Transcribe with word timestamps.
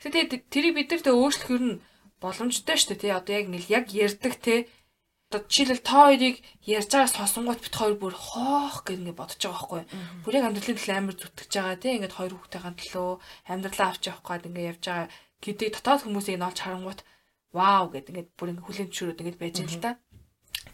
Тэгээд 0.00 0.48
тэрийг 0.48 0.74
бид 0.76 0.88
нар 0.90 1.02
тэ 1.04 1.12
өөрчлөх 1.12 1.50
юм 1.52 1.84
боломжтой 2.24 2.76
шүү 2.76 2.96
дээ 2.96 3.00
тий. 3.00 3.12
Одоо 3.12 3.34
яг 3.36 3.46
нэг 3.52 3.64
яг 3.68 3.86
ярддаг 3.92 4.34
тий. 4.40 4.58
Одоо 5.28 5.46
жишээлбэл 5.46 5.84
та 5.84 5.96
хоёрыг 6.08 6.36
ярьж 6.64 6.90
байгаа 6.90 7.12
сонсонгууд 7.12 7.60
бит 7.60 7.76
хоёр 7.76 7.96
бүр 8.00 8.14
хоох 8.16 8.82
гэж 8.88 8.96
ингэ 8.96 9.14
бодож 9.14 9.38
байгаа 9.38 9.60
байхгүй. 9.60 9.82
Бүр 10.24 10.36
яг 10.40 10.44
амьдралын 10.48 10.78
төлөө 10.80 10.96
амар 10.96 11.16
зүтгэж 11.20 11.52
байгаа 11.52 11.78
тий. 11.78 11.92
Ингээд 12.00 12.16
хоёр 12.16 12.32
хүүхдийн 12.34 12.76
төлөө 12.80 13.08
амьдралаа 13.52 13.88
авч 13.92 14.02
явах 14.08 14.24
гээд 14.24 14.48
ингэ 14.48 14.68
явж 14.72 14.82
байгаа 14.88 15.08
гэдэг 15.44 15.68
дотоод 15.76 16.00
хүмүүсийг 16.02 16.36
нь 16.40 16.48
олж 16.48 16.58
харангуут 16.60 17.00
вау 17.52 17.84
гэдэг 17.92 18.10
ингээд 18.10 18.30
бүр 18.40 18.48
ингэ 18.56 18.64
хүлэн 18.66 18.88
зөвшөөрөд 18.90 19.20
ингэ 19.20 19.40
байж 19.40 19.54
байгаа 19.60 19.76
л 19.76 19.84
та. 19.84 19.92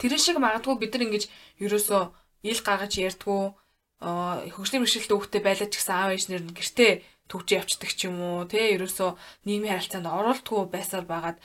Тэр 0.00 0.12
шиг 0.16 0.38
магадгүй 0.40 0.74
бид 0.80 0.92
нар 0.94 1.04
ингэж 1.06 1.24
ерөөсөө 1.60 2.02
ил 2.46 2.60
гаргаж 2.62 2.92
ярьдгүү 2.96 3.42
хөгжлийн 3.96 4.82
бэрхшээлтэй 4.84 5.16
хүүхдээ 5.16 5.42
байлаа 5.44 5.68
ч 5.72 5.74
гэсэн 5.80 5.94
аав 5.96 6.10
ээж 6.12 6.24
нэр 6.28 6.44
нь 6.44 6.52
гэртээ 6.52 6.92
төвч 7.30 7.48
явцдаг 7.58 7.90
ч 7.98 8.00
юм 8.08 8.16
уу 8.22 8.46
тий 8.50 8.74
ерөөсөө 8.76 9.10
нийгмийн 9.46 9.74
харилцаанд 9.74 10.08
оролтгүй 10.18 10.60
байсаар 10.74 11.04
байгаад 11.12 11.38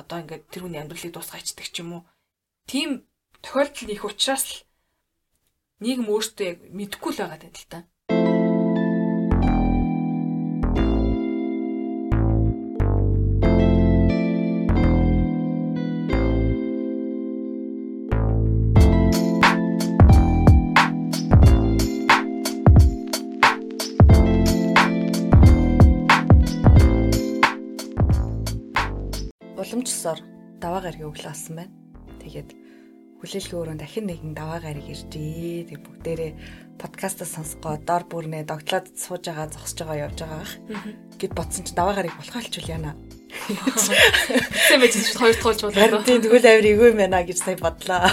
одоо 0.00 0.16
ингээд 0.20 0.44
тэр 0.52 0.62
хүний 0.64 0.80
амьдралыг 0.80 1.12
дуусгайчдаг 1.14 1.66
ч 1.72 1.76
юм 1.82 1.90
уу 1.96 2.02
тийм 2.70 2.90
тохиолдол 3.44 3.94
их 3.94 4.04
учраас 4.08 4.44
л 4.50 4.56
нийгэм 5.84 6.08
өөртөө 6.08 6.46
яг 6.50 6.58
мэдэхгүй 6.78 7.12
л 7.12 7.20
байгаа 7.20 7.46
юм 7.46 7.54
л 7.54 7.68
та. 7.68 7.78
Даваа 30.86 30.94
гарагийн 30.94 31.10
өглөө 31.10 31.30
алсан 31.34 31.54
байна. 31.58 31.74
Тэгээд 32.22 32.50
хүлээлгийн 33.18 33.58
өрөөнд 33.58 33.82
дахин 33.82 34.06
нэгэн 34.06 34.34
даваа 34.38 34.60
гараг 34.62 34.86
иржээ. 34.86 35.66
Тэг 35.66 35.78
бүгдээрээ 35.82 36.32
подкастаа 36.78 37.26
сонсгоо 37.26 37.74
дор 37.82 38.06
бүрнээ 38.06 38.46
догтлоод 38.46 38.94
сууж 38.94 39.26
байгаа 39.26 39.50
зогсож 39.50 39.78
байгаа 39.82 40.04
явж 40.06 40.18
байгаа 40.22 40.46
гэд 41.18 41.32
бодсон 41.34 41.64
чи 41.66 41.74
даваа 41.74 41.94
гараг 41.98 42.14
болох 42.14 42.36
алчул 42.38 42.70
яана. 42.70 42.94
Тэгсэн 43.34 44.78
байж 44.78 44.94
чи 44.94 45.16
хоёр 45.18 45.36
туулж 45.42 45.60
болоо. 45.66 46.06
Тийм 46.06 46.22
тэгвэл 46.22 46.46
авир 46.46 46.66
эгүй 46.70 46.88
юм 46.94 46.98
байна 47.02 47.26
гэж 47.26 47.38
сая 47.42 47.58
бодлоо. 47.58 48.06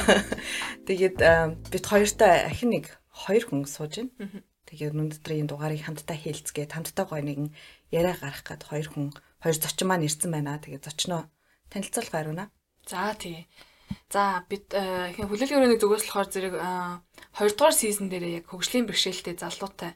Тэгээд 0.89 1.17
бид 1.69 1.85
хоёртой 1.85 2.49
ахин 2.49 2.69
нэг 2.73 2.85
хоёр 3.11 3.43
хүн 3.45 3.69
сууж 3.69 4.01
байна. 4.01 4.41
Тэгээд 4.65 4.95
өнөөдрийн 4.97 5.45
дугаарыг 5.45 5.85
хамтдаа 5.85 6.17
хийлцгээд 6.17 6.73
хамтдаа 6.73 7.05
гоё 7.05 7.21
нэгэн 7.21 7.53
яриа 7.93 8.17
гарах 8.17 8.41
гээд 8.41 8.63
хоёр 8.65 8.87
хүн 8.89 9.13
хоёр 9.43 9.57
зочин 9.59 9.87
маань 9.91 10.07
ирсэн 10.07 10.31
байна. 10.33 10.57
Тэгээд 10.57 10.87
зочноо 10.87 11.29
танилцуулга 11.73 12.17
хариуна. 12.17 12.45
За 12.85 13.15
тий. 13.15 13.47
За 14.11 14.45
бид 14.49 14.69
э, 14.73 15.13
хүлээлгийн 15.17 15.59
өрөөнийг 15.59 15.81
зүгээс 15.81 16.05
болохоор 16.05 16.29
зэрэг 16.29 16.53
2 16.59 16.59
э, 16.59 17.55
дугаар 17.55 17.75
сизон 17.75 18.07
дээр 18.11 18.43
яг 18.43 18.45
хөгжлийн 18.51 18.85
бэрхшээлтэй 18.85 19.35
залуутай 19.39 19.91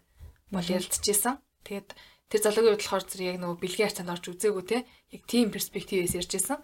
бол 0.49 0.63
ярилцчихсан. 0.63 1.37
Тэгээд 1.67 1.89
тэр 2.31 2.41
залуугийн 2.41 2.73
хувьд 2.73 2.83
болохоор 2.83 3.05
зэрэг 3.05 3.29
яг 3.31 3.37
нөгөө 3.43 3.57
бэлгийн 3.61 3.87
харьцаанд 3.91 4.13
орж 4.15 4.25
үзээгүй 4.31 4.63
те 4.65 4.77
яг 5.13 5.21
тийм 5.27 5.51
перспективээс 5.51 6.17
ярьжсэн. 6.17 6.59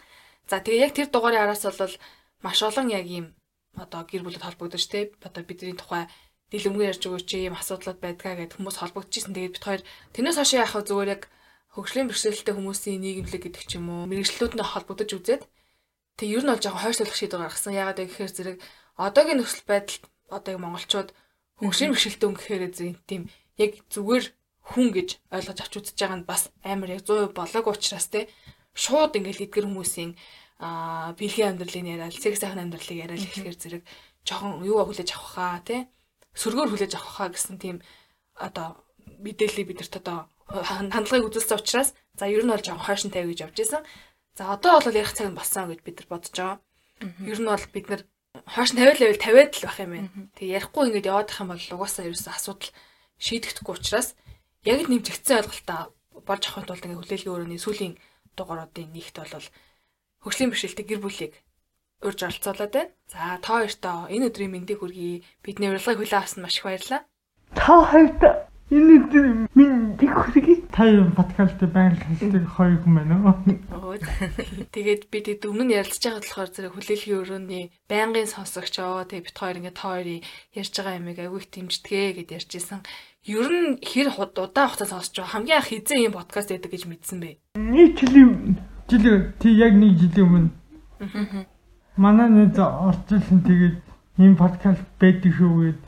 За 0.49 0.59
тэгээ 0.63 0.83
яг 0.87 0.93
тэр 0.95 1.07
дугаарын 1.11 1.43
араас 1.43 1.63
бол 1.67 1.95
маш 2.43 2.59
олон 2.63 2.87
яг 2.89 3.05
ийм 3.07 3.25
одоо 3.75 4.01
гэр 4.07 4.23
бүлэд 4.23 4.43
холбогдож 4.43 4.83
те 4.87 5.11
одоо 5.23 5.43
бидний 5.43 5.75
тухай 5.75 6.07
дэлгэмгээр 6.51 6.91
ярьж 6.93 7.03
өгөөч 7.07 7.29
ийм 7.33 7.57
асуудлууд 7.57 7.99
байдгаа 8.01 8.33
гэд 8.37 8.55
хүмүүс 8.55 8.77
холбогдчихсэн. 8.79 9.33
Тэгээд 9.33 9.55
бид 9.57 9.65
хоёр 9.65 9.81
тэрнээс 10.13 10.37
хойш 10.37 10.53
вэ 10.53 10.87
зүгээр 10.87 11.13
яг 11.15 11.23
хөгжлийн 11.73 12.07
бэрхшээлтэй 12.09 12.53
хүмүүсийн 12.53 13.01
нийгэмлэг 13.01 13.41
гэдэг 13.49 13.63
ч 13.65 13.71
юм 13.81 13.89
уу 13.89 14.05
мэрэгчлүүдтэй 14.05 14.61
холбогдож 14.61 15.09
үзээд 15.17 15.43
тэг 16.17 16.27
ер 16.29 16.43
нь 16.43 16.51
бол 16.51 16.61
жоохон 16.61 16.83
хойшлуулах 16.83 17.17
шийдвэр 17.17 17.43
гаргасан. 17.47 17.73
Яагаад 17.73 17.99
гэхээр 18.01 18.31
зэрэг 18.33 18.57
одоогийн 18.97 19.39
нөхцөл 19.41 19.65
байдал 19.65 19.99
одоо 20.29 20.53
монголчууд 20.61 21.09
хөгжлийн 21.59 21.91
бэрхшээлтэй 21.93 22.27
хүн 22.27 22.37
гэхээр 22.37 22.63
зэрэг 22.73 22.97
тийм 23.09 23.23
яг 23.57 23.71
зүгээр 23.93 24.25
хүн 24.73 24.87
гэж 24.95 25.09
ойлгож 25.33 25.59
авч 25.59 25.73
үзэж 25.77 25.97
байгаа 25.99 26.17
нь 26.21 26.29
бас 26.29 26.49
амар 26.63 26.89
яг 26.95 27.01
100% 27.03 27.35
болоог 27.35 27.65
учраас 27.67 28.07
те 28.07 28.29
шууд 28.73 29.17
ингээл 29.17 29.45
эдгэр 29.45 29.67
хүмүүсийн 29.67 30.11
аа 30.63 31.11
бэлгийн 31.19 31.57
амьдралын 31.57 31.91
яриад 31.93 32.15
секс 32.15 32.39
сайхан 32.39 32.63
амьдралыг 32.63 32.97
яриад 33.03 33.21
хэлэхээр 33.21 33.57
зэрэг 33.59 33.83
жоохон 34.23 34.63
юу 34.63 34.79
хүлээж 34.87 35.09
авах 35.13 35.31
хаа 35.35 35.59
те 35.67 35.91
сөргөөр 36.39 36.69
хүлээж 36.71 36.93
авах 36.95 37.13
хаа 37.17 37.29
гэсэн 37.35 37.57
тийм 37.59 37.77
одоо 38.39 38.79
мэдээллийг 39.19 39.67
бидэрт 39.69 39.99
одоо 39.99 40.31
хандлагыг 40.47 41.27
үзүүлсэн 41.27 41.59
учраас 41.59 41.89
за 42.15 42.25
ер 42.31 42.43
нь 42.43 42.51
бол 42.51 42.63
жоохон 42.63 42.85
хойшинтай 42.87 43.27
гэж 43.27 43.39
явж 43.45 43.57
исэн. 43.59 43.83
За 44.33 44.53
одоо 44.53 44.81
бол 44.81 44.97
ярих 44.97 45.13
цаг 45.13 45.29
нь 45.29 45.37
болсон 45.37 45.69
гэж 45.69 45.79
бид 45.85 45.97
нар 46.01 46.09
бодож 46.09 46.33
байгаа. 46.33 46.57
Ер 47.29 47.39
нь 47.39 47.49
бол 47.49 47.65
бид 47.69 47.87
нар 47.89 48.01
хойш 48.49 48.73
нь 48.73 48.81
50 48.81 48.99
левел 48.99 49.21
50-аад 49.21 49.53
л 49.53 49.65
байх 49.65 49.79
юм 49.79 49.91
байна. 49.93 50.09
Тэг 50.33 50.47
ярихгүй 50.57 50.83
ингээд 50.89 51.09
яваадах 51.11 51.41
юм 51.41 51.49
бол 51.53 51.65
угаасаа 51.77 52.09
ерөөсөө 52.09 52.33
асуудал 52.33 52.71
шийдэхдэггүй 53.21 53.75
учраас 53.77 54.09
яг 54.65 54.79
л 54.81 54.89
нэмжигдсэн 54.89 55.37
ойлголтоо 55.37 55.81
болж 56.25 56.43
авахын 56.49 56.65
тулд 56.65 56.85
ингээд 56.85 57.01
хүлээлгийн 57.01 57.33
өрөөний 57.33 57.61
сүүлийн 57.61 57.93
дугааруудын 58.33 58.89
нэгт 58.89 59.15
бол 59.21 59.47
хөгжлийн 60.25 60.49
бэрхшээлтэй 60.49 60.85
гэр 60.87 61.01
бүлийг 61.03 61.33
урьж 62.01 62.19
оролцуулаад 62.25 62.73
байна. 62.73 62.91
За 63.11 63.37
та 63.37 63.61
хоёртоо 63.61 64.09
энэ 64.09 64.27
өдрийн 64.33 64.51
мэндийг 64.53 64.79
хүргэе. 64.81 65.23
Бидний 65.45 65.69
урилгыг 65.69 65.99
хүлээн 65.99 66.21
авсан 66.23 66.41
маш 66.43 66.57
их 66.57 66.65
баярлалаа. 66.65 67.01
Та 67.53 67.73
хоёрт 67.85 68.21
Энэ 68.73 69.47
минь 69.53 69.93
тэг 70.01 70.09
хүргэе. 70.17 70.65
Та 70.73 70.89
юм 70.89 71.13
подкаст 71.13 71.61
байнг 71.61 72.01
хэлдэг 72.17 72.49
хоёр 72.49 72.81
хүн 72.81 72.93
байна 72.97 73.21
уу? 73.21 74.01
Тэгээд 74.73 75.13
би 75.13 75.21
тэг 75.21 75.45
өмнө 75.45 75.69
нь 75.69 75.77
ярилцж 75.77 76.01
байгаа 76.01 76.25
болохоор 76.25 76.49
зэрэг 76.49 76.73
хүлээлгийн 76.73 77.21
өрөөний 77.21 77.63
байнгын 77.85 78.25
сонсогч 78.33 78.81
оо 78.81 79.05
тэг 79.05 79.29
бит 79.29 79.37
хоёр 79.37 79.61
ингээ 79.61 79.77
та 79.77 79.93
хоёрын 79.93 80.25
ярьж 80.57 80.73
байгаа 80.73 80.97
айгүй 80.97 81.37
их 81.37 81.53
дэмждэгэ 81.53 82.25
гэд 82.25 82.33
ярьжсэн. 82.33 82.81
Ер 83.29 83.45
нь 83.45 83.77
хэр 83.77 84.09
удаан 84.17 84.49
хугацаа 84.73 84.89
сонсож 84.89 85.21
байгаа 85.21 85.33
хамгийн 85.37 85.57
анх 85.61 85.69
хизээ 85.69 86.05
юм 86.09 86.17
подкаст 86.17 86.49
байдаг 86.49 86.73
гэж 86.73 86.83
мэдсэн 86.89 87.17
бэ? 87.21 87.31
Нэг 87.61 87.93
жилийн 88.01 88.57
жил 88.89 89.37
тий 89.37 89.53
яг 89.53 89.77
нэг 89.77 90.01
жилийн 90.01 90.25
өмнө. 90.25 90.49
Манай 91.93 92.25
нэг 92.25 92.57
орчуулсан 92.57 93.45
тэгээд 93.45 93.77
ийм 94.17 94.33
подкаст 94.33 94.81
байдаг 94.97 95.29
шүү 95.29 95.53
гэд 95.61 95.81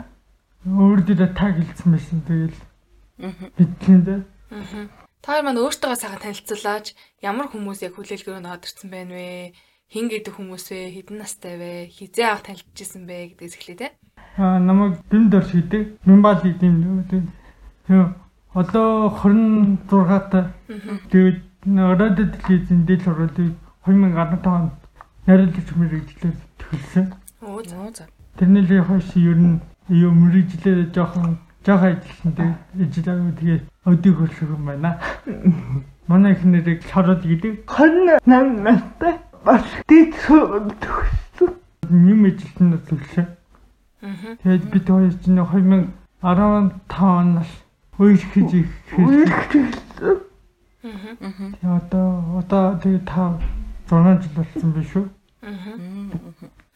өөр 0.69 1.00
дэдэ 1.02 1.34
таг 1.34 1.57
хэлсэн 1.57 1.90
байсан 1.90 2.22
тэгэл 2.29 2.57
Бидлэнд. 3.17 4.27
Аа. 4.51 4.87
Та 5.23 5.31
хоёр 5.31 5.43
маань 5.47 5.61
өөртөө 5.63 5.95
сайхан 5.95 6.21
танилцуулаач. 6.21 6.93
Ямар 7.23 7.47
хүмүүс 7.49 7.81
яг 7.81 7.95
хүлээлгээр 7.95 8.43
нь 8.43 8.51
ордэрсэн 8.51 8.89
байна 8.91 9.15
вэ? 9.15 9.55
Хин 9.89 10.11
гэдэг 10.11 10.33
хүмүүс 10.35 10.65
вэ? 10.69 10.93
Хэдэн 10.93 11.17
настай 11.17 11.55
вэ? 11.57 11.89
Хизээ 11.89 12.27
авах 12.29 12.45
танилцчихсан 12.45 13.07
бэ 13.07 13.33
гэдгээс 13.33 13.55
эхлэе 13.57 13.77
те. 13.79 13.87
Аа 14.37 14.59
намайг 14.59 14.99
бим 15.09 15.29
дор 15.31 15.47
шидэг. 15.47 15.97
Бимбал 16.05 16.41
гэдэг 16.43 16.69
юм. 16.69 17.07
Тэг. 17.09 17.23
Одоо 18.53 19.09
26 19.09 20.29
та. 20.29 20.53
Тэгээд 21.09 21.39
радио 21.65 22.25
телевизэн 22.29 22.85
дээр 22.85 23.01
суралцдаг 23.01 23.55
2015 23.85 24.45
онд 24.45 24.73
найруулагч 25.25 25.69
мэрэгчлэр 25.73 26.35
төгссөн. 26.61 27.13
Оо 27.41 27.61
за. 27.65 28.05
Тэрний 28.37 28.61
л 28.61 28.85
хойш 28.85 29.09
ер 29.17 29.37
нь 29.37 29.61
юу 29.89 30.11
мэрэгчлэр 30.13 30.93
жоохон 30.93 31.41
жоохон 31.65 31.97
ажилласан 31.97 32.55
ижлээ 32.77 33.33
тэгээ 33.41 33.59
өдийг 33.89 34.15
хөлсөх 34.21 34.49
юм 34.53 34.65
байна. 34.69 35.01
Манай 36.07 36.37
их 36.37 36.45
нэрийг 36.45 36.85
шороод 36.85 37.25
гэдэг. 37.25 37.65
28 37.65 38.61
настай 38.61 39.17
бас 39.41 39.65
дэд 39.89 40.13
төгссөн. 40.13 41.57
Нэм 41.89 42.29
ижилтэн 42.29 42.77
төгссөн. 42.85 43.27
Тэгээд 44.45 44.65
бид 44.69 44.85
хоёр 44.85 45.13
чинь 45.17 45.41
2015 45.41 45.89
оноос 46.21 47.51
үерхэж 47.97 48.49
ирсэн. 48.61 50.21
Аа. 50.85 51.81
Одоо 51.81 52.37
одоо 52.37 52.78
тэгээ 52.78 53.01
та 53.09 53.41
6 53.90 54.22
жил 54.22 54.34
болсон 54.37 54.69
биш 54.78 54.93
үү? 54.93 55.09
Аа. 55.41 55.49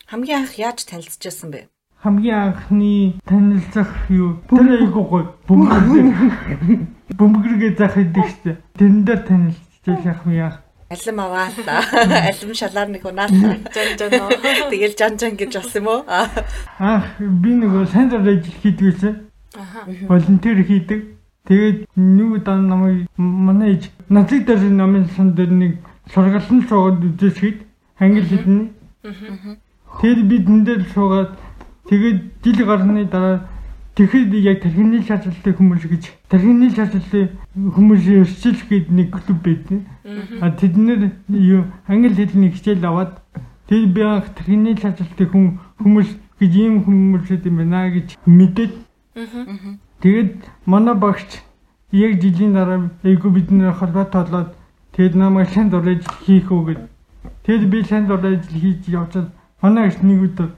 Хамгийн 0.09 0.41
анх 0.41 0.57
яаж 0.57 0.81
танилцчихсан 0.89 1.53
бэ? 1.53 1.69
Хамгийн 2.03 2.35
анхны 2.35 3.19
танилцах 3.25 3.91
юу? 4.09 4.39
Тэр 4.49 4.71
айгуу 4.79 5.03
гой. 5.03 5.25
Бөмбөрг 5.47 6.87
бөмбөргээ 7.17 7.75
заах 7.77 7.95
гэдэг 7.95 8.27
чинь 8.43 8.57
тэрэн 8.77 9.03
дээр 9.03 9.21
танилцчихсан 9.27 10.15
хамгийн 10.23 10.45
анх 10.47 10.59
алим 10.89 11.19
аваалаа. 11.19 11.83
Алим 12.31 12.53
шалаар 12.55 12.89
нэг 12.89 13.05
унаад 13.05 13.29
жан 13.29 13.93
жан 13.99 14.09
тэгэл 14.71 14.95
жан 14.97 15.19
жан 15.19 15.35
гэж 15.37 15.53
болсон 15.53 15.83
юм 15.83 15.87
уу? 15.87 16.01
Аа. 16.07 17.03
Би 17.19 17.53
нөгөө 17.53 17.85
сайн 17.91 18.09
зав 18.09 18.25
ажил 18.25 18.57
хийдгээс 18.63 19.03
аха. 19.53 19.85
Волонтер 20.09 20.63
хийдэг. 20.65 21.19
Тэгээд 21.45 21.85
нэг 21.95 22.41
удаа 22.41 22.57
намайг 22.57 23.05
манай 23.17 23.77
ээж 23.77 23.91
надлыг 24.09 24.45
дээр 24.45 24.65
намын 24.73 25.05
сан 25.15 25.35
дээр 25.37 25.51
нэг 25.53 25.77
сургалтын 26.13 26.65
суугаад 26.69 27.05
үзэсгэд 27.05 27.57
англи 27.99 28.25
хэлний 28.25 28.69
тэгээд 30.01 30.21
бид 30.29 30.45
энэ 30.49 30.65
дээр 30.65 30.83
суугаад 30.93 31.31
Тэгээд 31.89 32.45
жил 32.45 32.65
гарны 32.65 33.05
дараа 33.05 33.49
Тэгэхэд 33.99 34.31
яг 34.39 34.61
тархины 34.63 35.03
шаардлагатай 35.03 35.53
хүмүүс 35.59 35.83
гэж 35.91 36.03
тархины 36.31 36.69
шаардлагатай 36.71 37.35
хүмүүсийн 37.51 38.23
өрсөлдөл 38.23 38.63
гээд 38.71 38.87
нэг 38.95 39.07
клуб 39.11 39.43
байдیں۔ 39.43 39.83
А 40.39 40.55
тэд 40.55 40.79
нэр 40.79 41.11
юу 41.27 41.67
англи 41.83 42.15
хэлний 42.15 42.47
хичээл 42.55 42.85
аваад 42.87 43.19
тэр 43.67 43.91
би 43.91 43.99
анх 43.99 44.31
тархины 44.39 44.71
шаардлагатай 44.79 45.27
хүн 45.27 45.59
хүмүүс 45.83 46.15
гэж 46.39 46.53
ийм 46.55 46.79
хүмүүсүүд 46.87 47.43
юм 47.51 47.57
байна 47.59 47.91
гэж 47.91 48.15
мэдээд 48.23 48.73
тэгээд 49.99 50.47
манай 50.63 50.95
багш 50.95 51.43
яг 51.91 52.23
жилийн 52.23 52.55
дараа 52.55 52.87
эйгүү 53.03 53.31
бидний 53.35 53.67
холбоот 53.67 54.15
толоод 54.15 54.55
тэгэд 54.95 55.19
намайг 55.19 55.51
сайн 55.51 55.67
дураж 55.67 56.07
хийх 56.23 56.47
үү 56.47 56.63
гэд. 56.71 56.81
Тэгэд 57.43 57.63
би 57.67 57.83
сайн 57.83 58.07
дураж 58.07 58.47
хийж 58.47 58.87
явчихад 58.87 59.35
манай 59.59 59.91
их 59.91 59.99
нэг 59.99 60.23
өдөр 60.23 60.55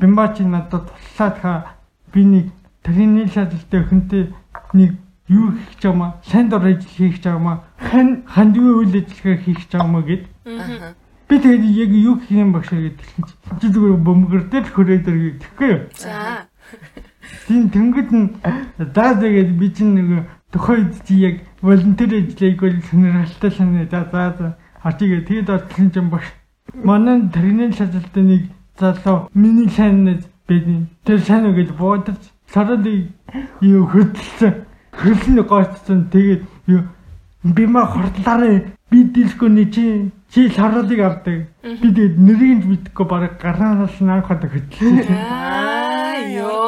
бимбачи 0.00 0.42
надад 0.42 0.90
туслаад 0.90 1.38
хаа 1.40 1.64
би 2.12 2.24
нэг 2.24 2.46
тархины 2.82 3.26
шаардлагатай 3.28 3.82
хүнтэй 3.84 4.22
нэг 4.72 4.92
юу 5.28 5.50
хийж 5.52 5.80
чамаа 5.82 6.20
сайн 6.24 6.48
дураж 6.48 6.84
хийх 6.86 7.22
чамаа 7.22 7.64
хан 7.78 8.22
хандгүй 8.26 8.72
үйл 8.86 8.94
ажиллагаа 9.00 9.42
хийх 9.42 9.68
чамаа 9.68 10.02
гэд. 10.02 10.24
Би 11.28 11.34
тэгээд 11.38 11.64
яг 11.64 11.90
юу 11.90 12.16
хийх 12.20 12.38
юм 12.38 12.52
багш 12.52 12.70
гэдэг 12.70 13.06
чинь 13.10 13.26
чи 13.60 13.66
зүгээр 13.72 13.98
бөмбөрдөл 14.06 14.70
хүрээд 14.70 15.08
ирэх 15.08 15.42
гэхгүй 15.42 15.68
юу. 15.70 15.80
За. 15.98 16.46
Тийм 17.48 17.70
тэнгууд 17.70 18.10
нь 18.14 18.26
даа 18.78 19.18
тэгээд 19.18 19.50
би 19.58 19.66
чинь 19.74 19.94
нэг 19.98 20.30
тохойд 20.52 20.94
чи 21.08 21.14
яг 21.26 21.36
волонтер 21.60 22.14
ажиллагийг 22.14 22.60
бол 22.60 22.76
сонирхолтой 22.90 23.50
санаа 23.50 23.86
за 23.90 24.06
за 24.38 24.56
ачигээ 24.82 25.26
тэгээд 25.26 25.50
оцсон 25.50 25.90
чинь 25.90 26.10
багш 26.10 26.30
манай 26.74 27.26
тэрний 27.34 27.72
шалгалтай 27.72 28.22
нэг 28.22 28.42
залуу 28.78 29.28
миний 29.34 29.68
сайн 29.68 30.22
байдیں۔ 30.48 30.86
Тэр 31.04 31.20
сайн 31.20 31.54
гэж 31.54 31.70
бодож 31.78 32.20
сарад 32.52 32.86
юу 33.60 33.86
хөдөлсөн 33.86 34.66
хөлний 34.92 35.44
гоцсон 35.44 36.08
тэгээд 36.12 36.42
юу 36.66 36.82
би 37.42 37.66
ма 37.66 37.86
хордлаараа 37.86 38.62
би 38.90 39.04
дисконы 39.04 39.64
чи 39.72 40.10
чи 40.32 40.48
саралыг 40.50 41.00
авдаг. 41.00 41.48
Би 41.62 41.88
тэгээд 41.92 42.18
нэрийг 42.18 42.52
нь 42.58 42.68
мэдхгүй 42.70 43.06
бараг 43.06 43.40
гараанаас 43.40 44.00
нь 44.00 44.10
анх 44.10 44.30
удаа 44.30 44.50
хөдлсөн. 44.50 45.04
Аа 45.10 46.16
ёо. 46.30 46.66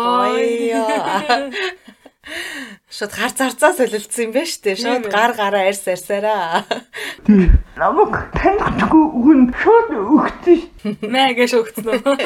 Шууд 2.98 3.14
гар 3.14 3.30
зарцаа 3.30 3.70
солилцсон 3.78 4.24
юм 4.26 4.32
байна 4.34 4.50
шүү 4.50 4.62
дээ. 4.66 4.82
Шууд 4.82 5.06
гар 5.06 5.30
гараа 5.38 5.70
арьс 5.70 5.86
арьсаараа. 5.86 6.66
Тий. 7.22 7.46
Намайг 7.78 8.14
таньдаггүй 8.34 9.04
хүн 9.22 9.40
шууд 9.54 9.88
өгсөн 9.94 10.58
шүү. 10.82 11.06
Мэ 11.06 11.38
гэж 11.38 11.52
өгсөн 11.62 11.86
үү? 11.94 12.18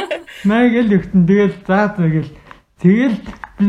Маяг 0.49 0.73
л 0.81 0.97
өгтөн. 0.97 1.29
Тэгэл 1.29 1.57
заа 1.69 1.93
тэгэл 1.93 2.33
тэгэл 2.81 3.19
би 3.61 3.69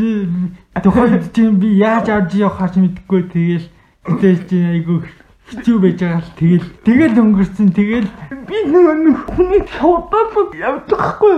тухайд 0.80 1.28
чинь 1.36 1.60
би 1.60 1.76
яаж 1.76 2.08
авч 2.08 2.40
явахаач 2.40 2.80
мэдэхгүй 2.80 3.22
тэгэл 3.36 3.68
тэгэл 4.08 4.42
чинь 4.48 4.72
айгүй 4.72 5.04
хэцүү 5.04 5.76
байж 5.84 6.00
байгаа 6.00 6.24
л 6.24 6.32
тэгэл 6.40 6.68
тэгэл 6.88 7.20
өнгөрсөн 7.20 7.68
тэгэл 7.68 8.08
би 8.48 8.56
нэг 8.64 9.28
хүний 9.28 9.60
шуудаад 9.76 10.56
явдагхгүй. 10.56 11.36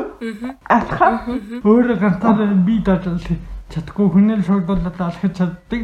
Атха. 0.62 1.26
Өөрөө 1.66 1.98
ганцаараа 1.98 2.54
би 2.54 2.78
дажал 2.86 3.18
чадахгүй 3.70 4.08
хүнэл 4.10 4.42
шогдуулаад 4.46 5.00
алхаж 5.00 5.32
чаддаг. 5.36 5.82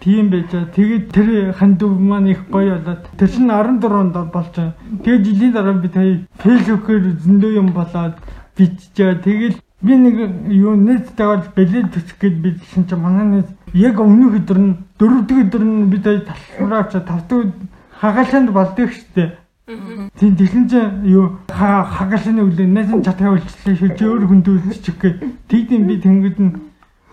Тийм 0.00 0.30
байж 0.30 0.50
байгаа. 0.50 0.74
Тэгээд 0.74 1.04
тэр 1.14 1.28
хандив 1.54 1.92
маань 2.00 2.30
их 2.34 2.40
гоё 2.50 2.78
болоод 2.82 3.02
тэр 3.16 3.30
чинь 3.30 3.50
14 3.50 3.92
онд 3.92 4.16
болж 4.32 4.52
байгаа. 4.54 4.74
Тэгээд 5.04 5.26
жилийн 5.26 5.52
дараа 5.52 5.74
би 5.74 5.88
тань 5.88 6.26
фэйсбүүкээр 6.42 7.04
зөндөө 7.22 7.52
юм 7.54 7.68
болоод 7.72 8.16
биччихээ. 8.58 9.22
Тэгэл 9.22 9.56
би 9.86 9.94
нэг 9.94 10.16
юу 10.50 10.74
нийттэйгээр 10.74 11.42
бэлээд 11.54 11.88
төсөх 11.94 12.18
гээд 12.18 12.36
бичсэн 12.42 12.84
чинь 12.90 13.00
манай 13.00 13.26
нийт 13.26 13.48
яг 13.72 14.00
өмнөх 14.02 14.42
өдөр 14.42 14.58
нь 14.58 14.76
дөрөвдөг 14.98 15.38
өдөр 15.46 15.62
нь 15.62 15.90
би 15.92 15.98
тань 16.02 16.26
талбараа 16.26 16.90
очиж 16.90 17.04
тавдаг 17.06 17.54
хагаалсанд 18.00 18.50
болдог 18.50 18.90
штеп. 18.90 19.38
Тийм 19.66 20.36
тэгсэн 20.38 20.68
чинь 20.70 21.10
юу 21.10 21.38
хагаалсны 21.50 22.42
үлээ 22.42 22.66
найсан 22.66 23.02
чатаа 23.02 23.34
үлчлээ 23.34 23.74
шүү. 23.74 23.98
Өөр 23.98 24.26
хүнд 24.30 24.46
үлчих 24.46 24.94
гээ. 24.94 25.18
Тэгдэм 25.50 25.82
би 25.90 25.94
тэнгууд 25.98 26.38
нь 26.38 26.52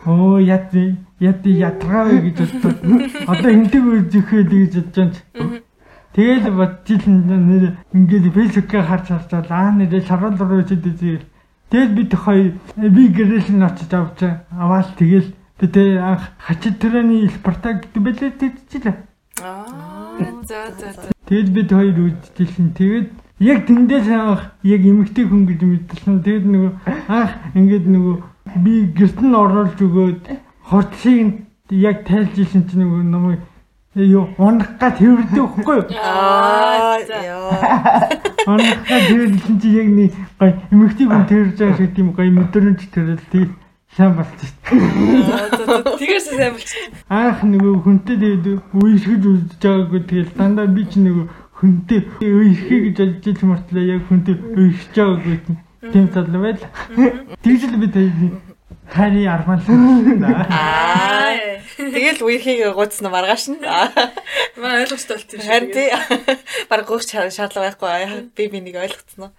Оо 0.05 0.39
яд 0.39 0.73
яд 1.19 1.45
ятгаа 1.45 2.11
гэж 2.19 2.37
боддог. 2.43 2.73
Одоо 3.27 3.51
хинтэг 3.51 3.83
үзэхээ 3.83 4.41
л 4.43 4.51
гэж 4.51 4.73
бодож 4.75 5.15
байна. 5.31 5.61
Тэгэл 6.13 6.51
бодчихлаа 6.53 7.39
нэр 7.41 7.63
ингээд 7.95 8.25
фэйсбүүкээр 8.35 8.85
харж 8.85 9.07
харж 9.15 9.31
аа 9.49 9.71
нэрээ 9.73 10.03
шаргал 10.05 10.37
руу 10.37 10.61
ичээд 10.61 10.85
үзээ. 10.85 11.19
Тэгэл 11.73 11.97
бид 11.97 12.11
хоёр 12.13 12.53
би 12.77 13.03
гэрэл 13.09 13.49
нь 13.49 13.65
очиж 13.65 13.89
авч 13.89 14.19
аваад 14.53 14.93
тэгэл 14.93 15.33
би 15.57 15.65
тэ 15.73 15.97
анх 15.97 16.35
хачид 16.37 16.77
төрөний 16.77 17.33
Спартак 17.33 17.89
гэдэг 17.89 18.01
бэлээ 18.05 18.31
тэгчихлээ. 18.37 18.95
Аа 19.41 20.21
за 20.45 20.69
за 20.77 20.93
за. 20.93 21.09
Тэгэл 21.25 21.49
бид 21.49 21.69
хоёр 21.73 21.97
үзчихлээ. 22.13 22.77
Тэгээд 22.77 23.07
яг 23.41 23.59
тэндээс 23.65 24.07
анх 24.13 24.53
яг 24.61 24.81
эмэгтэй 24.85 25.25
хүн 25.25 25.49
гэж 25.49 25.59
мэдсэн. 25.65 26.21
Тэгээд 26.21 26.45
нөгөө 26.45 26.71
анх 27.09 27.31
ингээд 27.57 27.85
нөгөө 27.89 28.15
би 28.63 28.73
гэрт 28.97 29.19
нь 29.21 29.35
оруулж 29.35 29.77
өгөөд 29.79 30.21
хорцыг 30.69 31.47
яг 31.69 32.05
тайлж 32.05 32.37
исэн 32.37 32.67
чинь 32.69 32.83
нөгөө 32.83 33.03
намайг 33.07 33.41
юу 33.95 34.29
унах 34.37 34.77
га 34.79 34.89
тэрвэрдэг 34.89 35.37
байхгүй 35.37 35.75
юу? 35.77 35.85
Аа 36.01 36.97
ёо. 36.97 37.53
Унах 38.49 38.79
га 38.89 38.97
тэрвэрсэн 39.07 39.59
чинь 39.61 39.77
яг 39.77 39.87
нэг 39.89 40.11
гой 40.39 40.51
эмэгтэй 40.73 41.07
хүн 41.07 41.25
тэрвэрж 41.29 41.57
байгаа 41.59 41.77
шиг 41.77 41.93
тийм 41.95 42.11
гой 42.13 42.29
өдрөнч 42.33 42.81
тэрэл 42.89 43.21
тий 43.31 43.45
сайн 43.95 44.17
болчих. 44.17 44.49
Тэгээс 44.65 46.25
сайн 46.33 46.53
болчих. 46.57 46.89
Аах 47.09 47.45
нөгөө 47.45 47.85
хүнтэй 47.85 48.17
тэгээд 48.17 48.45
үерхэж 48.73 49.21
үзэж 49.29 49.61
байгаагүй 49.61 50.01
тэгэл 50.09 50.31
дандаа 50.33 50.65
би 50.65 50.83
ч 50.89 50.97
нөгөө 50.97 51.25
хүнтэй 51.61 52.01
үерхээ 52.17 52.79
гэж 52.89 52.97
олж 53.05 53.23
ил 53.29 53.41
мөртлөө 53.45 53.83
яг 53.93 54.01
хүнтэй 54.09 54.35
үерхэж 54.57 54.93
байгаагүй 54.97 55.37
тийм 55.91 56.07
залуу 56.13 56.41
байл. 56.43 56.61
Тэгж 57.43 57.61
л 57.67 57.77
би 57.81 57.87
хари 58.87 59.25
арман 59.25 59.59
л 59.59 60.23
Аа. 60.23 61.33
Тэгэл 61.77 62.21
үерхийг 62.23 62.73
гуйцсан 62.75 63.09
маргааш 63.11 63.51
нь. 63.51 63.59
Маа 63.59 64.79
ойлгомжтой 64.79 65.17
болт 65.17 65.33
юм 65.33 65.41
шиг. 65.41 65.49
Харин 65.49 65.71
тий. 65.73 65.89
Бараг 66.69 66.87
гуйх 66.87 67.03
шаардлага 67.03 67.75
байхгүй. 67.75 68.29
Би 68.35 68.47
би 68.47 68.59
нэг 68.61 68.75
ойлгоцсон 68.77 69.27
уу? 69.27 69.31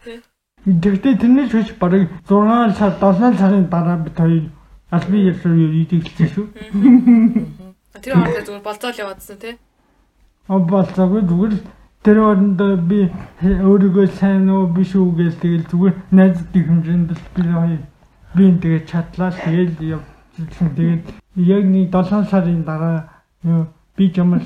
Тэгтээ 0.64 1.20
тэрний 1.20 1.49
шүш 1.49 1.76
бараг 1.79 2.08
6 2.29 2.76
сар 2.79 2.93
7 2.99 3.38
сарын 3.38 3.69
дараа 3.69 4.00
бид 4.00 4.17
хоёр 4.17 4.49
албан 4.91 5.20
ёсоор 5.29 5.55
идэгдсэн 5.55 6.29
шүү. 6.35 6.46
Тэр 8.00 8.12
хооронд 8.17 8.46
зүгээр 8.49 8.64
болцоол 8.64 8.99
яваадсан 8.99 9.38
тий. 9.38 9.55
А 10.49 10.58
болцоогүй 10.58 11.23
зүгээр 11.29 11.52
л 11.52 11.61
тэр 12.05 12.19
оронд 12.21 12.61
би 12.85 13.09
өөрийгөө 13.41 14.06
сайн 14.20 14.51
уу 14.53 14.69
биш 14.77 14.93
үү 14.93 15.08
гэж 15.17 15.34
тэгэл 15.41 15.65
зүгээр 15.73 15.94
найзуудын 16.13 16.65
хэмжээнд 16.69 17.11
л 17.17 17.23
би 17.32 17.43
хоёр 17.49 17.82
би 18.37 18.43
энэ 18.44 18.61
тэгээ 18.61 18.82
чадлаа 18.84 19.31
тэгэл 19.32 19.73
явчихсан. 19.96 20.69
Тэгээд 20.77 21.05
яг 21.49 21.65
нэг 21.65 21.89
7 21.89 22.29
сарын 22.29 22.61
дараа 22.69 23.08
би 23.96 24.13
чамд 24.13 24.44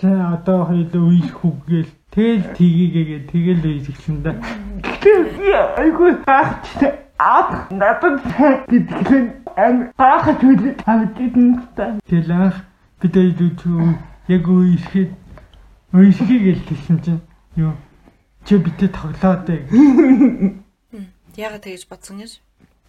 сайн 0.00 0.20
одоо 0.28 0.68
хоёул 0.68 1.08
үеих 1.08 1.40
үгээл 1.40 1.88
тэгэл 2.12 2.44
тгийгээ 2.52 3.32
тэгэл 3.32 3.64
үеисэн 3.64 4.20
да. 4.20 4.36
Айгуу 5.80 6.20
аач 6.28 6.84
аад 7.16 7.72
надад 7.72 8.20
гэдгээр 8.68 9.26
ам 9.56 9.88
үйл 9.96 10.68
авдсан 10.84 11.64
та. 11.76 11.96
Тэгэл 12.04 12.52
бид 13.00 13.16
илүү 13.16 13.96
яг 14.28 14.44
үеихэд 14.44 15.16
Өйсхийг 15.90 16.54
л 16.54 16.62
хэлсэн 16.70 16.98
чинь 17.02 17.20
юу 17.58 17.74
чи 18.46 18.56
битээ 18.62 18.94
тоглоод 18.94 19.50
ээ. 19.50 19.66
Яагаад 21.34 21.62
тэгэж 21.66 21.90
бодсон 21.90 22.22
гэж? 22.22 22.38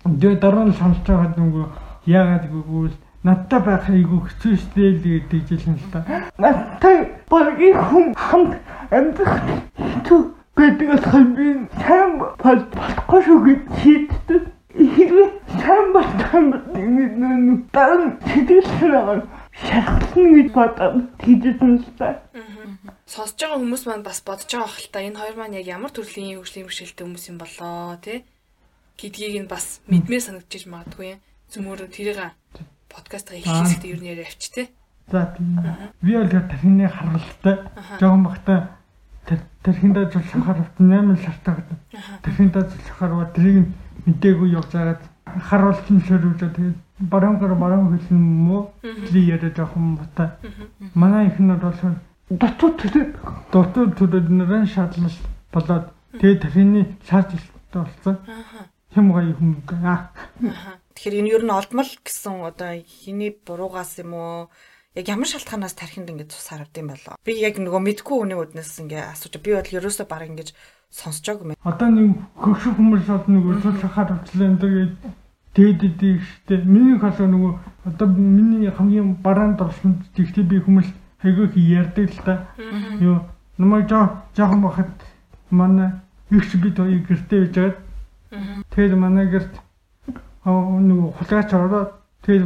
Тэгээ 0.05 0.37
дараа 0.37 0.69
нь 0.69 0.77
сонсож 0.77 1.01
байгаад 1.09 1.33
нөгөө 1.33 1.65
яагаад 2.05 2.45
гэвэл 2.53 2.93
надтай 3.25 3.59
байх 3.65 3.89
айгүй 3.89 4.21
хэцүү 4.21 4.53
штэй 4.53 4.89
л 4.93 5.01
гэж 5.01 5.49
хэлсэн 5.49 5.81
л 5.81 5.89
та. 5.89 6.05
Надтай 6.37 7.09
багийн 7.25 7.77
хүн 7.89 8.05
хамт 8.13 8.61
амьдрах 8.93 9.49
хэцүү 9.81 10.21
гэдэгээс 10.61 11.05
би 11.33 11.47
сайн 11.81 12.21
болохгүй 12.21 13.21
шүү 13.25 13.39
гэж 13.49 13.61
шийдсэн. 13.81 14.41
Хэрвээ 14.77 15.29
сайн 15.57 15.85
болох 15.89 16.33
юм 16.37 16.45
бол 16.53 16.65
ингэ 16.77 17.05
нүү 17.17 17.57
дараа 17.73 18.13
сэтгэл 18.29 18.69
санаагаар 18.77 19.21
шахална 19.67 20.29
гэж 20.37 20.47
бодоод 20.55 20.95
тэгжсэн 21.21 21.71
л 21.79 21.89
та 21.99 22.07
сонсож 23.05 23.39
байгаа 23.39 23.59
хүмүүс 23.61 23.83
маань 23.85 24.07
бас 24.07 24.19
бодож 24.25 24.49
байгаа 24.49 24.71
хэл 24.71 24.89
та 24.93 24.99
энэ 25.05 25.19
хоёр 25.19 25.35
маань 25.37 25.57
яг 25.59 25.67
ямар 25.67 25.91
төрлийн 25.93 26.39
хөгжлийн 26.39 26.65
бэрхшээлтэй 26.67 27.05
хүмүүс 27.05 27.25
юм 27.31 27.37
болоо 27.41 27.97
тий 28.01 28.25
гэдгийг 29.01 29.35
нь 29.43 29.49
бас 29.49 29.81
мэдмээр 29.89 30.21
санагдчихж 30.21 30.69
магадгүй. 30.69 31.17
Зөмөр 31.49 31.89
тэрийг 31.89 32.37
подкастаа 32.85 33.35
ихлэхэд 33.39 33.89
юу 33.89 33.97
нэр 33.97 34.21
авч 34.21 34.43
тий. 34.53 34.65
За 35.09 35.33
тийм. 35.33 35.57
Би 36.01 36.13
бол 36.13 36.29
тархины 36.29 36.85
харгалтай 36.87 37.55
жоохон 37.99 38.23
бахта 38.23 38.77
тархиндаа 39.63 40.05
зулхахаар 40.11 40.59
8 40.77 41.17
сартаа 41.17 41.57
тархиндаа 42.21 42.63
зулхахаар 42.69 43.13
ба 43.17 43.25
тэрийг 43.33 43.67
мэдээгүй 44.05 44.49
явж 44.53 44.69
байгаад 44.69 45.01
харуулсан 45.49 45.97
шөрөвлөө 46.05 46.49
тэгээд 46.53 46.77
барангар 47.01 47.55
баран 47.55 47.97
хэлсэн 47.97 48.17
юм 48.17 48.51
уу? 48.51 48.69
Ли 48.83 49.21
яриад 49.25 49.55
жоохон 49.55 49.97
бата. 49.97 50.37
Манай 50.93 51.27
ихнэр 51.27 51.57
бол 51.57 51.73
дотоод 52.29 52.75
төрөд 52.81 53.09
дотоод 53.51 53.91
төрөд 53.97 54.27
нэрэн 54.29 54.65
шатлал 54.67 55.17
болоод 55.51 55.85
тэгээ 56.19 56.41
тархины 56.41 56.81
шаардлагатай 57.07 57.81
болсон. 57.81 58.15
Хэм 58.93 59.05
гоё 59.11 59.35
юм 59.35 59.63
аа. 59.83 60.11
Тэгэхээр 60.95 61.19
энэ 61.19 61.31
ер 61.35 61.43
нь 61.47 61.55
олдмол 61.55 61.91
гэсэн 62.05 62.45
одоо 62.45 62.71
хиний 62.83 63.31
буруугаас 63.33 63.97
юм 63.99 64.13
уу? 64.13 64.51
Яг 64.95 65.07
ямар 65.07 65.27
шалтгаанаас 65.27 65.73
тархинд 65.73 66.11
ингэж 66.11 66.35
цус 66.35 66.51
харагд 66.51 66.75
юм 66.75 66.91
болоо? 66.91 67.15
Би 67.23 67.39
яг 67.39 67.55
нөгөө 67.55 67.79
мэдгүй 67.79 68.15
хүний 68.27 68.35
үднэс 68.35 68.83
ингээ 68.83 69.15
асууж 69.15 69.39
би 69.39 69.55
бол 69.55 69.71
ерөөсөө 69.79 70.07
баг 70.11 70.27
ингэж 70.27 70.51
сонсчоог 70.91 71.39
юм. 71.47 71.55
Одоо 71.63 71.87
нэг 71.87 72.19
хөгших 72.35 72.75
хүмүүс 72.75 73.07
бол 73.07 73.27
нөгөө 73.31 73.55
цус 73.63 73.79
харавчлаа 73.87 74.51
тэгээд 74.59 74.91
дээд 75.55 75.83
идэг 75.83 76.21
штэ. 76.21 76.63
Миний 76.63 76.99
хасаа 76.99 77.27
нөгөө 77.27 77.53
одоо 77.85 78.07
миний 78.07 78.71
хамгийн 78.71 79.15
бараанд 79.23 79.61
орсон 79.61 79.99
тэгтээ 80.15 80.43
би 80.43 80.57
хүмүүс 80.63 80.87
хайгүйх 81.21 81.53
ярьдаг 81.55 82.09
л 82.09 82.21
та. 82.23 82.47
Юу 82.99 83.19
намайг 83.57 83.89
жоо 83.89 84.23
жоохон 84.35 84.61
бахад 84.61 84.91
манай 85.49 85.91
ихч 86.31 86.55
бид 86.55 86.77
хоёрыг 86.77 87.07
гэртээ 87.07 87.39
байгаад 87.45 87.75
тэгээд 88.71 88.95
манай 88.95 89.27
гэрт 89.27 89.53
нөгөө 90.45 91.09
хулгайч 91.19 91.49
ороод 91.53 91.91
тэгээд 92.23 92.45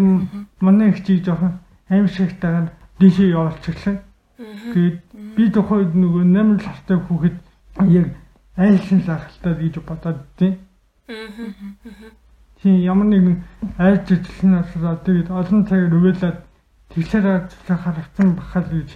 манай 0.59 0.89
ихчийг 0.89 1.24
жоохон 1.24 1.62
аимшигтайгаар 1.89 2.74
дээшээ 3.00 3.29
явуулчихлаа. 3.38 4.01
Тэгээд 4.74 5.00
би 5.38 5.43
тухайд 5.53 5.93
нөгөө 5.95 6.24
8 6.25 6.59
сартай 6.65 6.97
хүүхэд 6.97 7.38
яг 7.88 8.07
айлшин 8.57 9.01
сахалтай 9.05 9.53
гэж 9.62 9.75
бодоод 9.85 10.19
тийм. 10.38 10.57
Тийм 12.65 12.81
ямар 12.81 13.05
нэгэн 13.13 13.38
айлч 13.77 14.10
ижилснээс 14.10 14.74
тэгээд 15.05 15.29
олон 15.29 15.69
цагаар 15.69 15.93
өгөөлээд 16.01 16.38
тэгсээр 16.89 17.45
харагдсан 17.69 18.34
бахал 18.34 18.65
гэж 18.74 18.89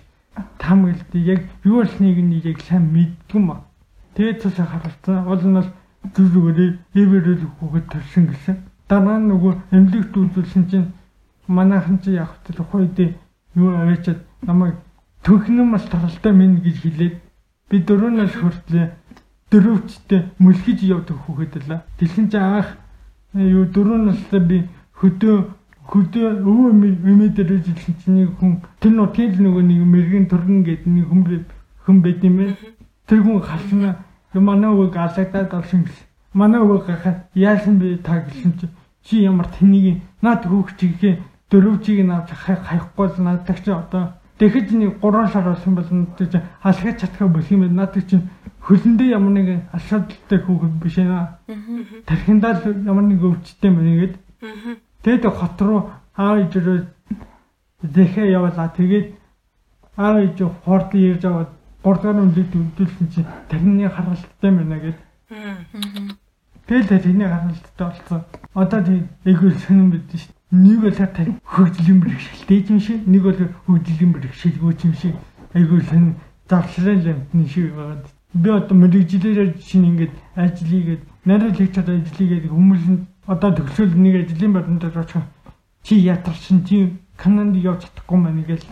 там 0.58 0.90
гэлдэ 0.90 1.20
яг 1.22 1.42
юу 1.62 1.86
болсныг 1.86 2.18
нь 2.18 2.42
яг 2.42 2.58
сайн 2.66 2.90
мэдгүй 2.90 3.38
маа. 3.38 3.70
Тэгээд 4.18 4.42
цус 4.42 4.58
харагдсан. 4.58 5.30
Ол 5.30 5.38
нь 5.46 5.54
бол 5.54 5.70
зүг 6.18 6.28
зүгээрээ 6.34 6.72
эвэрэл 6.98 7.46
хүүхэд 7.62 7.86
төрсөн 7.94 8.26
гэсэн. 8.34 8.58
Дараа 8.90 9.22
нь 9.22 9.30
нөгөө 9.30 9.54
эмнэлэгт 9.70 10.18
үзүүлсэн 10.18 10.66
чинь 10.66 10.90
манайхан 11.46 12.02
чи 12.02 12.18
явах 12.18 12.42
тэр 12.50 12.66
хойд 12.66 12.98
юу 13.54 13.70
аваачаад 13.70 14.26
намайг 14.50 14.82
төгнөн 15.22 15.70
мал 15.70 15.86
таралтай 15.86 16.34
минь 16.34 16.58
гэж 16.66 16.78
хэлээд 16.90 17.16
би 17.70 17.78
дөрөвнөөс 17.86 18.34
хүртлээ 18.34 18.86
дөрөвчтэй 19.54 20.22
мүлхиж 20.42 20.80
явдаг 20.90 21.22
хүүхэд 21.22 21.54
л. 21.70 21.86
Дэлхэн 22.02 22.34
чи 22.34 22.38
анх 22.42 22.89
юу 23.34 23.66
дөрөвнөөс 23.70 24.22
би 24.50 24.64
хөдөө 24.98 25.38
хөдөө 25.90 26.28
өвөө 26.50 26.70
эмээ 27.10 27.30
дээр 27.34 27.62
жилсэн 27.66 27.96
чинь 28.02 28.16
нэг 28.18 28.30
хүн 28.38 28.62
тэр 28.82 28.94
нутгийн 28.94 29.34
л 29.38 29.42
нөгөө 29.46 29.64
нэг 29.70 29.82
мэрэгэн 29.86 30.26
төргөн 30.30 30.62
гэдэг 30.66 30.90
нэг 30.90 31.06
хүн 31.10 31.22
хүн 31.86 31.98
байд 32.02 32.22
юм 32.26 32.38
ээ. 32.46 32.58
Тэр 33.10 33.20
хүн 33.26 33.42
халсна 33.42 34.02
манай 34.34 34.70
өвөг 34.70 34.94
алагдаад 34.94 35.54
олсон 35.54 35.82
гэсэн. 35.86 36.06
Манай 36.34 36.62
өвөг 36.62 36.86
гахаад 36.86 37.18
яасан 37.34 37.80
бэ 37.82 37.98
та 38.06 38.22
гэсэн 38.22 38.54
чи 38.60 38.68
чи 39.06 39.16
ямар 39.26 39.50
тэнийг 39.50 40.02
наад 40.22 40.46
хүүхчигээ 40.46 41.18
дөрөвчийг 41.50 42.06
нь 42.06 42.14
авч 42.14 42.30
хаяхгүй 42.34 43.08
л 43.10 43.22
надад 43.26 43.58
чи 43.58 43.72
одоо 43.74 44.14
тэгэхэд 44.40 44.72
нэг 44.72 44.92
3 45.04 45.28
сар 45.34 45.44
болсон 45.44 45.76
бол 45.76 45.84
чи 46.16 46.40
алхаж 46.64 46.96
чадхаа 47.00 47.28
болох 47.28 47.52
юм 47.52 47.62
байна. 47.62 47.84
Надад 47.84 48.08
чи 48.08 48.18
хөлөндөө 48.64 49.08
ямар 49.12 49.34
нэг 49.36 49.48
асуудалтай 49.76 50.40
хүүхэд 50.40 50.76
биш 50.80 50.98
ээ. 50.98 51.28
Тархиндаа 52.08 52.54
л 52.64 52.88
ямар 52.88 53.04
нэг 53.04 53.20
өвчтэй 53.20 53.70
мэн 53.72 53.88
ингээд. 53.92 54.16
Тэгээд 55.04 55.28
хот 55.28 55.60
руу 55.60 55.92
аа 56.16 56.40
ижрөө 56.40 56.88
дэхээ 57.84 58.32
явлаа. 58.32 58.72
Тэгээд 58.72 59.08
аа 60.00 60.24
иж 60.24 60.40
хордол 60.64 61.04
ирж 61.04 61.24
аваад 61.28 61.52
3 61.84 62.00
дахь 62.00 62.24
үлдээд 62.24 62.56
үлдүүлсэн 62.56 63.08
чи 63.12 63.22
тархины 63.52 63.92
харалттай 63.92 64.52
мэнэ 64.56 64.78
гэдэг. 64.80 65.06
Тэгэл 66.68 66.88
тархины 66.88 67.28
харалттай 67.28 67.88
болсон. 67.88 68.24
Одоо 68.56 68.80
тийм 68.88 69.08
эйгүүл 69.28 69.60
сонирн 69.68 69.92
бид 69.92 70.08
шүү 70.16 70.39
нэг 70.52 70.82
бол 70.82 70.92
тань 70.92 71.38
хөгжлийн 71.46 72.00
бэрхшээлтэй 72.02 72.66
юм 72.70 72.80
шиг 72.80 73.06
нэг 73.06 73.22
бол 73.24 73.38
хөгжлийн 73.70 74.12
бэрхшээлгүй 74.14 74.74
юм 74.84 74.94
шиг. 74.98 75.16
Айгүй 75.54 75.82
хэн 75.82 76.16
завсрал 76.50 77.06
юм 77.06 77.48
шиг 77.48 77.74
байгаад. 77.76 78.06
Би 78.34 78.50
одоо 78.50 78.78
мэрэгжилээр 78.78 79.58
чинь 79.62 79.86
ингээд 79.94 80.14
ажлыгээд 80.36 81.02
нарийн 81.26 81.54
лекцад 81.54 81.90
ажлыгээд 81.90 82.50
хүмүүс 82.50 82.86
нь 82.90 83.06
одоо 83.30 83.54
төгсөөл 83.54 83.94
нэг 83.94 84.26
ажлын 84.26 84.54
баримтад 84.54 84.98
очих 84.98 85.26
чи 85.86 85.96
ятарчин 86.02 86.66
чи 86.66 86.98
кананд 87.18 87.56
явж 87.56 87.86
чадахгүй 87.86 88.18
маа 88.18 88.34
нэгэл 88.34 88.66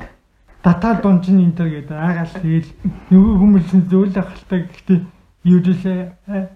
датаа 0.63 1.01
дунжин 1.01 1.41
энэ 1.45 1.57
төр 1.57 1.69
гэдэг 1.69 1.97
аагаал 1.97 2.33
тэгэл. 2.41 2.69
Нөгөө 3.13 3.35
хүмүүс 3.37 3.69
нь 3.77 3.87
зөвлө 3.89 4.17
ахaltaа 4.17 4.59
гэхдээ 4.65 4.99
ерөөсөө 5.45 5.97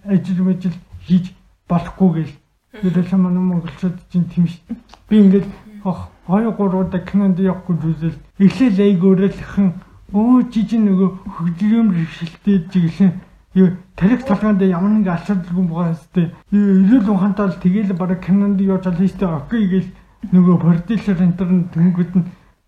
ажил 0.10 0.42
мэжил 0.46 0.78
хийж 1.06 1.26
болохгүй 1.70 2.10
гэл 2.18 2.34
ерөөсөө 2.80 3.20
манай 3.20 3.44
монголчууд 3.44 3.98
чинь 4.12 4.30
тийм 4.32 4.48
ш 4.48 4.64
би 5.10 5.20
ингээд 5.20 5.48
хоёр 5.84 6.52
гурвуудаа 6.56 7.02
кинонд 7.04 7.40
явахгүй 7.40 7.76
зүйлэл 7.82 8.18
эхлээл 8.40 8.80
айг 8.80 9.04
өөрөлдөхөн 9.04 9.68
өө 10.16 10.48
жижиг 10.54 10.80
нөгөө 10.80 11.10
хөгжлөм 11.36 11.88
бэрхшээлтэй 11.92 12.58
жиглэн 12.72 13.12
юу 13.60 13.68
тарих 14.00 14.24
толгойд 14.24 14.62
ямар 14.64 14.92
нэг 14.96 15.08
асуудалгүй 15.12 15.66
байгаа 15.68 15.92
хэвчээ 15.92 16.28
эрүүл 16.56 17.10
ухаантай 17.12 17.48
л 17.52 17.62
тэгээл 17.64 18.00
бараг 18.00 18.20
кинонд 18.24 18.60
явж 18.62 18.84
байгаа 18.88 19.04
хэвчээ 19.04 19.32
окей 19.36 19.64
гээл 19.68 19.90
нөгөө 20.32 20.56
продюсер 20.64 21.18
интернет 21.20 21.68
тэнгүүд 21.76 22.12
нь 22.16 22.26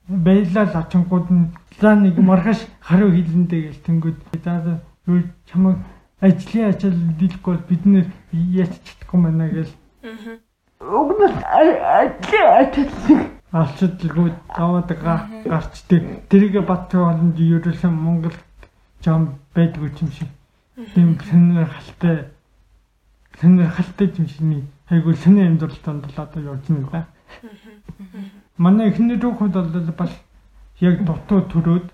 байлаа 0.10 0.66
л 0.68 0.80
очингууд 0.84 1.28
нь 1.32 1.52
за 1.80 1.96
нэг 1.96 2.20
маргааш 2.20 2.60
харуу 2.84 3.12
хилэндээ 3.16 3.62
гээл 3.72 3.86
тэнгүүд 3.88 4.18
за 4.44 4.84
юу 5.08 5.24
чамайг 5.48 5.80
ажлын 6.20 6.68
ажил 6.68 6.98
дийлэхгүй 7.20 7.54
бол 7.56 7.68
бид 7.70 7.84
нэр 7.86 8.08
яач 8.32 8.74
чадахгүй 8.84 9.20
байна 9.24 9.48
гээл 9.48 9.72
Уг 10.04 11.10
нь 11.16 11.32
ажил 11.48 13.24
алчдалгүй 13.56 14.34
даваад 14.52 14.90
гарчдаг. 15.48 16.04
Тэрийг 16.28 16.60
бат 16.68 16.92
боломж 16.92 17.40
ерөөсөн 17.40 17.94
Монгол 17.96 18.36
жам 19.00 19.40
байдгүй 19.56 19.92
юм 20.02 20.12
шиг. 20.12 20.28
Тийм 20.94 21.16
сонир 21.30 21.70
халтай 21.72 22.28
сонир 23.40 23.70
халтай 23.72 24.12
юм 24.18 24.28
шиг 24.28 24.68
айгүй 24.92 25.16
сонир 25.16 25.48
амьдралтанд 25.48 26.12
л 26.12 26.20
одоо 26.20 26.42
явж 26.52 26.68
байна 26.68 26.88
да. 26.92 27.08
Манай 28.58 28.90
эхний 28.90 29.16
хүүхэд 29.16 29.56
бол 29.56 29.92
бас 29.98 30.12
яг 30.82 31.06
дутуу 31.08 31.48
төрөөд 31.48 31.88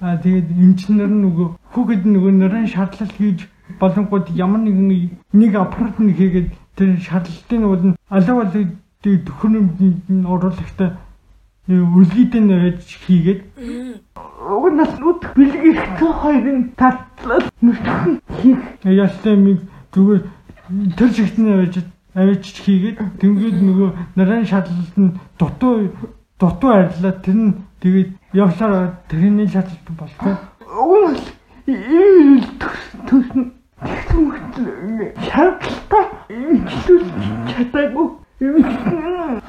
аа 0.00 0.16
тэгээд 0.16 0.48
эмчнэр 0.56 1.12
нөгөө 1.20 1.48
хүүхэд 1.74 2.02
нөгөө 2.08 2.32
нэрэн 2.40 2.66
шаардлал 2.72 3.12
хийж 3.12 3.44
болонгууд 3.78 4.32
ямар 4.34 4.64
нэгэн 4.64 5.20
нэг 5.32 5.52
аппарат 5.54 6.00
нэг 6.00 6.16
хийгээд 6.16 6.50
тэр 6.80 6.96
шаардлагын 6.96 7.62
бол 7.68 7.84
нь 7.92 7.96
алуу 8.08 8.40
алуу 8.40 8.64
төхөрөмжөнд 9.04 10.24
оруулахтай 10.24 10.90
үлгийдэн 11.68 12.48
байж 12.48 12.80
хийгээд 13.04 13.40
уг 14.48 14.64
нь 14.72 14.76
нас 14.80 14.92
нүд 14.96 15.20
бэлгэх 15.36 16.00
хоёрын 16.00 16.72
татлал 16.80 17.44
нүдхэн 17.60 18.12
хийх. 18.40 18.60
Ястай 18.84 19.36
mig 19.36 19.60
зүгээр 19.92 20.24
тэр 20.96 21.10
шигтний 21.12 21.56
байж 21.60 21.84
авиж 22.16 22.44
хийгээд 22.64 22.98
тэнгууд 23.20 23.58
нөгөө 23.60 23.90
нарийн 24.16 24.48
шатлалт 24.48 24.96
нь 24.96 25.14
дутуу 25.38 25.92
дутуу 26.40 26.70
арилаа 26.72 27.12
тэр 27.20 27.36
нь 27.36 27.54
тэгээд 27.84 28.10
явсаар 28.32 28.96
тэрний 29.08 29.46
шатлалт 29.46 29.86
болсон 30.00 30.34
уг 30.80 31.12
нь 33.36 33.59
ийм 33.88 34.32
төс 34.54 35.28
шаардлага 35.30 36.00
имжлүүлж 36.28 37.08
чадаагүй 37.50 38.08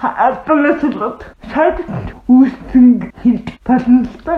хаадлаас 0.02 0.82
л 0.84 1.00
шаад 1.52 1.78
үүсгэн 2.28 2.88
хэл 3.24 3.40
болно 3.68 4.00
л 4.04 4.18
да. 4.28 4.36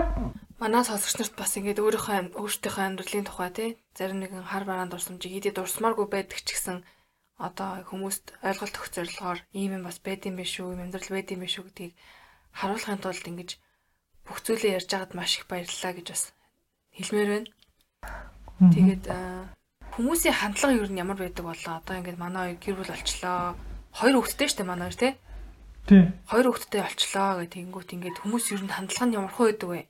Манай 0.62 0.82
сонсогч 0.86 1.18
нарт 1.18 1.34
бас 1.38 1.52
ингээд 1.58 1.82
өөрийнхөө 1.82 2.38
өөртөөхөө 2.38 2.84
амьдралын 2.86 3.26
тухай 3.26 3.50
тий 3.50 3.70
зарим 3.98 4.18
нэгэн 4.22 4.46
хар 4.46 4.64
бараанд 4.66 4.94
дурсамжийг 4.94 5.34
идэ 5.42 5.58
дурсмааргүй 5.58 6.06
байдаг 6.10 6.38
ч 6.42 6.54
гэсэн 6.54 6.86
одоо 7.38 7.82
хүмүүст 7.90 8.38
ойлголт 8.46 8.78
өгөх 8.78 8.90
зорилгоор 8.94 9.38
ийм 9.58 9.78
юм 9.78 9.84
бас 9.86 9.98
байд 9.98 10.22
юм 10.30 10.38
биш 10.38 10.54
үү, 10.62 10.78
амьдрал 10.78 11.10
байд 11.10 11.34
юм 11.34 11.42
биш 11.42 11.58
үү 11.58 11.66
гэдгийг 11.66 11.94
харуулахын 12.54 13.02
тулд 13.02 13.26
ингэж 13.26 13.50
бүх 14.22 14.38
зүйлээ 14.46 14.78
ярьж 14.78 14.90
байгаад 14.94 15.12
маш 15.18 15.42
их 15.42 15.50
баярлалаа 15.50 15.92
гэж 15.98 16.06
бас 16.14 16.24
хэлмээр 16.94 17.28
байна. 17.34 17.50
Тэгээд 18.70 19.04
хүмүүсийн 19.94 20.34
хандлага 20.34 20.74
юу 20.74 20.90
нь 20.90 20.98
ямар 20.98 21.14
байдаг 21.14 21.44
болоо 21.46 21.78
одоо 21.78 21.94
ингээд 21.94 22.18
манай 22.18 22.58
хоёр 22.58 22.58
гэр 22.58 22.76
бүл 22.82 22.94
олчлоо. 22.98 23.54
Хоёр 23.94 24.14
хүүхэдтэй 24.18 24.48
штэ 24.50 24.66
манай 24.66 24.90
хоёр 24.90 24.98
тий. 24.98 25.12
Тий. 25.86 26.02
Хоёр 26.26 26.46
хүүхэдтэй 26.50 26.82
олчлоо 26.82 27.30
гэх 27.38 27.54
тэнгуут 27.54 27.90
ингээд 27.94 28.18
хүмүүс 28.18 28.44
юу 28.58 28.66
нь 28.66 28.74
хандлага 28.74 29.06
нь 29.06 29.14
ямар 29.14 29.30
хөө 29.30 29.46
байдаг 29.54 29.70
вэ? 29.70 29.80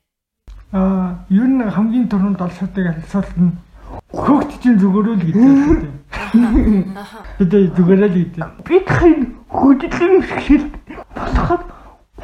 Аа, 0.76 1.24
ер 1.32 1.48
нь 1.48 1.64
хамгийн 1.64 2.08
түрүүнд 2.12 2.36
олсуудыг 2.36 2.86
асуулт 2.92 3.32
нь 3.40 3.56
хөөхт 4.12 4.52
чинь 4.60 4.76
зүгээрөө 4.76 5.16
л 5.16 5.24
гэдэг? 5.24 5.88
Бид 7.40 7.52
зүгээрээ 7.72 8.10
л 8.12 8.18
гэдэг. 8.20 8.44
Бид 8.68 8.88
хин 8.92 9.18
хөдөлгөөн 9.48 10.20
шил 10.44 10.66
босоход 11.16 11.64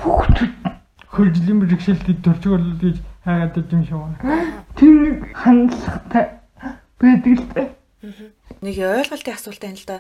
хүүхдүүд 0.05 0.53
хөржлийн 1.09 1.59
бэрхшээлтэд 1.65 2.19
төрж 2.21 2.43
болол 2.45 2.77
гэж 2.77 2.97
хайгаад 3.25 3.73
юм 3.73 3.83
шиг 3.89 3.97
байна. 3.97 4.19
Тэр 4.77 4.93
нэг 5.01 5.17
хандлагатай 5.33 6.40
байдаг 7.01 7.33
л 7.41 7.47
дээ. 7.57 7.69
Нэг 8.65 8.77
ойлголтын 8.77 9.35
асуулт 9.35 9.61
байна 9.65 9.81
л 9.81 9.89
да. 9.89 9.99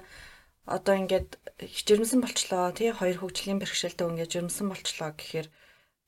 Одоо 0.68 0.94
ингээд 1.00 1.40
жирэмсэн 1.58 2.20
болчлоо. 2.20 2.70
Тий 2.76 2.92
хоёр 2.92 3.16
хөгжлийн 3.18 3.60
бэрхшээлтэй 3.60 4.06
ингээд 4.06 4.32
жирэмсэн 4.36 4.66
болчлоо 4.68 5.10
гэхээр 5.16 5.48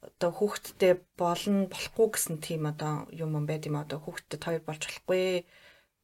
одоо 0.05 0.31
хүүхдтэй 0.37 0.93
болно 1.17 1.67
болохгүй 1.73 2.09
гэсэн 2.13 2.37
тийм 2.45 2.69
одоо 2.69 3.09
юм 3.09 3.33
юм 3.39 3.45
байд 3.49 3.65
юм 3.69 3.81
одоо. 3.81 3.99
Хүүхдтэй 4.05 4.39
хоёр 4.39 4.63
болж 4.69 4.83
болохгүй. 4.85 5.49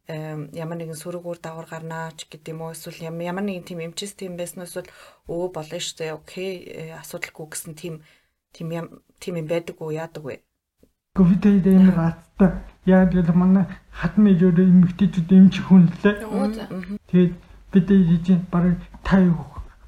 Ямар 0.09 0.79
нэгэн 0.81 0.97
сөрөг 0.97 1.25
үр 1.29 1.39
дагавар 1.41 1.69
гарнаа 1.69 2.17
ч 2.17 2.25
гэдэг 2.33 2.57
юм 2.57 2.65
уу 2.65 2.73
эсвэл 2.73 3.05
ямар 3.05 3.45
нэгэн 3.45 3.69
тийм 3.69 3.85
эмчис 3.85 4.17
тийм 4.17 4.41
байсан 4.41 4.65
эсвэл 4.65 4.89
өө 5.29 5.53
болно 5.53 5.77
штэ 5.77 6.17
окей 6.17 6.65
э, 6.65 6.97
асуудалгүй 6.97 7.47
гэсэн 7.53 7.77
тийм 7.77 8.01
тийм 8.57 8.73
тийм 9.21 9.35
юм 9.37 9.49
байдаг 9.53 9.77
уу 9.85 9.93
яадаг 9.93 10.25
вэ 10.25 10.48
ковид 11.19 11.43
дээр 11.43 11.99
аттай. 11.99 12.51
Яг 12.87 13.13
л 13.15 13.35
манай 13.35 13.67
хатны 13.91 14.39
жоо 14.39 14.55
эмгтээчүүд 14.55 15.31
эмч 15.35 15.55
хүн 15.67 15.91
лээ 16.03 16.15
тэгээд 17.11 17.35
бид 17.73 17.91
ийж 17.91 18.27
баг 18.51 18.79
тай 19.03 19.27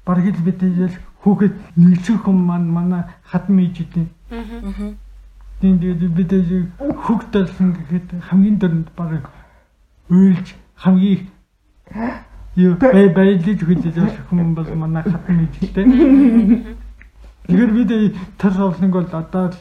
баг 0.05 0.19
л 0.19 0.43
бид 0.45 0.61
ийж 0.63 0.99
хүүхэд 1.23 1.53
нэлцэх 1.77 2.21
хүн 2.25 2.37
маань 2.49 2.67
манай 2.67 3.03
хатны 3.23 3.61
ийжүүдийн 3.65 4.09
аа 4.31 4.93
тийм 5.61 5.79
тэгээд 5.79 6.13
бид 6.17 6.31
хүүхд 7.05 7.27
талсан 7.31 7.69
гэхэд 7.77 8.07
хамгийн 8.27 8.57
дөрөнд 8.59 8.89
баг 8.97 9.29
уйлж 10.09 10.47
хамгийн 10.75 11.29
юу 12.55 12.73
бай 12.81 13.07
баялж 13.09 13.45
хүлээж 13.61 13.97
авах 13.97 14.25
хүн 14.29 14.53
бол 14.57 14.71
манай 14.75 15.03
хатны 15.05 15.47
ийжтэй 15.61 15.85
Тэгэхээр 17.47 17.71
бид 17.77 18.15
тас 18.37 18.57
олныг 18.57 18.91
бол 18.91 19.09
одоо 19.11 19.45
л 19.49 19.57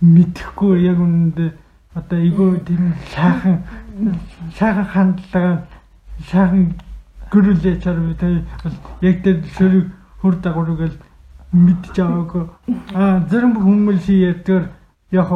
мэдхгүй 0.00 0.82
яг 0.84 0.98
үнэндээ 0.98 1.50
одоо 1.94 2.18
эйгөө 2.18 2.64
тийм 2.66 2.94
сайхан 3.12 3.56
сайхан 4.56 4.86
хандлага 4.86 5.66
сайхан 6.30 6.74
гөрүүлээ 7.30 7.76
чар 7.82 7.98
бид 8.00 8.22
яг 9.02 9.22
тэр 9.24 9.44
шөрөг 9.56 9.86
хүр 10.20 10.34
дагаврыг 10.40 10.80
л 10.88 10.96
мэдж 11.52 11.98
аваагүй. 11.98 12.44
Аа 12.94 13.20
зарим 13.30 13.54
хүмүүс 13.58 14.08
ярьдгаар 14.08 14.70
яг 15.10 15.28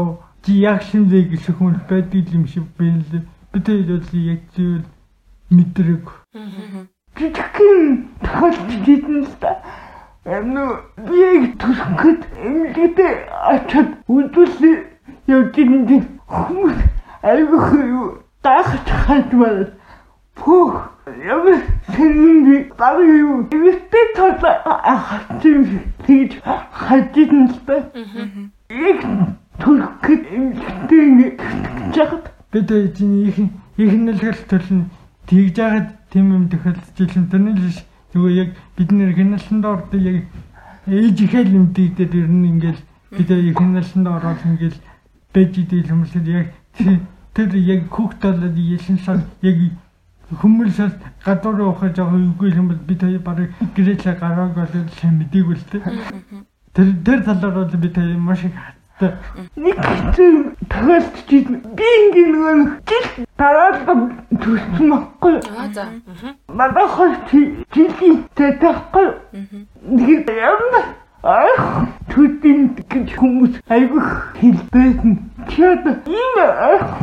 чи 0.42 0.61
яг 0.61 0.83
шинэ 0.83 1.28
гэж 1.30 1.44
хүн 1.59 1.75
байдаг 1.88 2.33
юм 2.33 2.47
шиг 2.47 2.64
байна 2.78 3.02
л 3.02 3.26
бид 3.52 3.66
бол 3.68 4.11
яг 4.14 4.40
зүйл 4.54 4.85
мэдрэг. 5.50 6.06
Жижигхэн 7.18 8.09
тохиолдож 8.23 8.88
идэн 8.88 9.23
л 9.23 9.35
та. 9.40 9.59
Эмнэ 10.25 10.64
би 11.07 11.52
түлхэхэд 11.61 12.21
эмнэлэгдээ 12.45 13.14
очоод 13.52 13.90
үдүүл 14.09 14.57
явж 15.28 15.54
ирэнд 15.61 15.90
хүмүүс 16.28 16.78
айгүйх 17.23 17.69
юу 17.93 18.25
даахч 18.43 18.88
хадмал. 19.04 19.73
Пөх 20.35 20.95
Ямар 21.04 21.61
сэнэн 21.93 22.73
баг 22.78 22.99
юу. 23.04 23.45
Эвэстэ 23.52 24.00
тол 24.16 24.40
ахчих 24.64 25.69
тэгж 26.07 26.40
хажин 26.73 27.45
л 27.52 27.57
ба. 27.66 27.76
Яг 28.73 29.00
түрхэд 29.61 30.25
эмчтэй 30.33 31.37
жахад 31.93 32.33
бид 32.50 32.71
эзний 32.73 33.28
их 33.28 33.37
ихнэлгэл 33.76 34.40
төлн 34.49 34.88
тэгж 35.28 35.57
жахад 35.57 35.93
тийм 36.09 36.33
юм 36.33 36.49
тохиолдож 36.49 36.97
тэр 36.97 37.40
нь 37.40 37.52
л 37.52 37.76
зүгээр 38.14 38.38
яг 38.38 38.50
бид 38.76 38.90
нэр 38.94 39.12
хяналтанд 39.18 39.64
ордог 39.66 40.00
яг 40.00 40.23
ээж 40.87 41.16
ихэл 41.26 41.50
дээр 41.75 42.12
ер 42.14 42.30
нь 42.30 42.49
ингээл 42.50 42.83
бид 43.11 43.30
яг 43.30 43.59
хяналтанд 43.59 44.06
ороод 44.06 44.40
ингээл 44.47 44.78
байж 45.35 45.52
идэл 45.59 45.90
хүмүүсээр 45.90 46.26
яг 46.38 46.49
тэр 47.35 47.50
яг 47.59 47.90
хүүхд 47.90 48.23
болоод 48.23 48.56
ялсан 48.56 48.99
сар 49.02 49.18
яг 49.42 49.59
хүмүүс 50.30 50.78
л 50.78 50.94
гадуур 51.26 51.60
явах 51.60 51.91
жоохон 51.91 52.32
үгүй 52.32 52.54
юм 52.54 52.69
бол 52.71 52.82
бид 52.88 53.00
хоёр 53.02 53.21
барыг 53.21 53.50
гэрээсээ 53.75 54.15
гарааг 54.23 54.54
бол 54.54 54.88
сайн 54.97 55.19
мдийг 55.19 55.47
үл 55.50 55.62
тээ. 55.71 55.82
Тэр 56.75 56.88
тэр 57.04 57.21
талаар 57.26 57.54
бол 57.67 57.76
бид 57.76 57.95
хоёр 57.95 58.19
маш 58.19 58.45
их 58.45 58.54
хаттай. 58.99 59.13
Нэг 59.57 59.78
хэцүү 59.78 60.57
тохиолдож 60.71 61.30
би 61.78 61.89
ингээ 62.04 62.26
нөгөө 62.30 62.57
жил 62.89 63.26
дараад 63.39 63.78
төрсөн 64.43 64.91
байхгүй. 64.91 65.37
Аа 65.59 65.69
за. 65.75 65.85
Манай 66.49 66.87
хот 66.87 67.33
жилийн 67.75 68.25
тэтахгүй. 68.35 69.09
Нэг 69.83 70.28
юм 70.30 70.75
ах 71.25 71.89
төдийн 72.13 72.76
гэж 72.76 73.17
хүмүүс 73.17 73.54
айгүйх 73.69 74.09
хэлбэсэн. 74.41 75.13
Чад 75.49 75.85
ийм 76.07 76.35
ах 76.39 77.00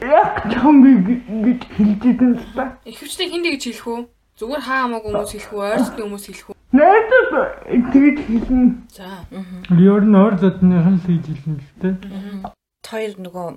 яг 0.00 0.32
чамбиг 0.52 1.04
гэж 1.28 1.60
хэлж 1.76 2.02
идэв 2.08 2.32
л 2.34 2.46
ба. 2.56 2.64
Ихэвчлэн 2.84 3.30
хиндэ 3.30 3.50
гэж 3.54 3.62
хэлэх 3.68 3.86
үү? 3.86 4.00
Зүгээр 4.40 4.62
хаа 4.64 4.80
хамаагүй 4.88 5.12
хүмүүс 5.12 5.32
хэлэх 5.36 5.52
үү? 5.52 5.60
Ойрцны 5.60 6.00
хүмүүс 6.00 6.26
хэлэх 6.32 6.48
үү? 6.48 6.59
Найдад 6.70 7.66
тэгж 7.66 8.18
хэлнэ. 8.30 8.86
За. 8.94 9.26
Ер 9.74 10.06
нь 10.06 10.14
ойр 10.14 10.38
зодныхан 10.38 11.02
л 11.02 11.06
хийж 11.06 11.26
хэлнэ 11.26 11.58
л 11.58 11.70
дээ. 11.82 11.94
Хоёр 12.86 13.14
нөгөө 13.18 13.48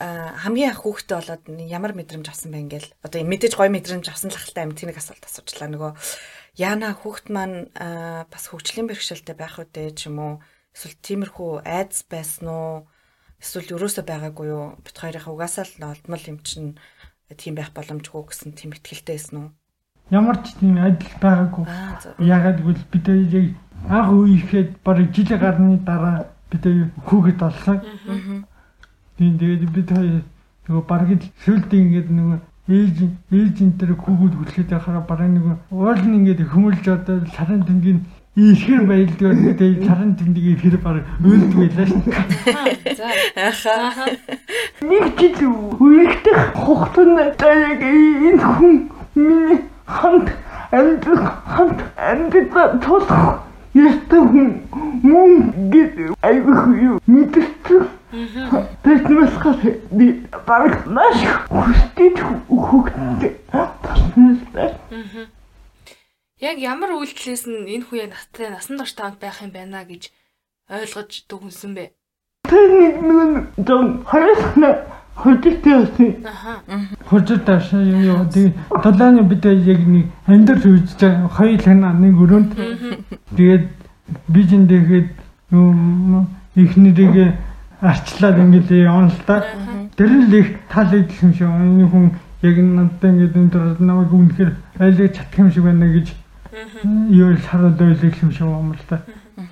хамгийн 0.00 0.72
анх 0.72 0.80
хүүхдээ 0.80 1.16
болоод 1.20 1.44
ямар 1.68 1.92
мэдрэмж 1.92 2.24
авсан 2.24 2.56
бэ 2.56 2.64
ингээл? 2.64 2.96
Одоо 3.04 3.20
мэдээж 3.20 3.60
гоё 3.60 3.68
мэдрэмж 3.68 4.08
авсан 4.08 4.32
л 4.32 4.40
хальтай 4.40 4.64
амт 4.64 4.80
тэнэг 4.80 4.96
асуулт 4.96 5.28
асуучлаа. 5.28 5.68
Нөгөө 5.68 5.92
Яна 6.56 6.96
хүүхд 6.96 7.28
маань 7.28 7.68
бас 8.32 8.44
хөгжлийн 8.48 8.88
бэрхшээлтэй 8.88 9.36
байх 9.36 9.60
үедээ 9.60 9.92
ч 9.92 10.08
юм 10.08 10.18
уу? 10.24 10.34
Эсвэл 10.72 10.96
тиймэрхүү 11.04 11.68
айдас 11.68 12.00
байсан 12.08 12.48
уу? 12.48 12.88
Эсвэл 13.44 13.76
өрөөсөө 13.76 14.08
байгаагүй 14.08 14.46
юу? 14.48 14.80
Бит 14.80 14.96
хоёрынхаа 14.96 15.36
угаасаа 15.36 15.68
л 15.68 15.84
олдмол 15.84 16.24
юм 16.32 16.40
чинь 16.40 16.80
тийм 17.36 17.60
байх 17.60 17.76
боломжгүй 17.76 18.22
гэсэн 18.24 18.56
тийм 18.56 18.72
ихтгэлтэй 18.72 19.20
байсан 19.20 19.36
уу 19.36 19.48
ямар 20.10 20.36
ч 20.44 20.54
тийм 20.60 20.76
адил 20.78 21.14
байгаагүй 21.20 21.64
ягаад 22.18 22.58
гэвэл 22.60 22.84
бид 22.92 23.06
яг 23.08 23.46
анх 23.88 24.10
үеихэд 24.12 24.70
бараг 24.84 25.08
жил 25.14 25.38
гарны 25.38 25.78
дараа 25.84 26.26
бид 26.50 26.64
хүүхэд 27.06 27.38
болсон 27.38 27.80
тийм 29.18 29.38
тэгээд 29.38 29.70
бид 29.72 29.88
хоёр 29.90 30.22
нөгөө 30.68 30.84
бараг 30.88 31.22
сүлд 31.44 31.72
ингээд 31.72 32.08
нөгөө 32.10 32.38
ээж 32.68 32.96
ээж 33.32 33.56
энэ 33.60 33.76
төр 33.78 33.92
хүүгүүд 33.92 34.34
хүлээж 34.40 34.68
байхаараа 34.72 35.04
бараг 35.08 35.28
нэг 35.28 35.44
уул 35.68 36.00
нь 36.00 36.16
ингээд 36.20 36.48
хүмүүлж 36.48 36.84
одоо 36.88 37.20
сарын 37.36 37.60
тэнгийн 37.68 38.00
ихээр 38.36 38.82
баялдгаар 38.88 39.36
гэдэг 39.36 39.84
сарын 39.84 40.16
тэнгийн 40.16 40.58
хэр 40.58 40.76
бараг 40.80 41.04
өөлдөг 41.20 41.60
байлаа 41.60 41.86
шүү. 41.86 42.02
За. 42.96 43.06
Аха. 43.36 44.08
Нэг 44.80 45.04
жил 45.20 45.36
үеигдэх 45.76 46.40
хугацаанд 46.56 47.36
яг 47.44 47.80
энэ 47.84 48.40
хүн 48.40 48.74
миний 49.14 49.60
хамт 49.86 50.28
амьд 50.70 51.04
хамт 51.54 51.80
амьд 51.96 52.34
тулах 52.82 53.44
Ястаа 53.74 54.22
хүн 54.30 54.50
мөн 55.02 55.32
гэд 55.74 56.14
айгүй 56.22 56.78
юу 56.86 56.96
мэдэрсэн. 57.10 57.82
Тэснээс 58.86 59.34
хас 59.42 59.58
би 59.90 60.22
баг 60.46 60.86
маш 60.86 61.18
хүсэж 61.50 62.16
хөгтөд. 62.46 63.34
Яг 66.38 66.56
ямар 66.62 66.94
үйлдэлээс 66.94 67.44
нь 67.50 67.66
энэ 67.66 67.86
яг 67.98 68.14
настай 68.14 68.54
насан 68.54 68.78
турш 68.78 68.94
таанд 68.94 69.18
байх 69.18 69.42
юм 69.42 69.50
байна 69.50 69.82
гэж 69.82 70.14
ойлгож 70.70 71.26
дүгнсэн 71.26 71.74
бэ? 71.74 71.90
Тэр 72.46 72.70
нэг 72.78 72.94
нэг 73.02 73.30
зон 73.58 74.06
хоёрсна 74.06 74.86
хөдөлтэй 75.16 75.74
байсан. 75.78 76.14
Аха. 76.24 76.52
Хөдөл 77.08 77.40
тааш 77.46 77.72
юм 77.72 78.02
юу 78.02 78.24
тий 78.32 78.52
долооны 78.70 79.22
бид 79.22 79.44
яг 79.44 79.80
нэг 79.86 80.06
амьдар 80.26 80.58
үзэж 80.58 81.00
байгаа 81.00 81.28
хоёр 81.28 81.62
хана 81.62 81.92
нэг 81.92 82.14
өрөөнд 82.18 82.50
тэгээд 83.36 83.64
би 84.28 84.42
зин 84.42 84.66
дэхэд 84.66 85.08
ихнэрийг 86.56 87.34
арчлаад 87.80 88.38
ингээд 88.38 88.70
явна 88.70 89.08
л 89.08 89.20
да. 89.26 89.44
Тэр 89.96 90.10
л 90.10 90.34
их 90.34 90.48
тал 90.68 90.90
идэл 90.90 91.22
юм 91.22 91.32
шиг 91.34 91.48
энэ 91.48 91.86
хүн 91.86 92.10
яг 92.42 92.56
надад 92.58 93.04
ингээд 93.04 93.36
энэ 93.36 93.50
дор 93.50 93.76
намайг 93.78 94.12
үнэхээр 94.12 94.52
айлгаж 94.78 95.12
чадах 95.14 95.38
юм 95.38 95.50
шиг 95.52 95.64
байна 95.64 95.86
гэж 95.86 96.08
юу 97.10 97.36
шараад 97.38 97.80
ойлголох 97.80 98.22
юм 98.22 98.32
шиг 98.32 98.46
юм 98.46 98.72
л 98.72 98.84
да. 98.88 99.02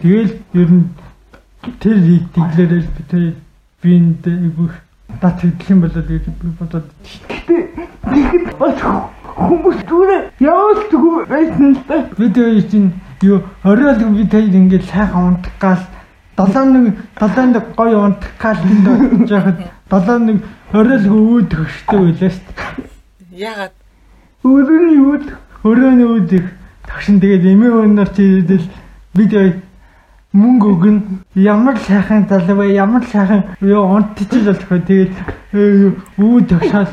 Тэгэл 0.03 0.33
ер 0.55 0.71
нь 0.71 0.89
тэр 1.79 1.97
идэглээрэл 1.99 2.89
би 2.99 3.03
тэр 3.11 3.35
биэнд 3.83 4.27
игөх 4.27 4.75
дат 5.21 5.45
идэх 5.45 5.71
юм 5.71 5.81
болоод 5.81 6.07
би 6.07 6.21
бодоод 6.59 6.87
тэгэхэд 7.09 8.59
бас 8.59 8.79
хүмүүс 9.37 9.79
зүгээр 9.89 10.23
явуулдаг 10.41 11.29
байсан 11.29 11.75
л 11.75 11.81
да. 11.89 11.97
Бид 12.19 12.35
хоёр 12.37 12.63
чинь 12.71 12.93
юу 13.23 13.43
л 13.67 14.17
бид 14.17 14.33
хоёр 14.33 14.55
ингээд 14.55 14.85
сайхан 14.85 15.25
унтах 15.35 15.53
гал 15.61 15.83
71 16.37 16.97
71 17.21 17.77
гоё 17.77 17.99
унтах 18.07 18.33
гал 18.39 18.59
энд 18.65 19.29
жахад 19.29 19.59
71 19.91 20.43
орой 20.73 20.99
л 20.99 21.09
өөд 21.11 21.51
хөштэй 21.53 21.99
байлаа 21.99 22.31
шүү 22.31 22.53
дээ. 22.57 22.87
Ягаад? 23.53 23.73
Өрөөний 24.45 25.01
үүд 25.01 25.25
өрөөний 25.65 26.09
үүд 26.09 26.33
их 26.33 26.47
Тэгшин 26.93 27.21
тэгээд 27.23 27.45
эмээ 27.47 27.73
өнөр 27.87 28.11
чи 28.13 28.25
идэл 28.43 28.67
бид 29.15 29.33
мөнгө 30.33 30.69
өгнө. 30.75 31.01
Ямар 31.35 31.77
сайхан 31.79 32.27
залуу 32.29 32.57
бай 32.57 32.73
ямар 32.73 33.05
сайхан 33.05 33.43
юу 33.61 33.85
унтчих 33.85 34.45
болох 34.45 34.71
вэ? 34.71 34.81
Тэгээд 34.89 35.13
үү 36.19 36.41
тагшаал. 36.49 36.89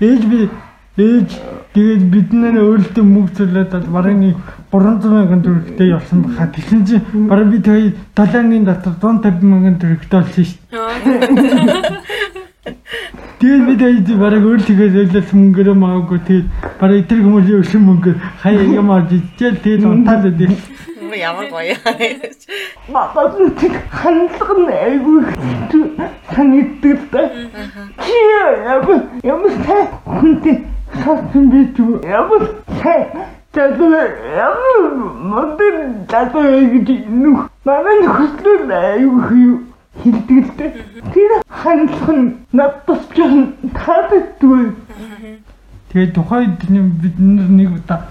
Ээж 0.00 0.22
би 0.30 0.48
ээж 0.96 1.28
тэгээд 1.74 2.02
бид 2.12 2.32
нэр 2.32 2.60
өөрөлтөө 2.62 3.04
мөнгө 3.04 3.34
зөвлөд 3.36 3.70
бол 3.72 3.88
бараг 3.96 4.16
нэг 4.16 4.36
300 4.70 5.10
мянган 5.10 5.42
төгрөгтэй 5.42 5.88
явсан 5.90 6.22
баха 6.22 6.46
тэгсэн 6.54 6.84
чинь 6.86 7.28
бараг 7.28 7.50
бид 7.50 7.66
хоёр 7.66 7.92
талааны 8.14 8.64
дотор 8.64 8.94
150 9.00 9.42
мянган 9.42 9.76
төгрөгтэй 9.80 10.20
болсон 10.20 10.44
шүү 10.44 10.58
дээ. 10.70 12.32
Тэгээд 13.42 13.64
бид 13.66 13.82
аяд 13.82 14.08
бараг 14.22 14.44
өөртөө 14.46 14.86
зөвлөсөн 14.94 15.38
мөнгөөрөө 15.40 15.76
магаагүй 15.82 16.20
тэгээд 16.28 16.46
бараг 16.78 17.08
тэр 17.10 17.20
хүмүүсийн 17.26 17.58
өшин 17.58 17.82
мөнгө 17.88 18.12
хаяа 18.38 18.66
юм 18.70 18.90
авч 18.94 19.10
идчихэл 19.18 19.58
тэгээд 19.64 19.82
унтаад 19.82 20.30
идэв 20.30 20.52
ямар 21.16 21.46
гоё. 21.50 21.76
Надад 22.88 23.38
нэг 23.38 23.74
хандлага 23.90 24.54
нь 24.58 24.70
айгүй 24.72 25.20
санагддаг 26.34 27.00
та. 27.12 27.22
Чи 28.02 28.16
яг 28.66 28.88
ямар 29.22 29.52
сайн 29.66 29.86
хүнтэй 30.04 30.56
суусан 31.02 31.50
би 31.50 31.60
ч 31.74 31.78
ямар 32.06 32.42
сайн 32.82 33.06
Тэгээд 33.52 34.08
ямар 34.36 34.94
модер 35.20 35.74
дадаа 36.08 36.60
гэж 36.72 36.88
нүх 37.08 37.50
манай 37.64 38.00
хөслөл 38.08 38.72
айгүй 38.72 39.60
л 40.08 40.50
дээ. 40.56 40.72
Тэр 41.12 41.30
хандлага 41.48 42.12
нь 42.16 42.32
надад 42.52 43.00
ч 43.12 43.20
таадаггүй. 43.76 44.72
Тэгээд 45.92 46.14
тухайд 46.16 46.56
бид 46.64 47.16
нэг 47.20 47.76
удаа 47.76 48.08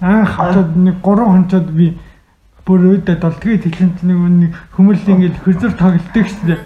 анх 0.00 0.36
хацаад 0.36 0.76
нэг 0.76 1.00
гурван 1.02 1.48
хонцод 1.48 1.70
би 1.70 1.98
бүр 2.64 2.80
өөдөө 2.96 3.16
долдгийг 3.20 3.62
тэлэнт 3.62 4.02
нэг 4.02 4.18
нэг 4.18 4.52
хүмүүл 4.76 5.04
ингээд 5.04 5.36
хөрзөр 5.44 5.72
тоглолдог 5.76 6.26
шүү 6.26 6.46
дээ. 6.48 6.60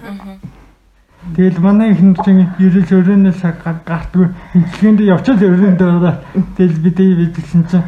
Тэгэл 1.35 1.59
манай 1.61 1.93
их 1.93 2.01
нэрчин 2.01 2.49
ерөөс 2.57 2.91
өрөөнөөс 2.95 3.43
гартгүй 3.85 4.27
хинчгэнд 4.55 5.01
явчаад 5.03 5.43
өрөөндөө 5.43 5.89
ороод 5.99 6.21
тэгэл 6.57 6.79
бид 6.81 6.99
бидсэн 7.35 7.67
чинь 7.69 7.85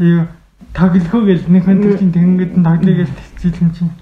юу 0.00 0.26
тоглохоо 0.72 1.22
гэл 1.28 1.44
нэг 1.46 1.64
хэн 1.64 1.82
тэр 1.82 1.98
чинь 2.00 2.12
тэгэнгүүт 2.16 2.54
нь 2.56 2.64
тоглоё 2.64 2.96
гэж 3.04 3.10
тэцэлсэн 3.12 3.70
чинь 3.76 3.92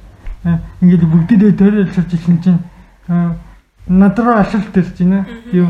ингээд 0.81 1.05
бүгдээ 1.05 1.53
төрөөлж 1.59 1.95
ирсэн 1.99 2.39
чинь 2.41 2.61
надруу 3.91 4.35
ашиглалт 4.39 4.77
ирж 4.79 4.97
байна. 4.99 5.27
Юу 5.53 5.69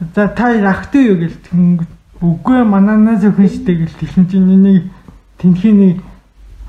за 0.00 0.28
та 0.28 0.50
ахтай 0.50 1.12
юу 1.12 1.20
гэл 1.20 1.36
тэгэнгүүт 1.44 1.92
үгүй 2.24 2.64
мананаас 2.64 3.22
өхөн 3.28 3.48
штэ 3.52 3.84
гэл 3.84 3.98
тэгсэн 4.00 4.26
чинь 4.26 4.48
нэг 4.48 4.88
тэнхийн 5.38 5.76
нэг 5.78 5.96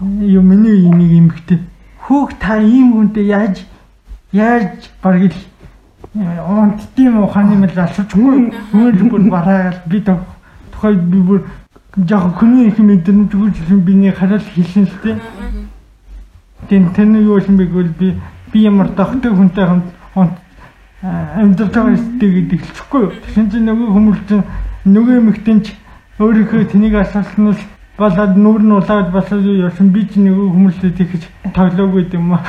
юу 0.02 0.42
миний 0.42 0.90
нэг 0.90 1.12
эмэгтэй 1.12 1.60
хүүг 2.08 2.34
та 2.40 2.58
ийм 2.60 2.94
хүнтэй 2.94 3.26
яаж 3.26 3.66
яаж 4.32 4.92
бараг 5.02 5.32
л 5.32 5.38
онт 6.16 6.82
тийм 6.96 7.24
ухааны 7.24 7.56
мэл 7.56 7.80
алсахгүй 7.80 8.52
хөөж 8.72 9.00
бүр 9.10 9.24
бараагаад 9.32 9.88
би 9.88 10.04
тухай 10.04 10.96
би 10.96 11.20
бүр 11.20 11.44
яг 11.96 12.36
хүний 12.36 12.68
их 12.68 12.80
мэдрэмж 12.80 13.32
үзсэн 13.34 13.80
биний 13.80 14.12
хараад 14.12 14.44
хэлсэн 14.44 14.84
л 14.84 15.00
тээ. 15.02 15.20
Тэн 16.68 16.92
тэн 16.92 17.16
юу 17.24 17.40
юм 17.40 17.56
бэ 17.58 17.66
гэвэл 17.66 17.94
би 18.00 18.14
би 18.52 18.60
ямар 18.60 18.90
дохтой 18.90 19.32
хүнтэй 19.32 19.66
хамт 19.66 20.36
амьдрал 21.02 21.72
байгаа 21.72 21.96
гэдэг 21.96 22.60
хэлчихгүй 22.60 23.02
юу. 23.02 23.12
Тэгсэн 23.12 23.52
чинь 23.52 23.66
нөгөө 23.72 23.90
хүмүүс 23.96 24.20
чинь 24.28 24.44
нөгөө 24.86 25.16
эмэгтэй 25.24 25.60
ч 25.64 25.72
өөрийнхөө 26.20 26.68
тэнийг 26.68 26.96
асууснаас 27.00 27.60
болоод 27.98 28.36
нүур 28.36 28.62
нь 28.62 28.76
улаад 28.76 29.12
басаад 29.12 29.46
явсан 29.46 29.90
би 29.96 30.04
ч 30.08 30.20
нэг 30.20 30.36
хүмүүстэй 30.36 30.92
тэгэж 30.92 31.24
тоглоогүй 31.56 32.12
юм 32.12 32.34
аа. 32.34 32.44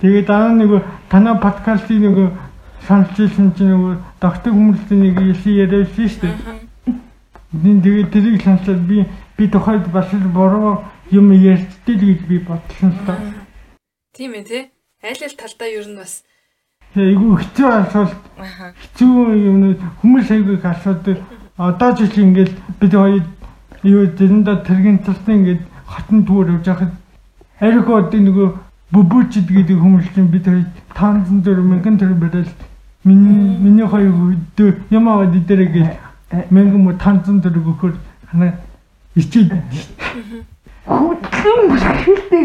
Тэгээд 0.00 0.26
дараа 0.26 0.52
нэг 0.56 0.84
танаа 1.08 1.36
подкастыг 1.36 2.00
нэг 2.00 2.32
сонсчихсан 2.88 3.52
чинь 3.56 3.72
нэг 3.76 4.00
доктортой 4.20 4.52
хүмүүстэй 4.52 4.98
нэг 4.98 5.20
ярьсан 5.20 6.08
шүү 6.08 6.20
дээ. 6.24 6.34
Нин 7.54 7.78
тэгээд 7.84 8.12
тэрийг 8.12 8.42
сонсоод 8.42 8.80
би 8.88 9.04
би 9.36 9.48
тухайд 9.48 9.86
бас 9.92 10.08
буруу 10.32 10.84
юм 11.10 11.32
ярьдтэй 11.32 11.96
гэж 11.96 12.20
би 12.28 12.38
бодсон 12.38 12.90
л 12.90 13.06
та. 13.06 13.20
Тийм 14.16 14.32
ээ 14.34 14.44
тий. 14.44 14.62
Айл 15.04 15.20
ал 15.22 15.36
талдаа 15.36 15.68
ер 15.68 15.86
нь 15.86 16.00
бас 16.00 16.24
айгүй 16.94 17.36
хэцүү 17.42 17.68
асуулт. 17.68 18.16
Хэцүү 18.38 19.14
юм 19.34 19.76
хүмүүс 20.00 20.30
айгүй 20.30 20.54
их 20.56 20.64
асуудаг. 20.64 21.18
Одоо 21.58 21.90
ч 21.94 22.06
их 22.06 22.18
ингээл 22.18 22.54
бид 22.80 22.92
хоёр 22.94 23.22
юу 23.84 24.06
дэрэндээ 24.18 24.56
тэргийн 24.64 24.98
тустай 25.04 25.34
ингээд 25.36 25.62
хотон 25.86 26.24
түүр 26.24 26.50
явж 26.56 26.66
байхад 26.68 26.92
арихоо 27.60 27.96
одоо 28.00 28.20
нөгөө 28.20 28.48
бүбүүчд 28.92 29.48
гэдэг 29.48 29.78
хүмүүс 29.80 30.08
чинь 30.14 30.32
бид 30.32 30.46
500 30.48 31.44
төгрөг 31.44 31.66
мянган 31.68 31.98
төгрөг 32.00 32.18
барайл 32.24 32.52
миний 33.04 33.58
миний 33.60 33.86
хоёр 33.86 34.12
өдөө 34.32 34.70
юм 34.90 35.08
аваад 35.08 35.36
идэрэ 35.36 35.66
гэж 35.76 35.88
мянган 36.50 36.80
мө 36.84 36.96
500 36.96 37.44
төгрөг 37.44 37.66
өгөхөр 37.68 37.94
ханаа 38.32 38.52
ичээд 39.16 39.52
хөдлөн 40.88 41.60
бүсгэлтэй 41.70 42.44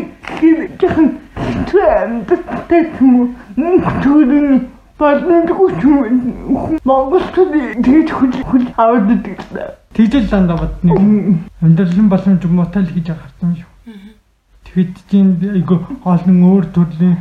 гэхэн 0.80 1.08
хэцүү 1.40 1.84
амьдтай 1.88 2.84
юм 3.00 3.16
уу? 3.20 3.28
Төгрөг 4.04 4.62
боломжгүй 4.64 4.79
ч 5.00 5.84
юм 5.88 5.96
Монголд 6.84 7.32
тэгж 7.34 8.10
хөл 8.12 8.36
хөл 8.44 8.68
аваад 8.76 9.12
идэг 9.16 9.40
Тэгжэл 9.96 10.28
дандаа 10.30 10.58
бодны 10.58 11.40
амьдралын 11.62 12.10
боломж 12.10 12.44
муутай 12.46 12.84
л 12.84 12.94
гэж 12.94 13.08
харсан 13.16 13.56
шүү. 13.58 13.70
Тэгэд 14.70 14.96
чинь 15.10 15.34
айгу 15.56 15.82
олон 16.04 16.40
өөр 16.46 16.66
төрлийн 16.76 17.18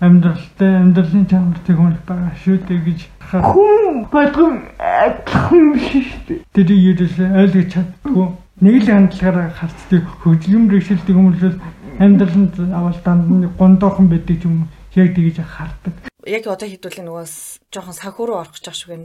амьдралтай 0.00 0.70
амьдралын 0.82 1.26
чанартай 1.30 1.74
хүн 1.76 1.96
байгаа 2.04 2.34
шүү 2.42 2.58
дээ 2.68 2.80
гэж 2.84 3.00
хүн 3.30 4.04
болгон 4.12 4.56
адилхан 4.78 5.64
биш 5.78 5.88
шүү 6.12 6.22
дээ. 6.28 6.44
Тэр 6.52 6.68
ерөөс 6.76 7.16
ойлгож 7.20 7.68
чаддгүй 7.72 8.26
нэг 8.60 8.74
л 8.84 8.92
хандлагаараа 8.92 9.48
харцдаг 9.56 10.04
хөгжлөм 10.20 10.64
бэрхшээлтэй 10.68 11.14
хүмүүс 11.14 11.56
амьдраланд 12.04 12.54
авал 12.68 13.00
данд 13.04 13.48
гондоохон 13.56 14.12
байдаг 14.12 14.44
юм 14.44 14.68
яг 14.98 15.14
тэгж 15.16 15.40
хардаг. 15.40 16.09
Яг 16.28 16.44
одоо 16.44 16.68
хэдүүлээ 16.68 17.04
нөгөө 17.06 17.26
жоохон 17.72 17.96
санхүү 17.96 18.24
рүү 18.28 18.36
орох 18.36 18.52
гэж 18.56 18.64
байгаа 18.66 18.80
шүү 18.80 18.90
гэн 18.92 19.04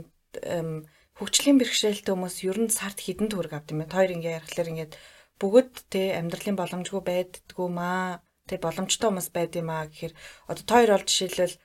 хөгжлийн 1.16 1.56
бэрхшээлтэй 1.56 2.12
хүмүүс 2.12 2.36
ер 2.44 2.58
нь 2.60 2.68
сард 2.68 3.00
хідэн 3.00 3.32
төгрөг 3.32 3.56
авд 3.56 3.72
юм 3.72 3.80
байна. 3.80 3.96
Хоёр 3.96 4.12
ингээ 4.20 4.36
ярихлаар 4.36 4.68
ингээд 4.68 4.92
бүгд 5.40 5.74
те 5.88 6.12
амьдралын 6.20 6.60
боломжгүй 6.60 7.00
байддгүү 7.00 7.68
маа. 7.72 8.20
Тэ 8.44 8.60
боломжтой 8.60 9.08
хүмүүс 9.08 9.28
байд 9.32 9.56
юм 9.56 9.72
аа 9.72 9.88
гэхээр 9.88 10.12
одоо 10.52 10.64
тойр 10.68 10.92
ол 10.92 11.04
жишээлбэл 11.08 11.56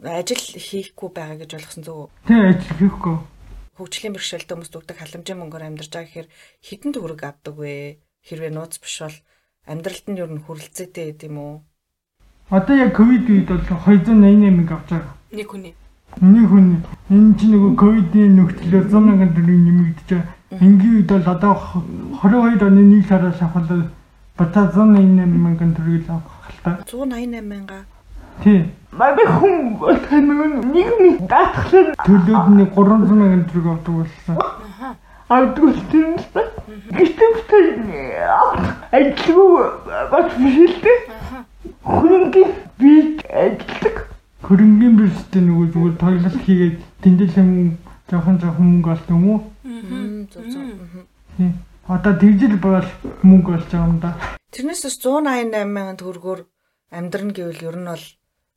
ажил 0.00 0.44
хийхгүй 0.56 1.10
байгаа 1.12 1.36
гэж 1.44 1.50
ойлгосон 1.60 1.84
зүг. 1.84 2.08
Тэ 2.24 2.56
ажил 2.56 2.76
хийхгүй. 2.80 3.16
Хөгжлийн 3.76 4.14
бэрхшээлтэй 4.16 4.54
хүмүүс 4.56 4.72
дүгдэг 4.72 4.96
халамжийн 4.96 5.38
мөнгөөр 5.44 5.64
амьдарч 5.68 5.92
байгаа 5.92 6.08
гэхээр 6.08 6.28
хідэн 6.64 6.92
төгрөг 6.96 7.20
авдаг 7.20 7.54
вэ? 7.60 8.00
Хэрвээ 8.24 8.52
нууц 8.56 8.80
биш 8.80 8.96
бол 9.04 9.18
амьдралд 9.68 10.06
нь 10.08 10.20
ер 10.24 10.30
нь 10.32 10.42
хүрэлцээтэй 10.42 11.04
гэдэг 11.12 11.28
юм 11.28 11.36
уу? 11.36 11.54
Одоо 12.50 12.76
яг 12.76 12.94
ковид 12.94 13.28
үед 13.28 13.48
бол 13.48 13.58
288 13.58 14.54
мянга 14.54 14.74
авч 14.74 14.90
байгаа. 14.90 15.14
Нэг 15.32 15.50
хүний 15.50 15.74
Миний 16.20 16.46
хүн 16.48 16.80
энэ 17.12 17.34
чинь 17.36 17.52
нөгөө 17.52 17.72
ковидын 17.76 18.36
нөхцөлөөр 18.40 18.84
100 18.88 19.00
мянган 19.04 19.30
төгрөг 19.36 19.60
нэмэгдэж 19.66 20.08
байгаа. 20.08 20.32
Энгийн 20.64 20.94
үед 20.96 21.10
бол 21.12 21.28
одоо 21.28 21.54
22 22.22 22.62
оны 22.64 22.82
1 22.88 23.04
сараас 23.04 23.42
авахлаа 23.42 23.90
бата 24.38 24.60
188 24.72 25.28
мянган 25.44 25.74
төгрөг 25.76 26.08
л 26.08 26.12
авах 26.16 26.40
хальтаа. 26.46 26.74
188 26.88 27.44
мянга. 27.44 27.84
Тий. 28.40 28.64
Манай 28.96 29.26
хүн 29.26 29.76
нэг 30.72 30.88
нэг 31.04 31.16
даатгалаар 31.28 31.92
төлөөд 32.00 32.48
нэг 32.56 32.70
300 32.72 33.12
мянган 33.12 33.44
төгрөг 33.50 33.66
авдаг 33.74 33.94
болсон. 34.00 34.36
Авдагчсан. 35.28 36.16
Гэтэл 36.96 37.36
ажилгүй 38.88 39.52
бас 40.14 40.32
биш 40.38 40.56
л 40.64 40.80
дээ. 40.80 41.15
Хүнгийн 41.86 42.50
би 42.82 42.92
ажилдаг 43.30 43.96
хөрөнгөний 44.42 44.92
биржтэй 44.98 45.42
нөгөө 45.42 45.66
зүгээр 45.70 45.96
тоглолт 46.02 46.38
хийгээд 46.42 46.76
тэндэл 46.98 47.38
юм 47.38 47.50
жоохон 48.10 48.36
жоохон 48.42 48.66
мөнгө 48.66 48.90
олт 48.90 49.06
юм 49.14 49.24
уу? 49.30 49.38
Аа. 51.38 51.52
Одоо 51.86 52.12
тэгжил 52.18 52.58
бол 52.58 52.82
мөнгө 53.22 53.50
болж 53.54 53.66
байгаа 53.70 53.86
юм 53.86 53.98
да. 54.02 54.18
Тэрнээс 54.50 54.82
бас 54.82 54.98
188 54.98 55.62
мянган 55.62 55.98
төгрөгөөр 56.02 56.40
амьдрна 56.90 57.30
гэвэл 57.30 57.66
ер 57.70 57.76
нь 57.78 57.86
бол 57.86 58.04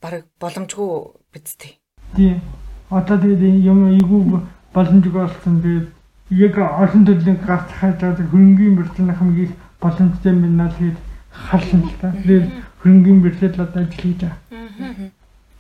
баг 0.01 0.25
боломжгүй 0.41 0.89
бидтэй. 1.29 1.77
Тий. 2.17 2.41
Одоо 2.89 3.17
тэгээд 3.21 3.61
юм 3.61 3.93
ийгүү 3.93 4.41
боломжгүй 4.73 5.21
болсон 5.21 5.61
тэгээд 5.61 5.87
яг 6.33 6.57
олон 6.57 7.05
төрлийн 7.05 7.37
гарч 7.45 7.69
хайж 7.77 8.01
байгаа 8.01 8.25
хөрөнгөний 8.25 8.73
биржийн 8.73 9.13
хамгийн 9.13 9.53
боломжтой 9.77 10.33
юм 10.33 10.41
байна 10.41 10.73
л 10.73 10.77
гээд 10.81 10.97
харсан 11.29 11.81
л 11.85 11.93
та. 12.01 12.09
Тэгээд 12.25 12.68
хөрөнгөний 12.81 13.21
биржил 13.23 13.61
одоо 13.61 13.83
ажил 13.83 14.01
хийж 14.01 14.21
байгаа. 14.21 15.11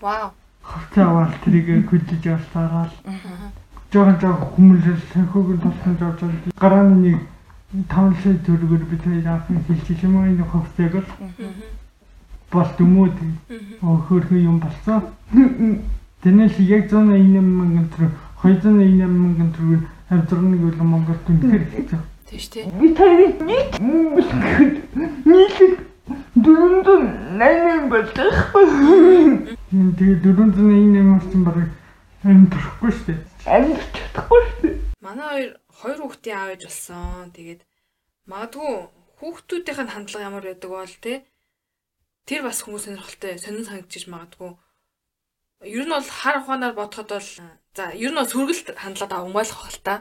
Вау. 0.01 0.31
Хавцаа 0.63 1.05
аваад 1.09 1.33
тэрийг 1.43 1.89
хүлээж 1.89 2.25
авсараад. 2.27 2.91
Жохон 3.91 4.17
жохон 4.21 4.47
хүмүүлэл 4.55 5.01
санхүүгийн 5.13 5.59
тусламж 5.59 6.01
авч 6.01 6.21
гарааны 6.61 6.95
нэг 6.95 7.17
тавлаа 7.89 8.35
зүргэр 8.45 8.83
бид 8.85 9.03
хоёр 9.03 9.27
анхан 9.27 9.63
хэлчих 9.67 10.03
юм 10.03 10.15
уу 10.15 10.25
энэ 10.29 10.43
хөвстэйг 10.45 10.95
л 10.95 11.09
болт 12.51 12.79
юм 12.79 12.97
уу 12.97 13.97
хөөрхөн 14.07 14.45
юм 14.45 14.59
болсон. 14.59 15.01
Тэнэс 16.23 16.59
яг 16.59 16.89
188 16.91 17.41
мянган 17.41 17.87
төгрөг 17.89 18.13
288 18.43 19.07
мянган 19.07 19.51
төгрөг 19.57 19.83
авдрагныг 20.09 20.61
бол 20.61 20.83
Монголд 20.85 21.29
үнэхээр 21.29 21.65
хэцүү. 21.69 21.99
Тийм 22.29 22.39
шүү 22.39 22.51
дээ. 22.53 22.65
Би 22.79 22.87
таны 22.93 23.25
нийт 23.47 23.71
нийт 25.25 25.88
488 26.35 27.89
болчих. 27.89 28.35
Энэ 29.69 29.93
тэгээ 29.97 30.17
488 30.25 31.29
чинь 31.29 31.45
барыг 31.45 31.69
амьдрахгүй 32.25 32.91
шүү 32.91 33.05
дээ. 33.07 33.19
Амьдрч 33.45 33.91
чадахгүй 33.93 34.41
шүү 34.45 34.61
дээ. 34.65 34.75
Манай 35.05 35.53
хоёр 35.69 35.99
хүүхдийн 36.01 36.37
аав 36.37 36.49
ээж 36.53 36.63
болсон. 36.65 37.29
Тэгээд 37.35 37.61
магадгүй 38.25 38.71
хүүхдүүдийнх 39.19 39.81
нь 39.85 39.93
хандлага 39.93 40.27
ямар 40.27 40.45
байдаг 40.45 40.69
бол 40.73 40.95
те 41.03 41.13
тэр 42.27 42.41
бас 42.45 42.61
хүмүүс 42.65 42.83
сонирхолтой 42.89 43.33
сонин 43.37 43.65
санагдчих 43.67 44.09
магадгүй. 44.09 44.51
Ер 45.65 45.85
нь 45.85 45.93
бол 45.93 46.07
хар 46.07 46.39
ухаанаар 46.39 46.73
бодоход 46.77 47.09
бол 47.13 47.29
за 47.77 47.83
ер 47.93 48.11
нь 48.11 48.19
бол 48.19 48.31
сүргэлт 48.31 48.67
хандлаад 48.79 49.13
авамгаалах 49.13 49.59
байх 49.59 49.75
л 49.75 49.85
та. 49.85 49.95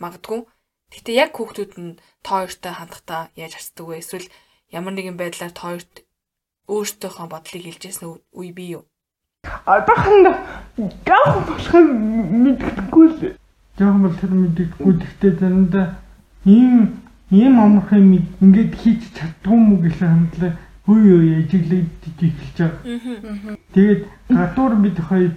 Магадгүй. 0.00 0.40
Гэтэ 0.94 1.10
яг 1.14 1.30
хүүхдүүд 1.34 1.72
нь 1.82 1.98
тоо 2.22 2.46
хоёртой 2.46 2.72
хандахдаа 2.76 3.22
яаж 3.34 3.52
харцдаг 3.58 3.86
вэ? 3.86 3.98
Эсвэл 3.98 4.28
ямар 4.74 4.92
нэгэн 4.98 5.16
байдлаар 5.16 5.54
хоёрт 5.54 5.94
өөртөөхөө 6.66 7.26
бодлыг 7.30 7.62
хэлжсэн 7.64 8.18
үе 8.34 8.50
бий 8.50 8.74
юу? 8.76 8.84
Адахна 9.64 10.32
гав 11.06 11.30
болох 11.46 11.74
мэддэггүй 12.42 13.06
л. 13.08 13.38
Жаахан 13.78 14.02
бол 14.02 14.16
тэр 14.18 14.32
мэддэггүй 14.34 14.92
гэхдээ 14.98 15.32
заримдаа 15.38 15.86
ийм 16.44 17.04
ийм 17.30 17.54
амарх 17.60 17.92
юм 17.92 18.18
ингээд 18.42 18.72
хийж 18.82 19.02
чаддгүй 19.16 19.58
мүү 19.58 19.78
гэж 19.84 19.96
хандлаа 20.00 20.52
хүй 20.86 21.00
юу 21.12 21.20
ажиглагдж 21.38 22.04
эхэлж 22.26 22.56
байгаа. 22.58 23.56
Тэгээд 23.74 24.02
гадуур 24.28 24.74
бид 24.84 24.98
хоёр 25.08 25.32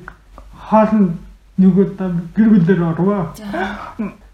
хоолнд 0.69 1.13
нөгөө 1.57 1.85
гэр 2.35 2.49
бүлээр 2.53 2.81
орвоо. 2.91 3.33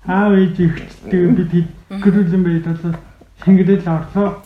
Аав 0.06 0.32
ээж 0.36 0.56
ихтэй 0.60 1.28
бид 1.38 1.52
гэрүүлэн 1.90 2.44
байд 2.44 2.66
бол 2.68 2.96
Тэнгэрэл 3.42 3.88
орлоо. 3.88 4.44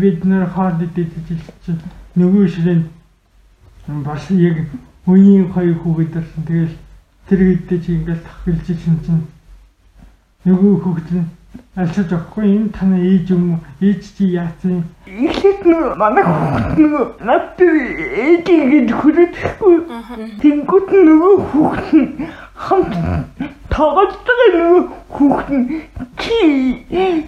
Бид 0.00 0.24
нэр 0.24 0.46
хоол 0.48 0.80
идэж 0.80 1.12
чинь 1.64 1.80
нөгөө 2.16 2.48
ширэнд 2.48 2.86
бас 4.06 4.30
яг 4.30 4.56
үеийн 5.06 5.52
хоёр 5.52 5.76
хүүхэд 5.84 6.12
болсон. 6.14 6.42
Тэгэл 6.46 6.74
тэр 7.28 7.40
хэдтэй 7.44 7.78
чи 7.84 7.90
ингээл 7.94 8.24
тахилж 8.24 8.66
чинь 8.66 9.26
нөгөө 10.46 10.74
хүүхэд 10.82 11.10
нь 11.14 11.26
альчиж 11.74 12.12
авахгүй 12.12 12.44
энэ 12.46 12.68
таны 12.70 12.96
ээж 13.02 13.30
юм 13.34 13.44
уу? 13.54 13.60
Ээж 13.82 14.02
чи 14.16 14.24
яасан? 14.32 14.84
Эхлээд 15.06 15.60
нөгөө 15.66 15.92
манай 15.98 16.24
хүүхэд 16.24 16.78
нөгөө 16.82 17.04
над 17.26 17.58
ээж 17.60 18.46
ингэж 18.46 18.88
хүрээхгүй. 18.94 19.76
Тэнгүүд 20.40 20.88
нөгөө 21.08 21.34
хүүхэд 21.50 21.90
нь 21.98 22.10
хамт 22.56 22.92
байгаа 24.26 24.48
нөгөө 24.56 24.82
хүүхэд 25.14 25.50
нь 25.52 25.64
чи 26.16 26.38
ээж 26.90 27.26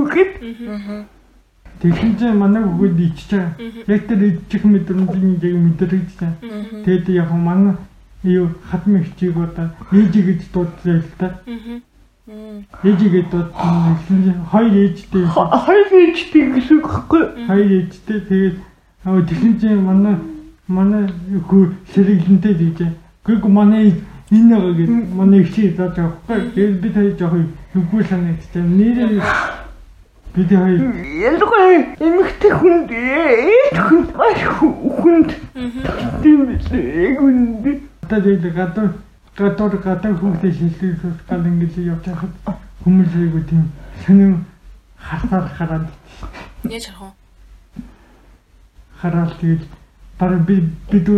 үгэд. 0.00 0.32
Тэгсэн 1.80 2.12
чинь 2.18 2.40
манай 2.40 2.64
хүүхэд 2.64 2.98
ичж 3.06 3.28
байгаа. 3.30 3.52
Яг 3.88 4.02
тэр 4.08 4.22
иччих 4.28 4.64
мэдрэмжийг 4.64 5.44
яг 5.44 5.56
мэдрэгдэж 5.60 6.16
байна. 6.20 6.36
Тэгээд 6.84 7.08
яг 7.12 7.30
манай 7.32 7.74
юу 8.24 8.48
хатмын 8.70 9.04
хчиг 9.04 9.36
одоо 9.36 9.68
ээж 9.92 10.12
гэж 10.12 10.40
дуудлаа 10.52 10.96
л 11.00 11.12
та. 11.20 11.28
Ээжигээ 12.84 13.24
дуудсан 13.32 14.44
хоёр 14.52 14.74
ээжтэй. 14.86 15.24
Хоёр 15.34 15.88
ээжтэй 15.90 16.44
гэсэн 16.54 16.76
үг 16.78 16.86
хэвгүй. 16.88 17.22
Хоёр 17.48 17.70
ээжтэй 17.80 18.20
тэгээд 18.28 18.56
чинь 19.60 19.80
манай 19.82 20.16
манай 20.68 21.04
хүү 21.48 21.74
сэргэлэнтэй 21.92 22.54
дийжээ. 22.54 22.92
Гэхдээ 23.30 23.50
манай 23.50 23.94
энэ 24.30 24.54
байгаа 24.54 24.74
гэж 24.74 24.88
манай 25.14 25.40
ихчий 25.40 25.70
зааж 25.76 25.94
байгаа 25.96 26.18
хэвгүй. 26.26 26.50
Тэгээд 26.54 26.80
бид 26.82 26.94
хоёр 26.94 27.14
жоох 27.18 27.34
нүггүй 27.74 28.02
санагдчихсан. 28.10 28.66
Нэрээ 28.78 29.22
бид 30.34 30.50
хоёр 30.50 30.80
ялгаа 31.30 31.66
эмэгтэй 31.98 32.52
хүнд 32.58 32.90
ээж 32.90 33.76
хүнд 33.86 34.08
хүнд 34.98 35.30
тийм 36.22 36.40
ээ 36.50 37.14
гүнд. 37.18 37.80
Тэгээд 38.10 38.54
гадар 38.54 38.88
гадуур 39.40 39.74
гадаа 39.78 40.12
хүүхдээ 40.14 40.52
шилжүүлэх 40.52 41.24
гал 41.28 41.46
ингэж 41.46 41.74
явж 41.78 42.04
байхад 42.04 42.32
хүмүүс 42.84 43.12
айгу 43.16 43.40
тийм 43.48 43.72
сонин 44.04 44.44
хасаар 44.98 45.46
хараад 45.56 45.86
яаж 46.64 46.86
харах 46.92 47.14
вэ? 47.76 47.82
хараад 49.00 49.32
тэгээд 49.40 49.62
баг 50.20 50.32
би 50.46 50.56
бид 50.90 51.08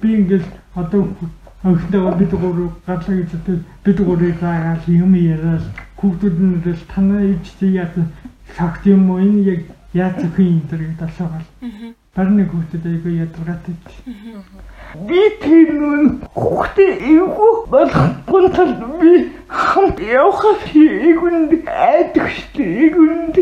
би 0.00 0.08
ингэж 0.20 0.44
одоо 0.76 1.08
өвхтэйгээ 1.64 2.18
бид 2.20 2.32
гурав 2.42 2.72
гарлаа 2.86 3.16
гэж 3.16 3.32
бид 3.84 3.98
гурыг 4.00 4.36
заагаад 4.40 4.84
юм 4.88 5.14
яриад 5.16 5.64
хүүхдүүд 5.96 6.36
нь 6.40 6.60
л 6.64 6.84
танаа 6.92 7.24
чи 7.44 7.66
яасан 7.80 8.12
шахт 8.56 8.84
юм 8.86 9.10
уу? 9.10 9.20
Энэ 9.24 9.40
яг 9.52 9.60
яаж 9.92 10.20
юм 10.36 10.60
дээр 10.68 10.82
гэж 10.88 11.00
асуугаал. 11.08 11.48
Барны 12.14 12.44
хүүхдэд 12.44 12.84
айгу 12.92 13.08
ядгараад 13.24 13.64
байт. 13.64 13.88
Би 15.08 15.20
тэр 15.40 15.68
нүн 15.80 16.04
хүүхдээ 16.36 16.92
эвгүй 17.12 17.52
болохгүй 17.72 18.44
тал 18.56 18.72
би 19.00 19.12
хамт 19.48 19.98
явах 20.00 20.44
эйгүнд 20.76 21.52
айдаг 21.68 22.28
штэ 22.36 22.64
эйгүнд. 22.84 23.36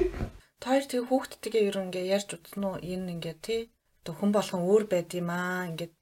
Тоор 0.62 0.84
тэг 0.86 1.02
хүүхдтэйгээ 1.08 1.66
ер 1.66 1.76
нь 1.78 1.86
ингээ 1.90 2.10
ярьж 2.14 2.30
утсан 2.34 2.62
уу? 2.66 2.76
Энэ 2.82 3.14
ингээ 3.14 3.36
тий 3.42 3.62
хүн 4.16 4.30
болгон 4.34 4.62
өөр 4.70 4.84
байд 4.92 5.10
юм 5.20 5.28
аа 5.30 5.68
ингээд 5.70 5.92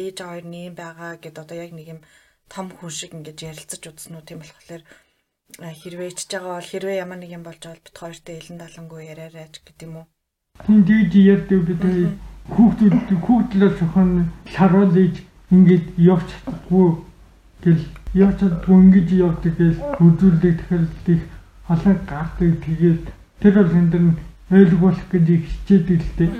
ээж 0.00 0.16
хоёр 0.22 0.44
нэм 0.52 0.74
байгаа 0.80 1.12
гэд 1.22 1.36
одоо 1.42 1.56
яг 1.64 1.72
нэг 1.74 1.86
юм 1.94 2.00
том 2.52 2.66
хүн 2.76 2.92
шиг 2.98 3.12
ингээд 3.14 3.44
ярилцаж 3.50 3.82
утсан 3.86 4.14
уу 4.16 4.24
тийм 4.26 4.40
болохоор 4.42 4.82
хэрвээ 5.80 6.10
ичж 6.12 6.30
байгаа 6.32 6.54
бол 6.56 6.70
хэрвээ 6.70 7.02
ямар 7.04 7.18
нэг 7.20 7.30
юм 7.36 7.44
болж 7.44 7.60
байгаа 7.62 7.84
бит 7.84 7.98
хоёртой 8.00 8.34
элен 8.38 8.58
далангуу 8.60 9.00
яриараач 9.12 9.54
гэдэг 9.64 9.86
юм 9.88 9.96
уу. 9.98 10.06
Тийм 10.66 10.80
дийж 10.88 11.12
ярьдаг 11.34 11.60
бид 11.68 11.82
хүүхдүүд 12.54 13.08
хүүхдлээс 13.24 13.78
охин 13.84 14.10
шаруулж 14.54 15.16
ингээд 15.54 15.86
явж 16.12 16.28
чаддгүй 16.44 16.88
гэл 17.64 17.84
явж 18.24 18.36
чаддгүй 18.40 18.76
ингэж 18.84 19.08
явдаг 19.26 19.54
гэл 19.58 19.80
үзүүлдэг 20.04 20.54
тэгэхээр 20.60 20.84
их 21.14 21.22
олон 21.72 21.96
гардаг 22.10 22.52
тэгээд 22.66 23.04
тэр 23.40 23.54
бол 23.56 23.78
энэ 23.80 23.90
дэр 23.92 24.04
ойлгуулах 24.54 25.06
гэж 25.10 25.26
их 25.34 25.44
хичээдэг 25.50 26.00
л 26.00 26.12
дээ. 26.18 26.30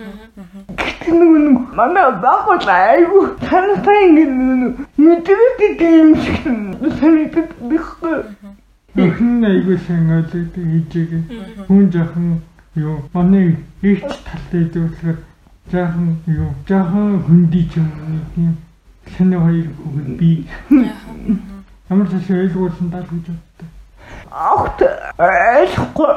Гэтэл 0.78 1.16
нөгөө 1.18 1.40
нэг 1.44 1.58
манай 1.78 2.08
баггүй 2.24 2.58
айгу 2.70 3.18
тантай 3.42 4.00
ингэ 4.06 4.24
нөгөө 4.30 4.70
мэдрээд 5.02 5.80
юм 5.82 6.10
шиг 6.22 6.36
санагддаг 6.98 7.48
байхгүй. 7.70 8.16
Ихэнх 8.94 9.44
айгу 9.50 9.74
сайн 9.86 10.10
ойлгодог 10.16 10.64
хийжээг 10.70 11.10
хүн 11.66 11.90
жоохон 11.92 12.28
юу 12.74 12.96
манай 13.12 13.56
ихч 13.82 14.10
талтай 14.26 14.64
зүйлсээр 14.72 15.18
жаахан 15.70 16.08
юу 16.26 16.50
жаахан 16.68 17.22
хөндөж 17.26 17.70
юм 17.82 17.90
тийм 18.34 18.52
санаа 19.16 19.40
хоёр 19.46 19.68
хүүхэд 19.74 20.08
би. 20.18 20.46
Ямар 21.90 22.08
ч 22.08 22.12
ашиг 22.14 22.36
ойлгуулсан 22.36 22.88
даа 22.90 23.02
гэж 23.02 23.26
боддог. 23.28 23.68
Ахт 24.34 24.82
ойлгохгүй 25.14 26.10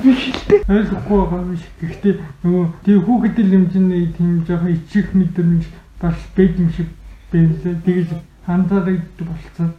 биш 0.00 0.22
л 0.32 0.40
дээ. 0.48 0.64
Ойлгохгүй 0.72 1.18
байгаа 1.20 1.44
биш. 1.52 1.64
Гэхдээ 1.84 2.14
нөгөө 2.40 2.64
тийм 2.80 3.00
хүүхэд 3.04 3.36
хэмжээний 3.36 4.08
тийм 4.16 4.40
жаахан 4.48 4.72
ичих 4.72 5.12
мэдрэмж 5.12 5.68
бас 6.00 6.16
байж 6.32 6.56
юм 6.56 6.72
шиг 6.72 6.88
байлаа. 7.28 7.76
Тэгэж 7.84 8.08
анзаардаг 8.48 8.96
болцсон. 9.20 9.70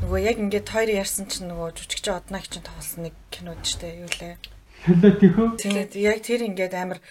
Нөгөө 0.00 0.20
яг 0.24 0.36
ингээд 0.40 0.68
хоёр 0.72 0.90
ярьсан 0.96 1.28
чинь 1.28 1.52
нөгөө 1.52 1.76
жүжигч 1.76 2.06
однаг 2.08 2.48
чинь 2.48 2.64
тоглосон 2.64 3.04
нэг 3.04 3.14
кинод 3.28 3.60
ч 3.60 3.76
дээ 3.76 4.08
юу 4.08 4.10
лээ. 4.16 4.40
Солиотихөө. 4.88 5.46
Тэгээд 5.60 5.92
яг 6.00 6.18
тэр 6.24 6.40
ингээд 6.48 6.72
амар 6.72 7.04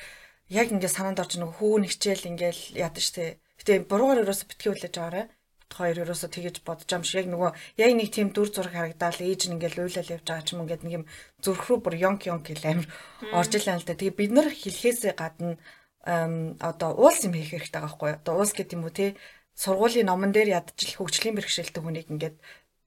яг 0.49 0.73
ингээд 0.73 0.95
санаанд 0.97 1.21
орж 1.21 1.37
нэг 1.37 1.53
хүүн 1.61 1.85
хичээл 1.85 2.33
ингээд 2.33 2.81
яадаг 2.81 3.03
штэ. 3.05 3.37
Гэтэ 3.61 3.85
буруугаар 3.85 4.25
ерөөсө 4.25 4.49
битгий 4.49 4.73
хүлээж 4.73 4.95
байгаарэ. 4.97 5.29
Хоёр 5.71 6.03
ерөөсө 6.03 6.27
тэгэж 6.27 6.55
бодож 6.67 6.89
юм 6.91 7.03
шиг 7.07 7.23
яг 7.23 7.27
нөгөө 7.31 7.51
яг 7.79 7.91
нэг 7.95 8.09
тийм 8.11 8.27
дүр 8.35 8.49
зураг 8.51 8.75
харагдаал 8.75 9.19
ээж 9.23 9.41
нь 9.47 9.55
ингээд 9.55 9.79
уйлал 9.79 10.13
явж 10.15 10.25
байгаа 10.27 10.45
ч 10.45 10.49
юм 10.53 10.61
ингээд 10.67 10.83
нэг 10.83 10.93
юм 10.99 11.05
зүрх 11.43 11.63
рүү 11.67 11.79
бүр 11.79 11.95
ёнк 11.95 12.21
ёнк 12.27 12.43
гэл 12.47 12.67
амир 12.67 12.87
орж 13.31 13.51
илаа 13.55 13.79
л 13.79 13.87
да. 13.87 13.95
Тэгээ 13.95 14.19
бид 14.19 14.31
нар 14.35 14.49
хэлхээсээ 14.51 15.13
гадна 15.15 15.55
одоо 16.03 16.89
уулс 16.97 17.23
юм 17.23 17.33
хийх 17.37 17.55
хэрэгтэй 17.55 17.79
байгаа 17.79 17.87
байхгүй 17.87 18.09
юу? 18.09 18.19
Одоо 18.19 18.33
уулс 18.41 18.53
гэдэг 18.57 18.75
юм 18.75 18.83
уу 18.83 18.93
те 18.93 19.15
сургуулийн 19.55 20.09
номон 20.09 20.31
дээр 20.33 20.59
ядчил 20.59 20.97
хөгжлийн 20.97 21.37
бэрхшээлтэй 21.37 21.81
хүнийг 21.83 22.07
ингээд 22.09 22.37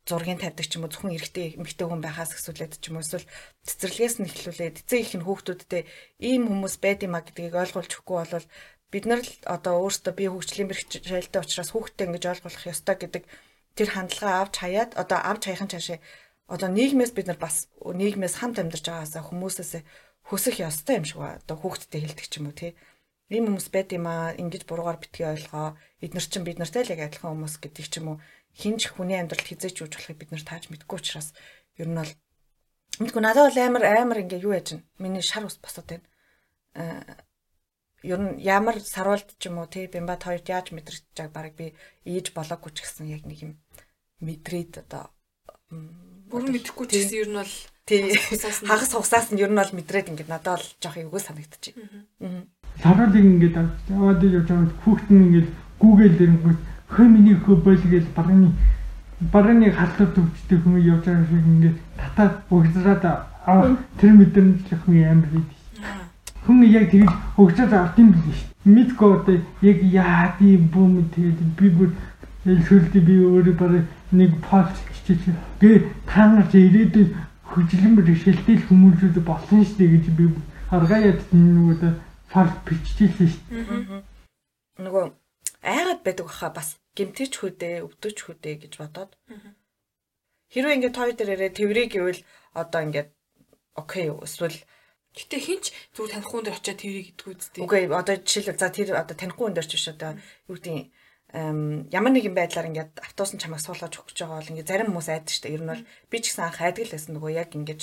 зургийн 0.09 0.41
тавьдаг 0.41 0.67
ч 0.69 0.77
юм 0.77 0.85
уу 0.85 0.93
зөвхөн 0.93 1.17
эрэгтэй 1.17 1.57
эмэгтэй 1.57 1.87
хүн 1.89 2.05
байхаас 2.05 2.37
эхлүүлээд 2.37 2.77
ч 2.77 2.93
юм 2.93 3.01
уу 3.01 3.05
эсвэл 3.05 3.25
цэцэрлэгээс 3.65 4.17
нь 4.21 4.29
эхлүүлээд 4.29 4.77
эцэг 4.85 5.01
их 5.01 5.13
нь 5.17 5.25
хүүхдүүдтэй 5.25 5.83
ийм 6.21 6.43
хүмүүс 6.51 6.77
байд 6.85 7.01
юм 7.09 7.17
а 7.17 7.25
гэдгийг 7.25 7.57
ойлгуулж 7.57 7.89
өгөхгүй 7.89 8.17
бол 8.21 8.47
бид 8.95 9.05
нар 9.11 9.27
л 9.27 9.33
одоо 9.43 9.83
өөрсдөө 9.83 10.15
бие 10.15 10.31
хөгжлийн 10.31 10.71
бэрхшээлтэй 10.71 11.43
учраас 11.43 11.75
хүүхдтэй 11.75 12.07
ингэж 12.07 12.25
ойлгуулах 12.31 12.71
ёстой 12.71 12.95
гэдэг 13.03 13.25
тэр 13.75 13.89
хандлагаа 13.91 14.47
авч 14.47 14.55
хаяад 14.63 14.91
одоо 14.95 15.19
авч 15.19 15.43
хаяхан 15.51 15.71
цаашаа 15.75 15.99
одоо 16.47 16.69
нийгмээс 16.71 17.13
бид 17.17 17.27
нар 17.27 17.41
бас 17.43 17.67
нийгмээс 17.83 18.39
хамт 18.39 18.63
амьдарч 18.63 18.87
байгаасаа 18.87 19.27
хүмүүсээс 19.27 19.83
хөсөх 20.29 20.57
ёстой 20.61 21.03
юм 21.03 21.07
шиг 21.09 21.19
ба 21.19 21.43
одоо 21.43 21.57
хүүхдэд 21.59 21.91
хэлдэг 21.91 22.27
ч 22.29 22.39
юм 22.39 22.49
уу 22.49 22.57
тий. 22.57 22.73
Ийм 23.33 23.49
хүмүүс 23.49 23.69
байд 23.73 23.91
юм 23.97 24.07
аа 24.07 24.37
ингэж 24.37 24.63
буруугаар 24.69 25.01
битгий 25.01 25.25
ойлгоо. 25.25 25.77
Эднэр 26.05 26.27
чинь 26.29 26.45
бид 26.45 26.61
нартай 26.61 26.85
л 26.85 26.93
яг 26.93 27.01
адилхан 27.03 27.33
хүмүүс 27.35 27.57
гэдэг 27.61 27.87
ч 27.89 27.95
юм 28.01 28.07
уу. 28.15 28.19
Хинж 28.53 28.93
хүний 28.93 29.19
амьдралд 29.19 29.49
хизээч 29.49 29.81
үүж 29.81 29.93
болохыг 29.97 30.19
бид 30.21 30.31
нар 30.33 30.45
тааж 30.45 30.69
мэдгүй 30.69 30.97
учраас 31.01 31.33
ер 31.81 31.89
нь 31.89 31.99
бол 31.99 32.13
мэдгүй 33.01 33.23
надад 33.25 33.49
бол 33.49 33.59
амар 33.59 33.85
амар 33.85 34.23
ингээ 34.23 34.45
юу 34.45 34.53
яж 34.53 34.77
байна. 34.77 34.87
Миний 35.01 35.25
шар 35.25 35.49
ус 35.49 35.57
босоод 35.59 35.89
байна. 35.89 36.05
Ер 38.05 38.21
нь 38.21 38.37
ямар 38.45 38.77
сарвалд 38.85 39.29
ч 39.41 39.49
юм 39.49 39.65
уу 39.65 39.69
тий 39.73 39.89
бимбат 39.89 40.29
хоёрт 40.29 40.45
яаж 40.53 40.77
мэдрэж 40.77 41.03
байгааг 41.17 41.33
барыг 41.33 41.55
би 41.57 41.67
ээж 42.05 42.37
болоогүй 42.37 42.73
ч 42.77 42.85
гэсэн 42.85 43.09
яг 43.09 43.25
нэг 43.25 43.39
юм 43.41 43.53
мэдрээд 44.21 44.85
одоо 44.85 45.09
бүрэн 46.29 46.53
мэдэхгүй 46.53 46.87
ч 46.89 46.93
гэсэн 47.01 47.21
ер 47.25 47.29
нь 47.33 47.39
бол 47.41 47.55
тий. 47.89 48.13
хагас 48.69 48.93
хугасаас 48.93 49.33
нь 49.33 49.41
ер 49.41 49.49
нь 49.49 49.57
бол 49.57 49.73
мэдрээд 49.73 50.11
ингээд 50.13 50.29
надад 50.29 50.61
бол 50.61 50.69
жоох 50.85 50.97
эвгүй 51.01 51.21
санагдчихэв. 51.25 51.81
Сарвалыг 52.85 53.25
ингээд 53.25 53.57
аваад 53.57 54.21
явж 54.21 54.49
байгаа 54.53 54.77
хүүхэд 54.85 55.09
нь 55.09 55.25
ингээд 55.25 55.49
ингээд 56.29 56.61
хэмний 56.93 57.37
хөө 57.41 57.57
бол 57.65 57.83
гэж 57.89 58.05
барны 58.13 58.53
барны 59.33 59.73
халтар 59.73 60.09
төвчтэй 60.13 60.59
хүмүүс 60.61 60.85
явж 60.93 61.05
байгаа 61.09 61.27
шиг 61.33 61.45
ингээд 61.53 61.77
татаад 61.97 62.35
угсраад 62.53 63.05
авах 63.49 63.81
тэр 63.99 64.13
мэдрэмж 64.21 64.69
хүн 64.85 64.97
амар 65.09 65.31
хийдэг 65.33 65.64
хүн 66.45 66.63
яг 66.69 66.91
тэгж 66.93 67.11
хөгжөөд 67.37 67.73
авт 67.73 67.99
юм 67.99 68.11
биш. 68.13 68.41
Мэдгүй 68.65 69.11
одоо 69.17 69.37
яг 69.61 69.79
яа 69.93 70.37
би 70.39 70.57
бүм 70.57 71.09
тэгээд 71.15 71.41
би 71.59 71.69
бүр 71.77 71.91
элсүүлдэ 72.45 73.01
би 73.01 73.15
өөрөө 73.25 73.57
барыг 73.61 73.85
нэг 74.13 74.33
пост 74.45 74.77
хичээж 74.93 75.23
гээ 75.61 75.77
танарч 76.09 76.53
ирээдүйн 76.55 77.09
хөжлөн 77.51 77.95
бэрхшээлтэй 77.97 78.57
хүмүүжүүд 78.69 79.17
болсон 79.25 79.65
шүү 79.65 79.77
дээ 79.79 79.93
гэж 79.95 80.07
би 80.17 80.25
аргаа 80.73 81.01
яд 81.13 81.21
нүгөө 81.33 81.93
фал 82.33 82.51
биччихсэн 82.67 83.29
шүү. 83.31 84.03
Нөгөө 84.85 85.05
айгаад 85.63 86.01
байдаг 86.05 86.27
баха 86.27 86.51
бас 86.51 86.69
гимтэж 86.97 87.33
хөдөө 87.39 87.75
өвдөж 87.87 88.17
хөдөө 88.27 88.55
гэж 88.63 88.73
бодоод. 88.81 89.13
Хэрвээ 90.53 90.77
ингээд 90.77 90.99
хоёр 90.99 91.15
дээрээ 91.17 91.53
тэрийг 91.55 91.91
гэвэл 91.95 92.23
одоо 92.59 92.81
ингээд 92.87 93.09
окей 93.79 94.11
эсвэл 94.11 94.59
Гэтэ 95.15 95.39
хинч 95.39 95.65
зүг 95.95 96.11
танихгүй 96.11 96.43
хүн 96.43 96.45
дээр 96.51 96.59
очиад 96.59 96.81
тэрийг 96.83 97.07
идэггүй 97.15 97.35
үстэй. 97.39 97.63
Үгүй 97.63 97.81
одоо 97.87 98.15
жишээлбэл 98.19 98.59
за 98.59 98.75
тэр 98.75 98.89
одоо 98.99 99.15
танихгүй 99.15 99.45
хүн 99.47 99.55
дээр 99.55 99.69
ч 99.71 99.73
биш 99.79 99.87
одоо 99.95 100.19
юу 100.51 100.59
гэдэг 100.59 100.91
ямар 101.95 102.13
нэгэн 102.15 102.35
байдлаар 102.35 102.71
ингээд 102.71 102.93
автобус 102.99 103.33
нь 103.35 103.43
чамайг 103.43 103.63
суулгаж 103.63 103.95
өгч 103.95 104.19
байгаа 104.19 104.39
бол 104.43 104.51
ингээд 104.55 104.71
зарим 104.71 104.91
хүмүүс 104.91 105.09
айдаг 105.11 105.31
шүү 105.31 105.43
дээ. 105.47 105.55
Ер 105.55 105.63
нь 105.63 105.71
бол 105.71 105.85
би 106.11 106.17
ч 106.19 106.25
гэсэн 106.31 106.47
анх 106.47 106.59
айдаг 106.63 106.83
л 106.87 106.95
байсан 106.95 107.13
нөгөө 107.15 107.31
яг 107.31 107.51
ингээд 107.55 107.83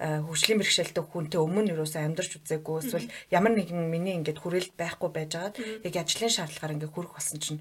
хөгжлийн 0.00 0.60
бэрхшээлтэй 0.60 1.04
хүнтэй 1.04 1.40
өмнө 1.44 1.60
нь 1.68 1.72
юусаа 1.76 2.08
амьдарч 2.08 2.32
үзээгүй 2.40 2.76
эсвэл 2.80 3.12
ямар 3.28 3.52
нэгэн 3.52 3.92
миний 3.92 4.16
ингээд 4.16 4.40
хүрээлт 4.40 4.72
байхгүй 4.80 5.10
байжгаад 5.12 5.60
яг 5.84 5.94
ажлын 6.00 6.32
шаардлагаар 6.32 6.74
ингээд 6.80 6.94
хүрэх 6.96 7.12
болсон 7.12 7.36
чинь 7.44 7.60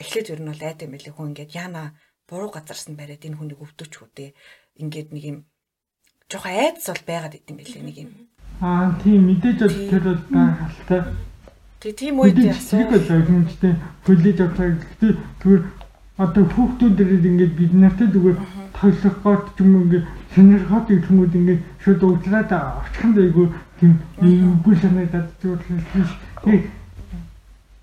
эхлээд 0.00 0.32
ер 0.32 0.40
нь 0.40 0.48
бол 0.48 0.64
айдаг 0.64 0.88
юм 0.88 0.96
билий 0.96 1.12
хүн 1.12 1.36
ингээд 1.36 1.52
яана 1.52 1.92
буруу 2.24 2.48
газарс 2.48 2.88
нь 2.88 2.96
бариад 2.96 3.28
энэ 3.28 3.36
хүнийг 3.36 3.60
өвдөж 3.60 3.92
хүдээ 3.92 4.30
ингээд 4.80 5.08
нэг 5.12 5.24
юм 5.28 5.38
жоохон 6.32 6.56
айдас 6.56 6.88
бол 6.88 7.04
байгаад 7.04 7.36
идэм 7.36 7.56
билий 7.60 7.82
нэг 7.84 7.96
юм 8.08 8.10
Аа 8.60 8.92
тийм 9.02 9.26
мэдээж 9.28 9.58
бол 9.60 9.76
тэр 9.90 10.02
бол 10.02 10.22
гайхалтай. 10.32 11.02
Тэг 11.80 11.96
тийм 11.96 12.20
үед 12.20 12.38
яасан. 12.40 12.80
Тэр 12.80 12.88
бол 12.88 13.16
ойлгомжтой 13.16 13.72
хүлээж 14.06 14.38
авах 14.40 14.56
гэхдээ 14.56 15.12
зүгээр 15.40 15.62
одоо 16.16 16.44
хүүхдүүдээр 16.56 17.26
ингээд 17.28 17.52
бид 17.52 17.72
нартай 17.76 18.08
зүгээр 18.08 18.38
тоглох 18.72 19.16
гот 19.22 19.44
ч 19.52 19.60
юм 19.60 19.72
ингээд 19.84 20.06
сонирхоод 20.32 20.90
их 20.90 21.04
хүмүүс 21.04 21.32
ингээд 21.36 21.60
шууд 21.84 22.00
уучлаад 22.02 22.50
очихын 22.52 23.12
дэйгүү 23.12 23.46
тийм 23.80 23.92
үгүй 24.24 24.74
санагдаад 24.80 25.28
биш. 25.92 26.10
Тэг 26.44 26.60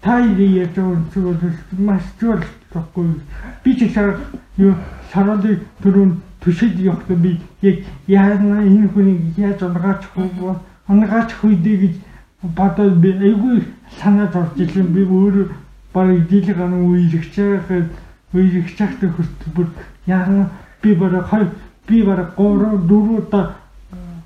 та 0.02 0.20
яаж 0.26 0.74
зүгээр 1.14 1.54
маш 1.78 2.06
байхгүй. 2.18 3.22
Би 3.64 3.72
ч 3.78 3.94
сар 3.94 4.18
юу 4.58 4.74
сарны 5.14 5.62
түрүүн 5.86 6.18
төшөд 6.44 6.80
явахдаа 6.80 7.18
би 7.18 7.40
яг 7.62 7.78
яана 8.08 8.64
энэ 8.64 8.88
хүнийг 8.94 9.38
яаж 9.38 9.62
унгаач 9.64 10.04
хөө 10.14 10.56
унгаач 10.88 11.30
хүйдэ 11.40 11.74
гэж 11.82 11.96
бодоод 12.44 12.96
би 13.00 13.12
айгүй 13.12 13.64
санаад 14.00 14.36
орж 14.36 14.60
ирлээ. 14.60 14.84
Би 14.84 15.02
өөр 15.04 15.52
барыг 15.94 16.28
дийлэг 16.28 16.58
ганаа 16.58 16.84
үерхэж 16.84 17.36
байхад 17.36 17.90
үерхэж 18.34 18.78
байхдаа 18.80 19.10
хүртэл 19.10 19.68
яана? 20.06 20.50
Би 20.82 20.96
бараг 20.96 21.26
хой 21.28 21.48
би 21.88 22.04
бараг 22.04 22.36
3 22.38 22.88
4 22.88 23.18
удаа 23.18 23.56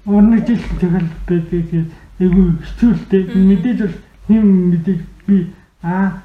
урнаж 0.05 0.49
ил 0.49 0.63
тэгэл 0.79 1.09
байдаг. 1.27 1.85
Айгүй 2.19 2.47
хэцүүлтэй 2.65 3.23
мэдээж 3.35 3.79
бол 3.79 3.95
хэм 4.27 4.45
мэдээж 4.71 5.01
би 5.27 5.53
аа 5.83 6.23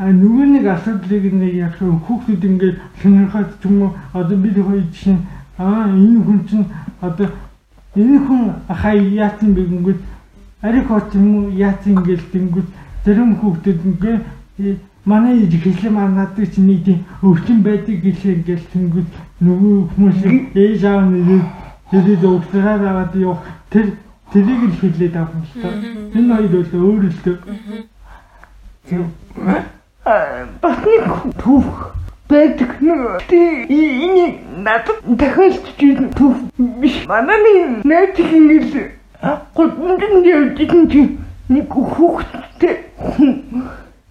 А 0.00 0.08
нөгөө 0.08 0.46
нэг 0.48 0.64
асуудлыг 0.64 1.24
нэг 1.28 1.54
яг 1.60 1.74
хүүхдүүд 1.76 2.44
ингээд 2.48 2.76
сонирхоод 3.02 3.50
ч 3.60 3.68
юм 3.68 3.82
уу 3.84 3.90
одоо 4.16 4.36
бид 4.40 4.56
хоёр 4.56 4.86
чинь 4.96 5.28
аа 5.60 5.92
энэ 5.92 6.24
хүн 6.24 6.38
чинь 6.48 6.64
одоо 7.04 7.28
энэ 7.92 8.16
хүн 8.24 8.42
хай 8.64 8.96
яатан 9.12 9.52
бигэнгүүт 9.52 10.00
арих 10.64 10.86
хот 10.88 11.12
юм 11.12 11.26
уу 11.36 11.52
яатан 11.52 12.00
ингээд 12.00 12.32
тэнгүүт 12.32 12.68
зарим 13.04 13.36
хүүхдүүд 13.36 13.80
ингээд 13.84 14.20
«Э, 14.60 14.76
манай 15.04 15.44
ээж 15.44 15.52
хэлээ 15.60 15.92
манад 15.92 16.32
чинь 16.32 16.64
нэг 16.64 16.80
тийм 16.84 17.04
өвчин 17.20 17.60
байдаг 17.60 18.00
гэлээ 18.00 18.34
ингээд 18.40 18.64
тэнгүүт 18.72 19.08
нөгөө 19.44 19.76
хүмүүс 19.92 20.20
ээж 20.56 20.80
аав 20.88 21.12
нэрээ 21.12 21.44
тэгээд 21.92 22.24
өвчраад 22.24 22.82
аваад 22.88 23.12
явах 23.20 23.44
тэр 23.68 24.00
тэрийг 24.32 24.62
л 24.64 24.80
хэлээд 24.80 25.14
авах 25.20 25.36
юм 25.36 25.44
шүү 25.44 25.60
дээ. 25.60 26.16
Энэ 26.16 26.32
хоёр 26.32 26.52
бол 26.56 26.72
өөр 26.88 27.04
л 27.04 27.20
дээ 27.20 27.36
бас 30.62 30.78
нэг 30.84 31.04
түүх 31.38 31.68
байдаг 32.28 32.70
нэг 32.82 33.30
энэ 33.30 34.24
надад 34.66 34.98
дахиад 35.06 36.10
түүх 36.18 36.36
биш. 36.82 36.96
Манай 37.06 37.80
найз 37.84 38.18
ингэж 38.18 38.72
гудамжинд 39.54 40.26
явж 40.26 40.60
исэн 40.64 40.90
чи 40.90 41.02
нэг 41.48 41.70
хүүхдтэй. 41.70 42.76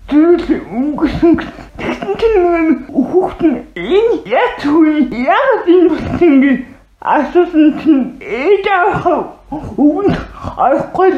Зүйл 0.09 0.47
өнгөсөн 0.71 1.35
тэгсэн 1.77 2.13
чинь 2.19 2.39
хүүхд 2.87 3.41
нь 3.43 3.59
энэ 3.75 4.15
яц 4.25 4.63
үе 4.65 5.03
яг 5.03 5.67
юм 5.67 5.87
болсон 5.91 6.33
гэж 6.43 6.59
асуусан 6.99 7.67
чинь 7.79 8.03
ээж 8.19 8.65
авах 8.67 9.05
өгн 9.51 10.15
айхгүй 10.57 11.11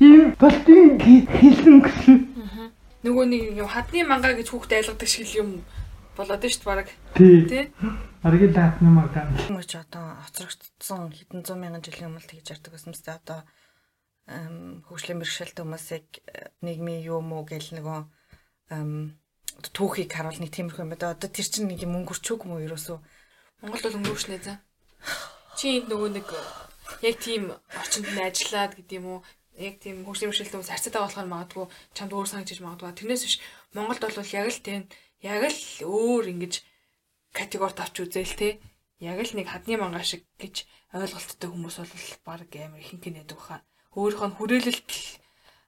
юм 0.00 0.32
болтын 0.40 0.98
хийсэн 1.36 1.80
гэсэн 1.84 2.29
нөгөө 3.04 3.24
нэг 3.30 3.42
юм 3.56 3.68
хадны 3.68 4.04
мангаа 4.04 4.36
гэж 4.36 4.48
хүүхд 4.50 4.72
айлгадаг 4.76 5.08
шиг 5.08 5.28
юм 5.36 5.64
болоод 6.16 6.44
шүү 6.44 6.60
дээ 6.60 6.68
баг. 6.68 6.88
Тий. 7.16 7.72
Аргил 8.22 8.52
хадны 8.52 8.90
мангаа. 8.92 9.24
Мөч 9.48 9.70
одоо 9.80 10.20
оцрогдсон 10.28 11.08
хэдэн 11.14 11.44
зуун 11.44 11.60
мянган 11.64 11.84
жилийн 11.84 12.12
өмнө 12.12 12.28
тэгж 12.28 12.60
ярьдаг 12.60 12.72
байсан 12.76 12.92
мэт 12.92 13.08
одоо 13.08 13.40
хөгжлийн 14.28 15.18
бэрхшээлтэй 15.18 15.64
хүмүүсийг 15.64 16.06
э, 16.28 16.54
нийгмийн 16.62 17.02
юу 17.02 17.18
муу 17.18 17.42
гэл 17.42 17.74
нөгөө 17.74 17.98
түүхийг 19.74 20.10
харуул 20.14 20.38
нэг 20.38 20.54
тиймэрхүү 20.54 20.84
юм 20.86 20.92
байна. 20.94 21.18
Одоо 21.18 21.30
тэр 21.30 21.46
чинь 21.50 21.66
нэг 21.66 21.82
юм 21.82 21.98
өнгөрчөөг 21.98 22.46
юм 22.46 22.54
уу 22.54 22.64
ерөөсөө 22.68 22.98
Монгол 23.60 23.82
бол 23.82 23.98
өнгөрчнэ 23.98 24.38
за. 24.40 24.62
Чи 25.58 25.82
нөгөө 25.84 26.10
нэг 26.14 26.26
яг 27.02 27.16
тийм 27.18 27.52
орчинд 27.74 28.08
нь 28.08 28.22
ажиллаад 28.22 28.72
гэдэг 28.78 28.96
юм 29.02 29.06
уу 29.06 29.20
яг 29.60 29.76
тийм 29.78 30.02
хөгжлийн 30.08 30.32
бэрхшээлтэй 30.32 30.56
хүмүүс 30.56 30.72
харьцаатай 30.72 31.02
болох 31.04 31.20
нь 31.20 31.32
магадгүй 31.32 31.66
чамд 31.96 32.12
өөр 32.16 32.28
санагдаж 32.28 32.58
магадгүй. 32.64 32.96
Тэрнээс 32.96 33.24
биш 33.28 33.36
Монголд 33.76 34.02
бол 34.02 34.34
яг 34.34 34.46
л 34.48 34.64
тийм 34.64 34.82
яг 35.20 35.42
л 35.44 35.62
өөр 35.84 36.24
ингэж 36.32 36.54
категорид 37.36 37.78
авч 37.80 37.96
үзээл 38.00 38.36
те. 38.40 38.48
Яг 39.00 39.20
л 39.20 39.36
нэг 39.36 39.46
хадны 39.52 39.76
мангаа 39.76 40.04
шиг 40.04 40.24
гэж 40.40 40.64
ойлголттой 40.96 41.48
хүмүүс 41.52 41.76
бол 41.80 42.04
баг 42.24 42.50
амар 42.56 42.80
ихэнх 42.80 43.04
нэдэг 43.04 43.36
баха. 43.36 43.64
Өөрийнх 43.96 44.24
нь 44.28 44.36
хүрээлэлт 44.36 44.88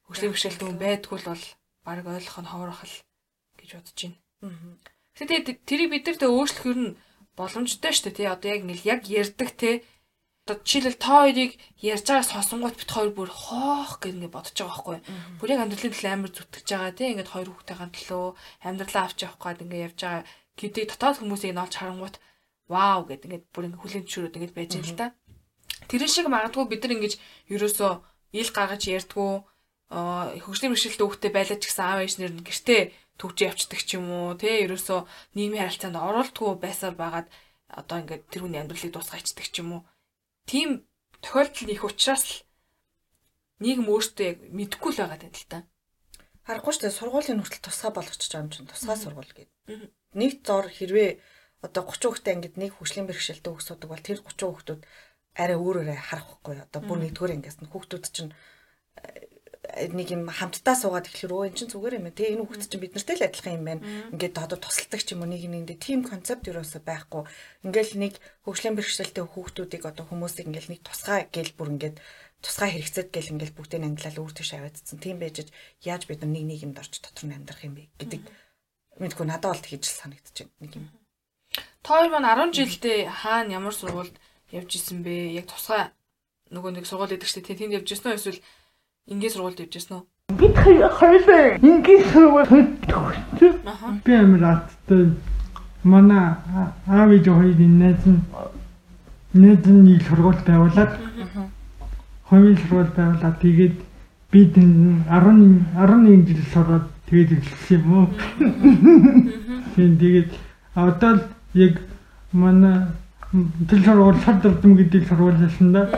хөгжлийн 0.08 0.32
бэрхшээлтэй 0.32 0.66
хүн 0.66 0.80
байдгүй 0.80 1.18
бол 1.22 1.44
баг 1.84 2.06
ойлгох 2.06 2.38
нь 2.42 2.50
ховорох 2.50 2.80
л 2.84 2.96
гэж 3.60 3.70
бодож 3.76 3.98
байна. 4.00 4.18
Тэгээд 5.16 5.46
тэрийг 5.68 5.90
бид 5.92 6.04
нар 6.08 6.18
тэ 6.18 6.28
өөрчлөх 6.32 6.66
юм 6.72 6.96
боломжтой 7.36 7.92
шүү 7.92 8.04
дээ 8.08 8.16
тий. 8.16 8.28
Одоо 8.28 8.48
яг 8.52 8.60
ингээл 8.64 8.90
яг 8.92 9.00
ярддаг 9.08 9.50
те 9.56 9.70
одоо 10.42 10.58
жишээлбэл 10.66 10.98
та 10.98 11.22
хоёрыг 11.22 11.52
ярьж 11.78 12.06
байгаа 12.10 12.26
сонсонгууд 12.26 12.74
бит 12.74 12.90
хоёр 12.90 13.12
бүр 13.14 13.30
хоох 13.30 14.02
гэх 14.02 14.10
ингэ 14.10 14.34
бодож 14.34 14.58
байгаа 14.58 14.74
байхгүй. 14.74 14.98
Бүр 15.38 15.52
яг 15.54 15.60
амьдралын 15.62 15.94
төлөө 15.94 16.12
амар 16.12 16.32
зүтгэж 16.34 16.66
байгаа 16.66 16.92
тийм 16.98 17.10
ингээд 17.14 17.30
хоёр 17.30 17.48
хүүхдийн 17.54 17.94
төлөө 17.94 18.24
амьдралаа 18.66 19.04
авч 19.06 19.18
явах 19.22 19.38
гээд 19.38 19.62
ингэ 19.62 19.84
явж 19.86 19.98
байгаа 20.02 20.24
гэдэг 20.58 20.84
дотоод 20.90 21.16
хүмүүсийг 21.22 21.54
нь 21.54 21.62
олж 21.62 21.74
харангуут 21.78 22.16
вау 22.66 23.00
гэд 23.06 23.22
ингээд 23.26 23.44
бүр 23.54 23.64
ингэ 23.70 23.78
хүлэн 23.78 24.02
зөвшөөрөд 24.02 24.36
ингэ 24.42 24.58
байж 24.58 24.70
байгаа 24.74 24.90
л 24.90 24.98
та. 24.98 25.08
Тэрэн 25.86 26.10
шиг 26.10 26.26
магадгүй 26.26 26.64
бид 26.66 26.82
нар 26.82 26.94
ингэж 26.98 27.14
ерөөсөө 27.54 27.92
ил 28.40 28.50
гаргаж 28.50 28.82
ярьдгүү 28.98 29.32
хөгжлийн 29.92 30.72
бэрхшээлтэй 30.72 31.06
хүүхдээ 31.06 31.32
байлаа 31.36 31.58
ч 31.60 31.64
гэсэн 31.68 31.84
аав 31.84 32.00
ээжнэр 32.02 32.32
нь 32.32 32.46
гэртээ 32.48 32.82
төгж 33.20 33.38
явцдаг 33.44 33.80
ч 33.84 34.00
юм 34.00 34.08
уу 34.08 34.34
тий 34.40 34.64
ерөөсөө 34.64 35.04
нийгмийн 35.36 35.68
харилцаанд 35.68 36.00
оролдгоо 36.00 36.56
байсаар 36.56 36.96
байгаад 36.96 37.28
одоо 37.68 37.96
ингээд 38.00 38.24
тэр 38.32 38.42
хүний 38.48 38.60
амьдралыг 38.60 38.92
дуусгайчдаг 38.92 39.46
ч 39.52 39.60
юм 39.60 39.68
уу. 39.76 39.82
Тийм 40.46 40.86
тохиолдол 41.22 41.70
их 41.70 41.82
учраас 41.84 42.24
л 42.26 42.34
нийгэм 43.62 43.86
өөртөө 43.86 44.30
мэдэхгүй 44.50 44.90
л 44.92 45.00
байгаа 45.02 45.26
юм 45.26 45.34
л 45.34 45.46
та. 45.50 45.58
Харахгүй 46.42 46.72
шүү 46.74 46.82
дээ. 46.90 46.98
Сургуулийн 46.98 47.40
хүртэл 47.40 47.62
тусгай 47.62 47.92
болгочихж 47.94 48.32
байгаа 48.34 48.44
юм 48.46 48.52
чинь 48.52 48.70
тусгай 48.70 48.98
сургууль 48.98 49.30
гэдэг. 49.30 49.50
Нэг 50.18 50.32
зор 50.42 50.66
хэрвээ 50.66 51.10
одоо 51.62 51.82
30 51.86 52.10
хүүхдээ 52.10 52.34
ингээд 52.34 52.56
нэг 52.58 52.70
хөгжлийн 52.74 53.06
бэрхшээлтэй 53.06 53.52
өгсөдөг 53.54 53.86
бол 53.86 54.02
тэр 54.02 54.18
30 54.18 54.50
хүүхдүүд 54.50 54.82
арай 55.38 55.56
өөрөөрөө 55.56 55.98
харах 56.02 56.26
байхгүй 56.42 56.56
одоо 56.58 56.80
бүр 56.82 56.98
нэгдүгээр 57.06 57.34
ангиас 57.38 57.58
нь 57.62 57.70
хүүхдүүд 57.70 58.04
чинь 58.10 58.34
нэг 59.62 60.10
юм 60.10 60.26
хамтдаа 60.26 60.74
суугаад 60.74 61.06
эхлэр 61.06 61.32
өө 61.38 61.44
эн 61.46 61.54
чинь 61.54 61.70
зүгээр 61.70 62.02
юм 62.02 62.10
те 62.10 62.34
энэ 62.34 62.42
хүүхд 62.42 62.66
чинь 62.66 62.82
бид 62.82 62.98
нартэй 62.98 63.14
л 63.14 63.26
адилхан 63.30 63.56
юм 63.62 63.64
байна. 63.70 63.82
Ингээд 64.10 64.34
одоо 64.42 64.58
тусалдаг 64.58 65.00
ч 65.06 65.14
юм 65.14 65.22
уу 65.22 65.30
нэг 65.30 65.46
нэгэндээ 65.46 65.78
тийм 65.78 66.02
концепт 66.02 66.50
юусоо 66.50 66.82
байхгүй. 66.82 67.22
Ингээл 67.62 67.94
нэг 68.02 68.18
хөгжлийн 68.42 68.74
бэрхшээлтэй 68.74 69.22
хүүхдүүдийг 69.22 69.86
одоо 69.86 70.04
хүмүүсийг 70.10 70.50
ингээл 70.50 70.72
нэг 70.74 70.82
тусгай 70.82 71.30
гэл 71.30 71.54
бүр 71.54 71.78
ингээд 71.78 71.96
тусгай 72.42 72.74
хэрэгцээд 72.74 73.08
гэл 73.14 73.32
ингээл 73.38 73.54
бүгдийг 73.54 73.86
англиал 73.86 74.18
өөр 74.18 74.34
тийш 74.34 74.50
аваадсан. 74.58 74.98
Тийм 74.98 75.22
байж 75.22 75.46
яаж 75.86 76.02
бид 76.10 76.26
нэг 76.26 76.42
нэг 76.42 76.60
юмд 76.66 76.82
орч 76.82 76.98
дотор 76.98 77.30
нь 77.30 77.36
амьдрах 77.38 77.62
юм 77.62 77.78
бэ 77.78 77.86
гэдэг 78.02 78.22
мэдгүй 78.98 79.26
надад 79.30 79.54
бол 79.54 79.62
тэгж 79.62 79.86
санагдаж 79.86 80.36
байна 80.42 80.58
нэг 80.58 80.72
юм. 80.74 80.86
Тоор 81.86 82.10
маань 82.10 82.50
10 82.50 82.50
жилдээ 82.50 82.98
хаана 83.06 83.62
ямар 83.62 83.74
сургуульд 83.78 84.18
явж 84.50 84.70
исэн 84.74 85.06
бэ? 85.06 85.38
Яг 85.38 85.46
тусгай 85.46 85.94
нөгөө 86.50 86.82
нэг 86.82 86.86
сургууль 86.90 87.14
чинь 87.14 87.46
тэнд 87.46 87.78
явж 87.78 87.88
исэн 87.94 88.10
үү 88.10 88.18
эсвэл 88.18 88.40
Ингийн 89.10 89.32
сургуульд 89.34 89.58
явж 89.58 89.74
ирсэн 89.76 89.98
үү? 89.98 90.04
Бид 90.38 90.54
хоёулаа 90.62 91.58
ингийн 91.58 92.04
сургуульд 92.14 92.70
төгссөн. 92.86 93.98
Би 94.06 94.12
амар 94.14 94.44
аттай 94.46 95.10
манай 95.82 96.38
аав 96.86 97.10
ээж 97.10 97.26
хоёрын 97.26 97.78
найз 97.82 97.98
нь 98.06 98.22
найз 99.34 99.66
нь 99.66 99.98
сургууль 100.06 100.38
байгуулад 100.46 100.92
хоёрын 102.30 102.56
сургууль 102.62 102.94
байгуулад 102.94 103.36
тэгээд 103.42 103.76
би 104.30 104.40
тэнд 104.54 105.02
10 105.10 105.66
11 105.74 106.26
жил 106.30 106.42
сураад 106.54 106.86
тэгээд 107.10 107.30
эхэлсэн 107.42 107.82
юм 107.82 107.90
уу? 107.98 108.06
Тийм 109.74 109.98
тэгээд 109.98 110.30
одоо 110.78 111.12
л 111.18 111.22
яг 111.58 111.74
манай 112.30 112.86
тэл 113.66 113.82
сургууль 113.82 114.22
сар 114.22 114.38
дурдам 114.38 114.78
гэдэг 114.78 115.08
сургуулиасан 115.10 115.72
да. 115.72 115.90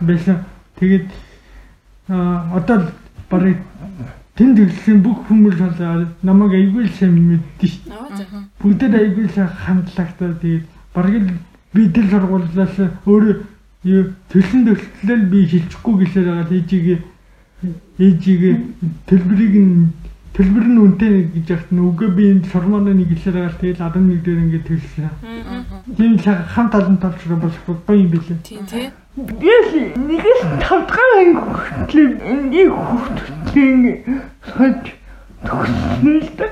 Байсан. 0.00 0.44
Тэгээд 0.78 1.10
одоо 2.08 2.90
барыг 3.30 3.58
тэнд 4.36 4.58
ирлсэн 4.58 5.02
бүх 5.02 5.24
хүмүүс 5.28 5.56
бол 5.56 6.06
намайг 6.22 6.52
аягүй 6.52 6.88
сайн 6.88 7.14
мэддэж. 7.14 7.72
Ш. 7.72 8.44
Бүгдээ 8.60 8.92
аягүй 8.92 9.28
сайн 9.28 9.48
хандлагатай 9.48 10.34
тэгээд 10.42 10.64
барыг 10.94 11.22
л 11.22 11.30
би 11.74 11.88
тэл 11.88 12.10
сургуулиас 12.10 12.76
өөрөө 13.06 13.34
төлсөн 14.30 14.64
төгслөл 14.68 15.24
би 15.32 15.46
хилчихгүй 15.48 15.94
гэлээр 16.04 16.26
байгаа 16.28 16.52
ээжигээ 16.56 16.98
ээжигээ 17.98 18.54
төлбөрийг 19.08 19.54
нь 19.60 19.92
төлбөр 20.34 20.66
нь 20.66 20.82
үнэтэй 20.82 21.14
гэж 21.30 21.46
яхад 21.54 21.70
нь 21.70 21.78
үгүй 21.78 22.08
би 22.10 22.24
энэ 22.34 22.50
сурмааны 22.50 22.90
нэг 22.90 23.14
гэлээр 23.14 23.54
байгаа 23.54 23.58
тэгэл 23.62 23.86
11 23.86 24.18
дээр 24.26 24.42
ингээд 24.42 24.66
төлсөн. 24.66 25.06
Тийм 25.94 26.12
л 26.18 26.26
хамт 26.26 26.74
олон 26.74 26.98
талчраа 26.98 27.38
болох 27.38 27.62
гоё 27.86 28.02
юм 28.02 28.10
билээ. 28.10 28.42
Тийм 28.42 28.66
тийм. 28.66 28.90
Ես 29.14 29.68
нэгээс 29.94 30.42
тавдгаар 30.58 31.38
хүртэл 31.38 32.18
энэ 32.18 32.66
хүртэл 32.66 33.86
сод 34.42 34.82
төгсөн 35.46 36.18
л 36.18 36.30
да. 36.34 36.46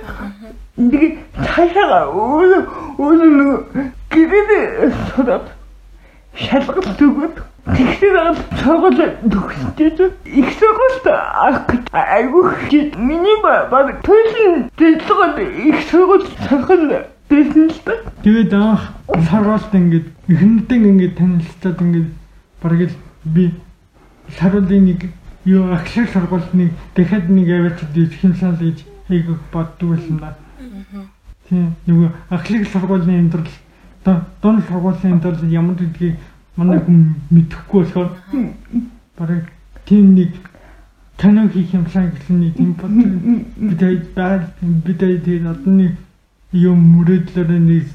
Нэг 0.78 1.18
цаашаа 1.42 2.06
өөр 2.06 2.52
өөр 3.02 3.20
нэг 3.34 3.50
гэрээ 4.14 4.94
содод 5.10 5.50
шалгалт 6.38 6.86
төгөөд 7.02 7.36
тэгсээр 7.66 8.16
цогол 8.58 8.98
төгсдөж 9.22 9.98
их 10.26 10.48
сургуульд 10.58 11.06
авах 11.06 11.66
гэж 11.70 11.84
айгүй 11.94 12.44
хэд 12.66 12.96
миний 12.98 13.38
баг 13.42 14.02
төлөв 14.02 14.66
дэлгод 14.78 15.38
их 15.38 15.78
сургууль 15.90 16.26
цогол 16.48 16.82
дэсэн 17.30 17.70
л 17.70 17.80
да. 17.86 17.94
Тэгээд 18.22 18.52
анх 18.52 18.82
сарвалт 19.30 19.72
ингээд 19.72 20.06
ихэндээ 20.28 20.78
ингээд 20.90 21.14
танилцаад 21.16 21.78
ингээд 21.80 22.08
бараг 22.62 22.80
л 22.90 22.96
би 23.24 23.54
саруулын 24.38 24.84
нэг 24.84 25.00
юу 25.44 25.72
ахлах 25.72 26.10
сургуульны 26.10 26.70
дахиад 26.94 27.30
нэг 27.30 27.48
аваад 27.48 27.78
хэмсаал 27.94 28.58
гэж 28.58 28.78
айгүйх 29.08 29.40
боддог 29.52 29.88
байсан 29.94 30.18
да. 30.18 30.36
Тийм 31.48 31.76
юу 31.86 32.10
ахлах 32.30 32.66
сургуулийн 32.68 33.30
амьдрал 33.30 33.54
дон 34.42 34.62
сургуулийн 34.66 35.14
амьдрал 35.14 35.44
ямар 35.46 35.76
гэдгийг 35.76 36.16
манай 36.56 36.78
хүн 36.80 37.14
мэдэхгүй 37.30 37.82
болохоор 37.84 38.10
бараг 39.18 39.44
тийм 39.86 40.14
нэг 40.14 40.32
танаа 41.16 41.48
хийх 41.48 41.74
юмсан 41.74 42.10
гэсэн 42.12 42.40
нэг 42.40 42.54
тийм 42.56 42.72
боддог 42.80 43.10
бид 43.56 43.80
байл 44.14 44.44
бид 44.84 44.98
тэгээд 44.98 45.46
одны 45.46 45.96
юм 46.52 46.78
мөрөдлөөр 46.94 47.50
нэг 47.58 47.86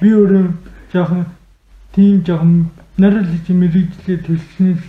би 0.00 0.08
өөрөө 0.14 0.46
жоохон 0.92 1.24
тийм 1.94 2.22
жоохон 2.26 2.70
нарийн 2.98 3.58
мэрэгжлээ 3.62 4.18
төлснөөс 4.26 4.86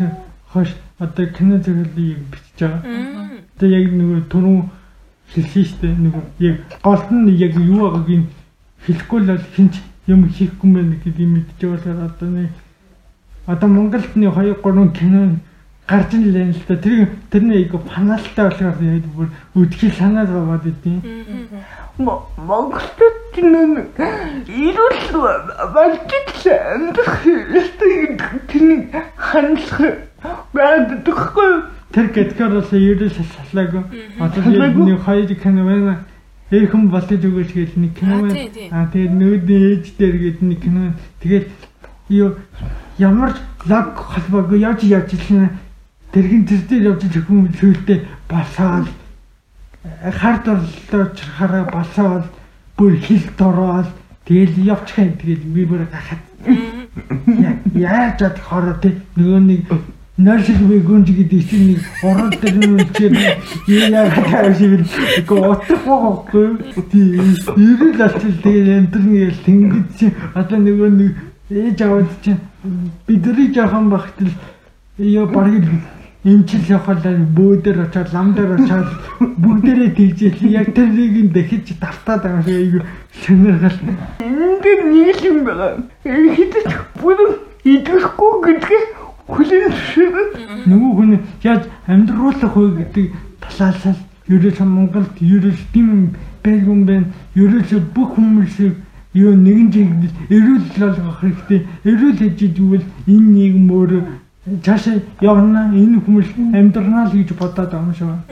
хойш 0.53 0.75
одоо 0.99 1.25
кино 1.25 1.57
зөвлөлийг 1.57 2.19
бичиж 2.31 2.59
байгаа. 2.59 2.81
Тэгээ 3.59 3.81
яг 3.81 3.91
нөгөө 3.93 4.21
түрүүн 4.31 4.61
хэлсэн 5.33 5.63
шүү 5.65 5.79
дээ. 5.81 5.95
Нөгөө 6.03 6.23
яг 6.43 6.57
гол 6.83 7.03
нь 7.13 7.29
яг 7.37 7.53
юу 7.55 7.79
байгааг 7.85 8.09
нь 8.09 8.27
хэлэхгүй 8.85 9.19
л 9.23 9.45
хинч 9.55 9.73
юм 10.07 10.27
хийхгүй 10.27 10.69
мэн 10.69 10.89
гэдэг 11.03 11.19
юм 11.23 11.33
байгаа 11.61 12.05
одоо 12.09 12.29
нэг 12.29 12.49
одоо 13.49 13.67
Монголд 13.67 14.15
нэг 14.15 14.33
2 14.37 14.61
3 14.61 14.93
кино 14.93 15.39
гарч 15.89 16.13
ирлээ 16.13 16.53
л 16.53 16.61
да. 16.67 16.75
Тэр 16.77 17.09
тэрний 17.31 17.65
айгу 17.65 17.81
фанаалтай 17.81 18.45
болохоор 18.45 18.77
яг 18.77 19.05
бүр 19.17 19.27
өдгий 19.57 19.89
санаад 19.89 20.29
байгаад 20.29 20.65
идэв. 20.69 21.01
Монголд 21.97 22.99
чинь 23.33 23.89
ирүүл 24.69 25.17
балжиж 25.73 26.45
амьдрах 26.45 27.25
тэрний 28.45 28.87
хандлах 29.17 29.97
байдаг 30.53 31.01
гэхгүй. 31.09 31.51
Тэр 31.89 32.07
гэдгээр 32.13 32.53
бас 32.53 32.69
ирүүл 32.69 33.17
шалаагүй. 33.49 33.83
Одоо 34.21 34.41
бидний 34.45 34.97
хоёр 34.97 35.33
кино 35.33 35.65
байна. 35.65 36.05
Эрхэм 36.51 36.89
болтож 36.89 37.25
өгөөч 37.25 37.51
гэж 37.57 37.71
нэг 37.81 37.97
кино 37.97 38.29
байна. 38.29 38.45
Аа 38.69 38.85
тэгээд 38.93 39.13
нүүдний 39.17 39.59
ээж 39.73 39.85
дээр 39.97 40.15
гээд 40.21 40.39
нэг 40.45 40.59
кино. 40.61 40.93
Тэгээд 41.21 41.49
ямар 42.09 43.33
лаг 43.65 43.95
холбоогүй 43.95 44.59
яаж 44.59 44.83
яаж 44.83 45.13
ирсэн 45.13 45.49
тэрхэн 46.11 46.45
тэр 46.45 46.61
дээр 46.69 46.83
явж 46.91 47.03
хөхөн 47.05 47.53
зүйлтэй 47.59 48.07
басаал 48.29 48.87
хард 50.19 50.47
орлоо 50.47 51.05
чарахаараа 51.17 51.65
басаал 51.71 52.25
бүр 52.77 52.97
хилд 52.97 53.39
ороод 53.41 53.87
тэгэл 54.25 54.57
явчихаа 54.73 55.13
тэгэл 55.21 55.45
би 55.53 55.65
бүр 55.65 55.85
гахаад 55.85 56.21
яаж 57.75 58.19
чад 58.19 58.37
хороо 58.39 58.75
тэг 58.81 58.95
нөгөө 59.15 59.39
нэг 59.39 59.63
нэршиг 60.19 60.59
би 60.67 60.79
гүнж 60.83 61.07
гэдэг 61.15 61.41
чинь 61.47 61.67
нэг 61.71 61.81
орол 62.03 62.29
дээр 62.41 62.55
нүчээр 62.59 63.13
яагаад 63.67 64.27
тавьшиг 64.31 64.83
гоо 65.27 65.55
утахгүй 65.55 66.47
тий 66.91 67.15
ирэл 67.55 68.01
алтил 68.03 68.35
тэгэл 68.43 68.69
энтерний 68.79 69.23
ял 69.29 69.39
тэнгид 69.45 69.87
чи 69.95 70.11
одоо 70.35 70.59
нөгөө 70.59 70.89
нэг 70.99 71.11
ээж 71.49 71.81
аваад 71.81 72.09
чинь 72.21 72.37
бидний 73.07 73.53
жоохон 73.53 73.89
багтал 73.89 74.29
ёо 74.97 75.25
барыг 75.25 75.65
эмчил 76.23 76.61
явхалаа 76.67 77.15
бөөдөр 77.37 77.77
очоод 77.87 78.13
лам 78.13 78.33
дээр 78.33 78.51
очоод 78.59 78.89
бүгдээрээ 79.19 79.91
тэгжэл 79.95 80.51
яг 80.51 80.73
тэрийг 80.75 81.15
нь 81.25 81.33
дахиж 81.33 81.73
давтаад 81.79 82.23
байгаа 82.23 82.43
шиг 82.43 82.57
айгүй 82.59 82.81
сонирхол. 83.25 83.79
Энд 84.19 84.65
юм 85.25 85.37
байгаа. 85.47 85.71
Хитэж 86.03 86.67
бүр 87.01 87.17
идэхгүй 87.63 88.33
гэдгийг 88.45 88.87
хүлээн 89.25 89.73
шиг. 89.89 90.15
Нөгөө 90.69 90.91
хүн 90.97 91.11
яаж 91.43 91.63
амьдруулах 91.87 92.55
вэ 92.55 92.67
гэдэг 92.77 93.05
талаасаа 93.41 93.95
ерөөс 94.27 94.59
Монголд 94.59 95.15
ерөөс 95.17 95.61
тийм 95.73 96.13
байгун 96.43 96.85
байна. 96.85 97.07
Ерөөс 97.33 97.71
бүх 97.95 98.13
хүмүүсийг 98.19 98.75
юу 99.25 99.33
нэгэн 99.35 99.69
жиг 99.73 99.89
эрүүл 100.35 100.65
болгох 100.79 101.19
хэрэгтэй. 101.19 101.59
Эрүүл 101.89 102.17
хийж 102.19 102.39
ивэл 102.59 102.85
энэ 103.13 103.29
нийгэм 103.35 103.67
өөрөө 103.77 104.01
цаашаа 104.65 104.97
явна 105.21 105.61
энэ 105.75 105.99
хүмүүс 106.05 106.29
амьдрнаа 106.57 107.05
л 107.07 107.15
гэж 107.17 107.29
бодоод 107.37 107.71
байгаа 107.71 107.85
юм 107.85 107.93
шиг 107.93 108.07
байна. 108.07 108.23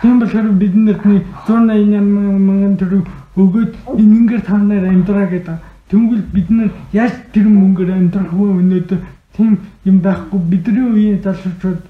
Тийм 0.00 0.18
болохоор 0.20 0.48
бид 0.60 0.74
нарт 0.74 1.02
180 1.04 2.00
мянган 2.46 2.74
төгрөг 2.80 3.06
өгөөд 3.36 3.72
энэнгээр 4.02 4.42
та 4.48 4.56
нар 4.56 4.84
амьдраа 4.88 5.26
гэдэг. 5.28 5.58
Тэнгүүл 5.90 6.24
бид 6.34 6.48
нар 6.50 6.70
яаж 6.92 7.12
тэр 7.32 7.46
мөнгөөр 7.46 7.90
амьдрах 7.92 8.32
вэ 8.32 8.46
өнөөдөр 8.60 9.00
тийм 9.36 9.58
юм 9.84 10.00
байхгүй 10.00 10.40
бидний 10.50 10.86
үеийн 10.90 11.22
залуучууд 11.22 11.80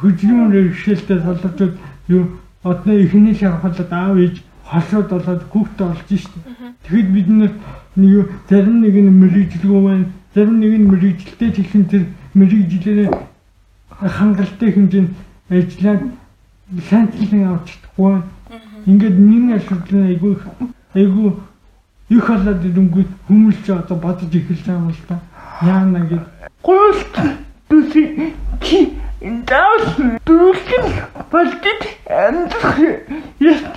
хөдөлмөр 0.00 0.54
иршээлтэй 0.70 1.18
залуучууд 1.26 1.74
юу 2.08 2.24
одны 2.62 3.02
ихний 3.04 3.34
шахалт 3.34 3.92
аав 3.92 4.16
ээж 4.16 4.42
хашууд 4.68 5.08
болоод 5.08 5.42
хүүхдээ 5.48 5.86
олж 5.88 6.08
штэ. 6.12 6.38
Тэгэхэд 6.84 7.08
бид 7.12 7.28
нэг 7.28 7.52
зарим 8.48 8.80
нэг 8.84 8.94
нь 8.94 9.10
мэрэгжлгүй 9.20 9.80
байна. 9.84 10.06
Зарим 10.34 10.60
нэг 10.60 10.72
нь 10.76 10.88
мэрэгжилтэй 10.92 11.50
тэгсэн 11.56 11.84
тэр 11.88 12.04
мэрэгжлэрээ 12.36 13.08
хангалттай 13.88 14.70
хэмжээнд 14.72 15.10
ажиллаад 15.48 16.02
шаанчлан 16.88 17.44
авч 17.48 17.68
чадахгүй. 17.72 18.22
Ингээд 18.86 19.16
нэг 19.16 19.44
ашиглан 19.56 20.04
айгүй 20.12 20.34
айгүй 20.94 21.32
их 22.08 22.26
болоод 22.28 22.64
ирэнгүүт 22.64 23.10
хүмүүс 23.28 23.58
ч 23.64 23.72
одоо 23.72 23.96
бодож 23.96 24.32
эхэлж 24.32 24.64
байгаа 24.64 24.84
юм 24.84 24.92
л 24.92 25.02
та. 25.08 25.16
Яана 25.64 26.00
гэд. 26.08 26.24
Гуйлт 26.62 27.14
түси 27.68 28.32
чи 28.60 28.78
Даас 29.18 29.96
дүүрхэн 30.26 30.84
болдод 31.32 31.82
амьдрах 32.06 32.78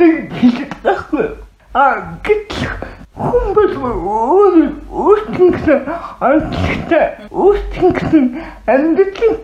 ястаг 0.01 0.33
хэлэх 0.39 0.71
байхгүй. 0.83 1.27
А 1.73 2.17
гэтэл 2.25 2.67
хүн 3.15 3.45
бол 3.53 3.73
өөр 3.85 4.55
өөртөнгөсөн 4.89 5.79
онцлогтой 6.19 7.05
өөртөнгөсөн 7.29 8.25
амьдралын 8.65 9.35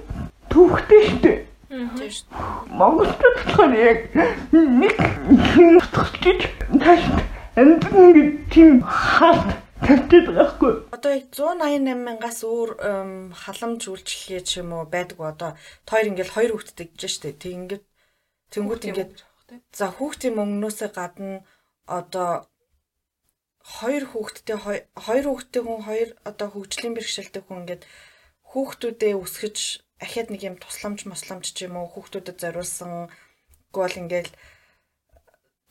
түүхтэй 0.50 1.02
штэ. 1.14 1.34
Монголд 2.74 3.22
болохоор 3.22 3.74
яг 3.78 4.00
нэг 4.52 4.98
юм 5.56 5.78
утгач 5.78 6.42
тааш 6.82 7.04
амьдрал 7.56 8.10
нэг 8.18 8.50
тийм 8.50 8.82
хаалт 8.82 9.62
тавьдаг 9.86 10.26
байхгүй. 10.34 10.74
Одоо 10.90 11.14
188 11.14 11.94
мянгаас 12.02 12.42
өөр 12.42 12.70
халамж 13.32 13.82
үйлчлэгээ 13.88 14.42
ч 14.42 14.66
юм 14.66 14.74
уу 14.74 14.90
байдаг 14.90 15.22
одоо 15.22 15.52
тойр 15.86 16.12
ингээл 16.12 16.34
хоёр 16.34 16.52
хүүхэдтэй 16.58 16.88
гэж 16.92 17.02
штэ. 17.14 17.38
Тэг 17.38 17.54
ингээд 17.54 17.84
тэнгууд 18.52 18.84
ингээд 18.90 19.27
за 19.78 19.86
хүүхдийн 19.96 20.38
мөнгнөөсөө 20.38 20.90
гадна 21.00 21.44
одоо 22.00 22.32
хоёр 23.76 24.04
хүүхэдтэй 24.12 24.58
хоёр 25.06 25.26
хүүхэдтэй 25.28 25.62
хүн 25.64 25.82
хоёр 25.88 26.10
одоо 26.30 26.48
хөгжлийн 26.52 26.96
бэрхшээлтэй 26.96 27.44
хүн 27.44 27.60
ингээд 27.62 27.84
хүүхдүүдээ 28.52 29.14
өсгөж 29.24 29.58
ахаад 30.06 30.28
нэг 30.32 30.42
юм 30.50 30.56
тусламж 30.64 31.00
масламж 31.08 31.46
ч 31.56 31.58
юм 31.68 31.76
уу 31.80 31.88
хүүхдүүдэд 31.92 32.38
зориулсан 32.44 32.92
гол 33.76 33.96
ингээл 34.02 34.32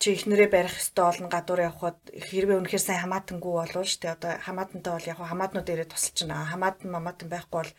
чи 0.00 0.08
ихнэрээ 0.12 0.48
барих 0.52 0.76
ёстой 0.76 1.04
олон 1.08 1.28
гадуур 1.32 1.60
явхад 1.70 1.98
хэрвээ 2.12 2.60
үнэхээр 2.60 2.84
сайн 2.84 3.00
хамаатангүй 3.00 3.52
шүү 3.64 4.00
дээ. 4.02 4.16
Одоо 4.16 4.32
хамаатантай 4.44 4.92
бол 4.92 5.10
яг 5.12 5.18
хамаатнууд 5.24 5.72
ирээд 5.72 5.92
тусалж 5.92 6.18
байна. 6.28 6.52
Хамаатан 6.52 6.88
мамаатан 6.92 7.28
байхгүй 7.32 7.56
бол 7.64 7.72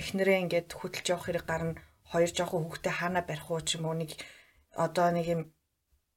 ихнэрээ 0.00 0.40
ингээд 0.44 0.68
хөдөлж 0.72 1.06
явах 1.12 1.26
хэрэг 1.28 1.44
гарна. 1.44 1.76
Хоёр 2.10 2.30
жоохон 2.32 2.64
хүүхдээ 2.64 2.94
хаана 2.96 3.20
барих 3.28 3.46
уу 3.52 3.60
ч 3.60 3.76
юм 3.76 3.84
уу 3.86 3.96
нэг 4.00 4.16
одоо 4.80 5.12
нэг 5.12 5.26
юм 5.28 5.42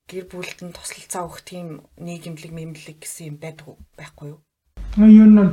гэр 0.07 0.25
бүлд 0.31 0.59
нь 0.63 0.71
туслалцаа 0.71 1.27
өгөх 1.27 1.43
тийм 1.43 1.83
нийгэмлэг 1.99 2.51
мэмлэг 2.55 2.97
гэсэн 3.03 3.35
юм 3.35 3.37
байдаг? 3.43 3.75
Байхгүй 3.99 4.27
юу? 4.31 4.39
Юу 4.95 5.27
нь 5.27 5.51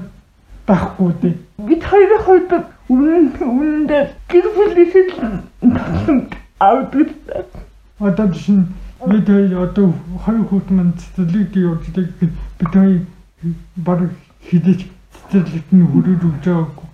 байхгүй 0.66 1.10
дээ. 1.22 1.34
Бид 1.66 1.82
хоёрын 1.90 2.22
хувьд 2.22 2.50
үнэн 2.86 3.26
үнэндээ 3.42 4.02
гэр 4.30 4.46
бүлийн 4.54 5.42
тасламж 5.74 6.30
авдаг. 6.62 7.08
Одоо 7.98 8.26
жишээ 8.30 8.56
нь 8.62 8.66
бид 9.10 9.26
хоёр 9.26 9.52
одоо 9.66 9.86
хоёр 10.24 10.44
хүүхд 10.46 10.70
маань 10.70 10.94
цэцэрлэгт 10.94 11.54
явуулдаг 11.58 12.06
бид 12.58 12.72
хоёр 12.74 13.02
баг 13.86 14.00
хідэж 14.46 14.80
цэцэрлэгт 15.30 15.70
нь 15.74 15.88
хүрээд 15.90 16.22
өгч 16.28 16.44
байгаагүй. 16.46 16.88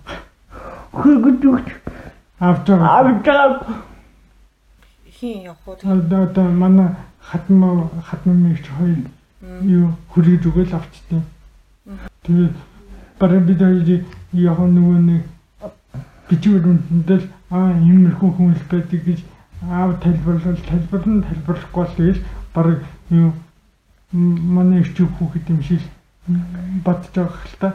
Хүрээд 0.97 1.43
өгч 1.45 1.67
авч 2.41 2.65
байгаа. 2.65 2.89
Хин 5.19 5.43
явах 5.43 5.67
уу? 5.67 5.77
Одоо 5.83 6.23
одоо 6.23 6.47
манай 6.51 6.89
хатмаа 7.21 7.89
хатмын 8.05 8.55
ч 8.55 8.69
хоёр 8.77 9.01
юу 9.63 9.91
хүрээд 10.13 10.45
өгөөл 10.45 10.73
авчтیں۔ 10.77 11.23
Тэгээд 12.23 12.55
бараг 13.19 13.43
бид 13.45 13.59
хоёр 13.59 14.05
яг 14.33 14.59
нөгөө 14.59 14.99
нэг 15.09 15.23
бичвэр 16.29 16.65
үндэндэл 16.67 17.25
аа 17.49 17.71
иймэрхүү 17.81 18.29
хүн 18.35 18.53
л 18.53 18.63
байдаг 18.69 19.01
гэж 19.07 19.19
аав 19.65 19.99
тайлбарлал 20.03 20.59
тайлбарлан 20.69 21.23
тайлбарлахгүй 21.23 21.83
л 21.83 21.95
тэгэл 21.97 22.21
бараг 22.53 22.79
юу 23.09 23.31
манай 24.11 24.81
ирчүү 24.81 25.07
хүүхэд 25.17 25.49
юм 25.49 25.61
шиг 25.63 25.81
бодож 26.85 27.11
байгаа 27.15 27.37
хэл 27.41 27.57
та. 27.59 27.69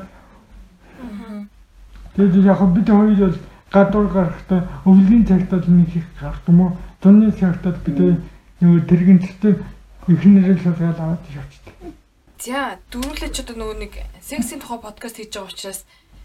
Тэгээд 2.14 2.44
яг 2.44 2.60
бид 2.74 2.88
хоёр 2.88 3.16
бол 3.18 3.38
гадуур 3.72 4.08
гарахдаа 4.12 4.60
өвлөгийн 4.84 5.26
цагт 5.26 5.50
бол 5.50 5.66
нэг 5.66 5.90
их 5.96 6.06
гарт 6.20 6.44
юм 6.48 6.60
уу? 6.60 6.76
Зуны 7.02 7.32
цагт 7.32 7.64
бол 7.64 7.80
бид 7.82 7.98
нөгөө 8.60 8.80
тэрэгэнцтэй 8.86 9.54
ихнэрэл 10.12 10.62
шалгаад 10.62 10.98
аваад 11.00 11.24
явчихдаг. 11.32 11.74
За 12.38 12.76
ч 12.86 13.38
одоо 13.40 13.56
нөгөө 13.56 13.78
нэг 13.80 13.92
сексийн 14.20 14.60
тухай 14.60 14.78
подкаст 14.78 15.16
хийж 15.16 15.32
байгаа 15.32 15.50
учраас 15.50 15.80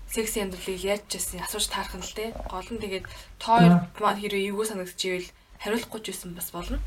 сексийн 0.09 0.49
амьдралыг 0.49 0.81
яаж 0.81 1.01
ч 1.07 1.21
гэсэн 1.21 1.45
асууж 1.45 1.65
таарах 1.69 1.95
нь 1.95 2.05
л 2.05 2.17
те. 2.17 2.33
Гол 2.49 2.69
нь 2.73 2.81
тэгээд 2.81 3.05
тоор 3.39 3.85
маань 4.01 4.21
хэрэг 4.21 4.43
эйгүү 4.49 4.65
санагдаж 4.65 5.01
ивэл 5.05 5.29
хариулахгүй 5.61 6.01
ч 6.01 6.05
байсан 6.11 6.31
бас 6.33 6.49
болно. 6.51 6.77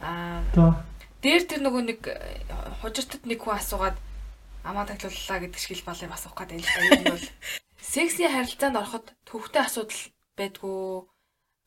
Аа 0.00 0.44
дээр 1.20 1.42
тэр 1.44 1.60
нөгөө 1.66 1.82
нэг 1.84 2.00
э, 2.08 2.16
хужиртад 2.80 3.28
нэг 3.28 3.44
хүн 3.44 3.60
асуугаад 3.60 3.96
амаа 4.64 4.84
таглууллаа 4.88 5.38
гэдэг 5.44 5.60
шиг 5.60 5.80
л 5.80 5.88
балыг 5.88 6.10
асуух 6.12 6.32
гэдэг 6.32 6.60
юм. 6.60 6.64
Ер 6.64 7.00
нь 7.00 7.10
бол 7.12 7.26
сексийн 7.80 8.32
харилцаанд 8.32 8.76
ороход 8.76 9.12
төвхтэй 9.24 9.62
асуудал 9.64 10.02
байдгүй. 10.36 11.08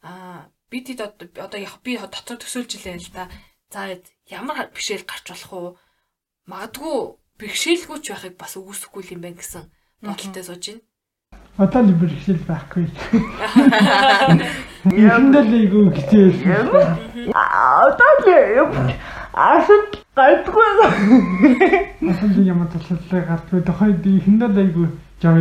Аа 0.05 0.49
бид 0.69 0.87
хэд 0.89 1.01
одоо 1.37 1.59
яг 1.59 1.81
би 1.83 1.97
дотор 1.97 2.37
төсөөлж 2.37 2.75
илээ 2.77 2.97
л 2.97 3.11
да. 3.13 3.29
За 3.73 3.97
ямар 4.29 4.69
бишэл 4.73 5.05
гарч 5.05 5.29
болох 5.29 5.53
уу? 5.53 5.77
Магадгүй 6.45 7.17
бэрхшээлгүй 7.39 7.99
ч 8.01 8.07
байхыг 8.13 8.37
бас 8.37 8.57
үгүйсэхгүй 8.57 9.03
юм 9.13 9.21
байна 9.21 9.37
гэсэн 9.41 9.63
бодолтой 10.01 10.43
сууж 10.45 10.65
байна. 10.69 10.81
одоо 11.57 11.81
л 11.81 11.93
бэрхшээл 12.01 12.43
байхгүй. 12.49 12.85
Эхэндээ 14.97 15.43
л 15.45 15.53
айгүй 15.61 15.85
хэцүү. 15.93 16.29
Одоо 17.33 18.11
л 18.21 18.29
асууд 19.33 19.91
гайдгүй. 20.17 20.69
Асууд 22.09 22.37
ямар 22.45 22.69
туслалаа 22.69 23.21
гардгүй 23.29 23.61
тохойд 23.65 24.05
эхэндээ 24.05 24.49
л 24.49 24.61
айгүй 24.61 24.87
жаа 25.23 25.39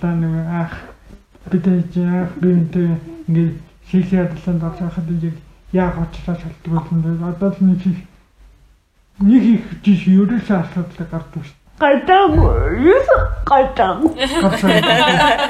та 0.00 0.14
нэг 0.14 0.34
ах 0.46 0.74
бид 1.50 1.66
яах 1.96 2.30
бинтэй 2.38 2.94
ингээд 3.26 3.58
шийх 3.90 4.12
ядланд 4.12 4.62
орж 4.62 4.78
байхад 4.80 5.10
яг 5.10 5.34
яг 5.72 5.94
очлоо 5.98 6.36
шалтгаалт 6.38 6.92
юм. 6.92 7.24
Одоо 7.26 7.50
л 7.50 7.56
нэг 7.60 7.82
их 7.86 7.98
нэг 9.18 9.42
их 9.42 9.62
жиш 9.82 10.06
ерөөсөө 10.06 10.58
асуудал 10.62 11.06
гардаг 11.10 11.42
шүү. 11.42 11.58
Гайдаг 11.82 12.38
юу 12.38 13.02
гайдаг. 13.50 13.98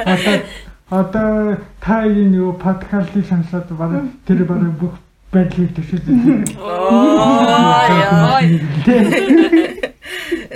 Одоо 0.08 0.40
одоо 0.90 1.56
таагийн 1.80 2.34
юу 2.34 2.52
подкастыг 2.52 3.26
сонсоод 3.28 3.68
бараг 3.76 4.04
тэр 4.26 4.44
бараг 4.44 4.72
бүх 4.80 4.94
байдлыг 5.32 5.70
төшөөлөв. 5.76 6.56
Оо 6.60 8.40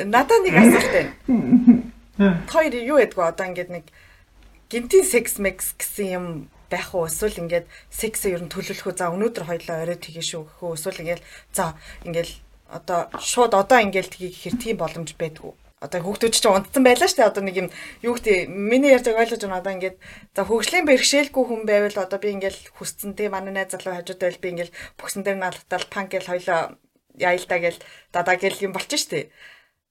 Надаа 0.04 0.38
нэг 0.44 0.54
асуулт 0.56 0.92
байна. 0.94 1.92
Хоёр 2.18 2.74
юу 2.74 2.98
ядгүй 2.98 3.30
одоо 3.30 3.46
ингээд 3.46 3.70
нэг 3.70 3.86
гинтийн 4.66 5.06
секс 5.06 5.38
мекс 5.38 5.78
гэсэн 5.78 6.06
юм 6.10 6.26
байх 6.66 6.90
уу? 6.90 7.06
Эсвэл 7.06 7.46
ингээд 7.46 7.70
сексээ 7.94 8.34
ер 8.34 8.42
нь 8.42 8.50
төлөвлөх 8.50 8.90
үү? 8.90 8.98
За 8.98 9.14
өнөөдөр 9.14 9.46
хоёлоо 9.46 9.86
орой 9.86 9.98
тгий 10.02 10.26
шүү 10.26 10.42
гэх 10.42 10.58
үү? 10.58 10.74
Эсвэл 10.74 11.02
ингээд 11.06 11.22
за 11.54 11.78
ингээд 12.02 12.42
одоо 12.66 13.06
шууд 13.22 13.54
одоо 13.54 13.78
ингээд 13.78 14.18
тгий 14.18 14.34
гэхэр 14.34 14.56
тийм 14.58 14.76
боломж 14.82 15.14
байдгүй. 15.14 15.54
Одоо 15.78 16.02
хүүхдүүд 16.02 16.34
ч 16.34 16.42
унтсан 16.42 16.82
байлаа 16.82 17.06
штэ. 17.06 17.22
Одоо 17.22 17.46
нэг 17.46 17.54
юм 17.54 17.68
юу 18.02 18.18
гэдэг 18.18 18.50
миний 18.50 18.90
ярьж 18.90 19.06
ойлгож 19.14 19.38
байна. 19.46 19.62
Одоо 19.62 19.78
ингээд 19.78 19.96
за 20.34 20.42
хөгжлийн 20.42 20.90
бэрхшээлгүй 20.90 21.44
хүн 21.46 21.62
байвал 21.70 22.02
одоо 22.02 22.18
би 22.18 22.34
ингээд 22.34 22.74
хүсцэн 22.74 23.14
тий 23.14 23.30
манай 23.30 23.54
найз 23.54 23.70
залуу 23.70 23.94
хажууд 23.94 24.18
байвал 24.18 24.42
би 24.42 24.48
ингээд 24.58 24.74
бүксэн 24.98 25.22
дээр 25.22 25.38
наалтал 25.38 25.86
панк 25.86 26.10
гэл 26.10 26.26
хоёлоо 26.26 26.74
яйлдаа 27.14 27.58
гэл 27.62 27.78
дадаа 28.10 28.34
гэл 28.42 28.58
юм 28.66 28.74
болчих 28.74 29.06
штэ 29.06 29.30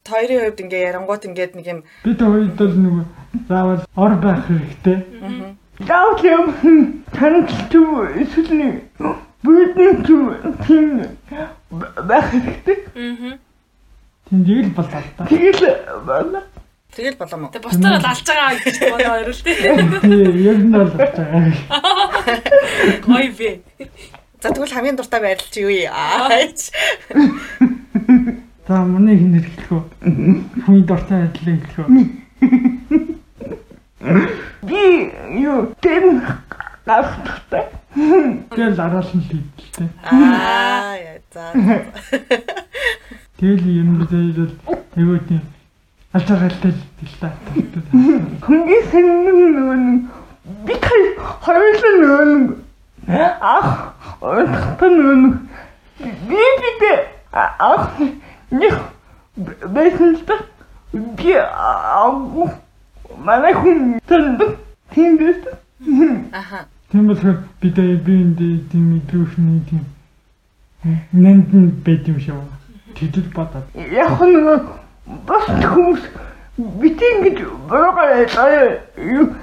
хоёрын 0.08 0.42
хувьд 0.48 0.60
ингээ 0.64 0.88
ярангуут 0.90 1.24
ингээд 1.28 1.54
нэг 1.56 1.66
юм 1.68 1.80
Бид 2.04 2.20
хоёрд 2.22 2.56
бол 2.58 2.76
нөгөө 2.76 3.06
заавал 3.48 3.84
ор 3.96 4.14
байх 4.20 4.42
хэрэгтэй. 4.48 4.98
Заавал 5.84 6.22
юм 6.24 6.46
танил 7.14 7.48
юм 7.72 7.90
эсвэл 8.24 8.52
нэг 8.56 8.76
бидний 9.44 9.94
тийм 10.66 10.88
байх 12.08 12.26
хэрэгтэй. 12.32 12.78
Аа. 12.96 13.38
Тийм 14.30 14.44
тэгэл 14.44 14.76
болоо 14.76 15.00
л 15.00 15.12
та. 15.18 15.26
тэгэл 15.26 16.04
болоо. 16.04 16.44
Тэгэл 16.92 17.16
болоо 17.16 17.40
мó. 17.40 17.48
Тэг 17.52 17.64
бусдаар 17.64 17.96
бол 18.02 18.12
алж 18.12 18.24
байгаа 18.28 18.60
гэж 18.60 18.76
манай 18.92 19.08
хоёр 19.08 19.30
л 19.32 19.44
тий. 19.44 19.56
Тийм 19.56 20.36
ер 20.44 20.58
нь 20.60 20.72
бол 20.76 20.92
болж 20.92 21.16
байгаа. 21.16 21.54
Гоё 23.08 23.32
бэ. 23.32 23.62
За 24.44 24.52
тэгвэл 24.52 24.76
хамгийн 24.76 24.98
дуртай 25.00 25.22
байдал 25.22 25.48
чи 25.48 25.62
юу 25.64 25.72
юм? 25.72 25.96
За 28.68 28.84
манай 28.84 29.16
хин 29.16 29.32
хэлэх 29.40 29.72
үү? 29.72 29.84
Хүний 30.68 30.84
дуртай 30.84 31.24
байдлыг 31.24 31.64
хэлэх 31.72 31.88
үү? 31.88 32.04
Би 34.68 34.82
юу 35.40 35.72
тэн 35.80 36.20
гавтахтай. 36.84 37.64
Тэгэл 37.96 38.76
араалан 38.76 39.24
л 39.24 39.30
хэлдэг. 39.32 39.88
Аа 40.04 41.00
яа 41.00 41.16
за. 41.32 41.56
Тэгэл 43.40 43.88
нь 43.88 43.98
бол 44.04 44.12
айгүй 45.00 45.20
тийм 45.32 45.44
алдаргалтай 46.12 46.72
л 46.76 47.16
та. 47.24 47.32
Хамгийн 48.44 48.84
сонин 48.92 49.56
нөгөө 49.56 49.78
нэг 49.80 50.00
би 50.68 50.76
тэр 50.76 51.02
хоёулаа 51.24 51.92
нөгөө 52.04 52.26
нэг 52.36 52.52
ах 53.40 53.96
өөртөө 54.20 54.90
нөгөө 54.92 55.18
нэг 55.24 55.36
би 56.28 56.42
би 56.84 56.92
ах 57.32 57.96
нэг 58.52 58.74
л 60.02 60.20
та 60.26 60.36
би 60.94 61.34
аа 61.34 62.12
манай 63.18 63.54
хүн 63.54 64.00
тэнд 64.08 64.42
тийм 64.94 65.18
дээ. 65.18 66.30
Аха. 66.32 66.66
Тийм 66.92 67.08
болохоор 67.08 67.38
бид 67.62 67.76
би 67.76 68.14
энд 68.22 68.40
тийм 68.72 68.86
мэдрүүхний 68.94 69.62
тийм 69.70 69.86
нэнд 71.12 71.54
нь 71.54 71.72
байд 71.86 72.08
юм 72.08 72.20
шиг. 72.20 72.36
Тэдэл 72.96 73.30
бодоод. 73.36 73.66
Яг 73.76 74.20
нөгөө 74.22 74.58
бас 75.28 75.46
хүмүүс 75.48 76.04
бит 76.58 77.02
ингэж 77.02 77.38
бороо 77.70 78.78
юу 78.98 79.36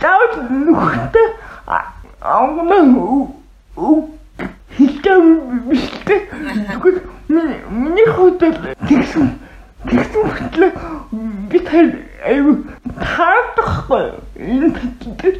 даад 0.00 0.32
нүхтэй 0.50 1.28
ангаман 4.74 4.78
хилтэм 4.78 5.68
биштэй. 5.68 6.28
Тэгвэл 6.68 7.00
миний 7.28 8.06
хувьд 8.10 8.40
тэгсэн 8.88 9.38
тэгсэн 9.86 10.24
хөтлөө 10.34 10.70
би 11.50 11.58
тэр 11.58 11.86
аюу 12.24 12.64
таадахгүй 12.98 14.04
энэ 14.36 14.68
тэр 15.20 15.34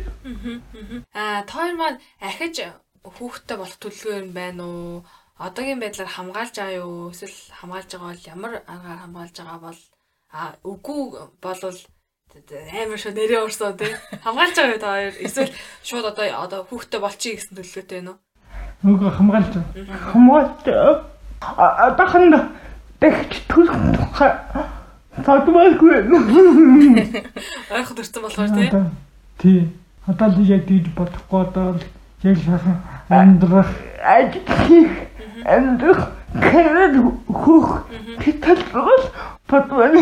Аа, 1.14 1.43
тоор 1.45 1.74
маань 1.74 1.99
ахиж 2.20 2.72
хүүхдтэй 3.05 3.57
болох 3.59 3.78
төлөвлөгөө 3.80 4.22
юм 4.22 4.32
байна 4.32 4.64
уу? 4.64 5.05
Одоогийн 5.39 5.80
байдлаар 5.80 6.09
хамгаалж 6.09 6.55
байгаа 6.57 6.78
юу? 6.80 7.11
Эсвэл 7.11 7.37
хамгаалж 7.59 7.91
байгаа 7.93 8.09
бол 8.09 8.28
ямар 8.32 8.53
аргаар 8.64 9.01
хамгаалж 9.05 9.37
байгаа 9.37 9.61
бол 9.61 9.80
аа, 10.32 10.51
үгүй 10.64 11.01
болвол 11.43 11.78
амар 12.32 12.99
шууд 12.99 13.16
нэрээ 13.18 13.43
урсаа 13.45 13.72
тий. 13.76 13.93
Хамгаалж 14.24 14.57
байгаа 14.57 14.74
юу 14.74 14.80
та 14.80 14.95
хоёр? 14.95 15.14
Эсвэл 15.20 15.53
шууд 15.85 16.07
одоо 16.09 16.26
одоо 16.45 16.61
хүүхдтэй 16.64 17.01
болчихъя 17.03 17.37
гэсэн 17.37 17.57
төлөвлөгөөтэй 17.59 17.99
байна 18.01 18.12
уу? 18.16 18.18
Нөгөө 18.85 19.11
хамгаалж 19.16 19.55
хамгаалт 20.12 20.66
атаханд 21.41 22.35
тэгч 23.01 23.32
төлөх 23.49 23.72
садмалгүй 25.24 25.97
Ойрхот 27.72 27.99
өрцөн 28.03 28.22
болохоор 28.22 28.51
тий. 28.53 28.70
Тий. 29.39 29.61
Одоо 30.07 30.28
л 30.28 30.45
яг 30.45 30.66
тийж 30.68 30.89
бодохгүй 30.97 31.41
одоо 31.41 31.72
л 31.74 31.82
яг 32.22 32.37
шахан 32.45 32.76
амьдрах. 33.09 33.70
Ажил 34.05 34.45
хийх 34.68 34.93
амьдрах 35.45 36.12
кэрэг 36.35 36.95
хөөх 37.28 37.89
тэтэлбэл 38.20 39.05
подвал 39.47 39.97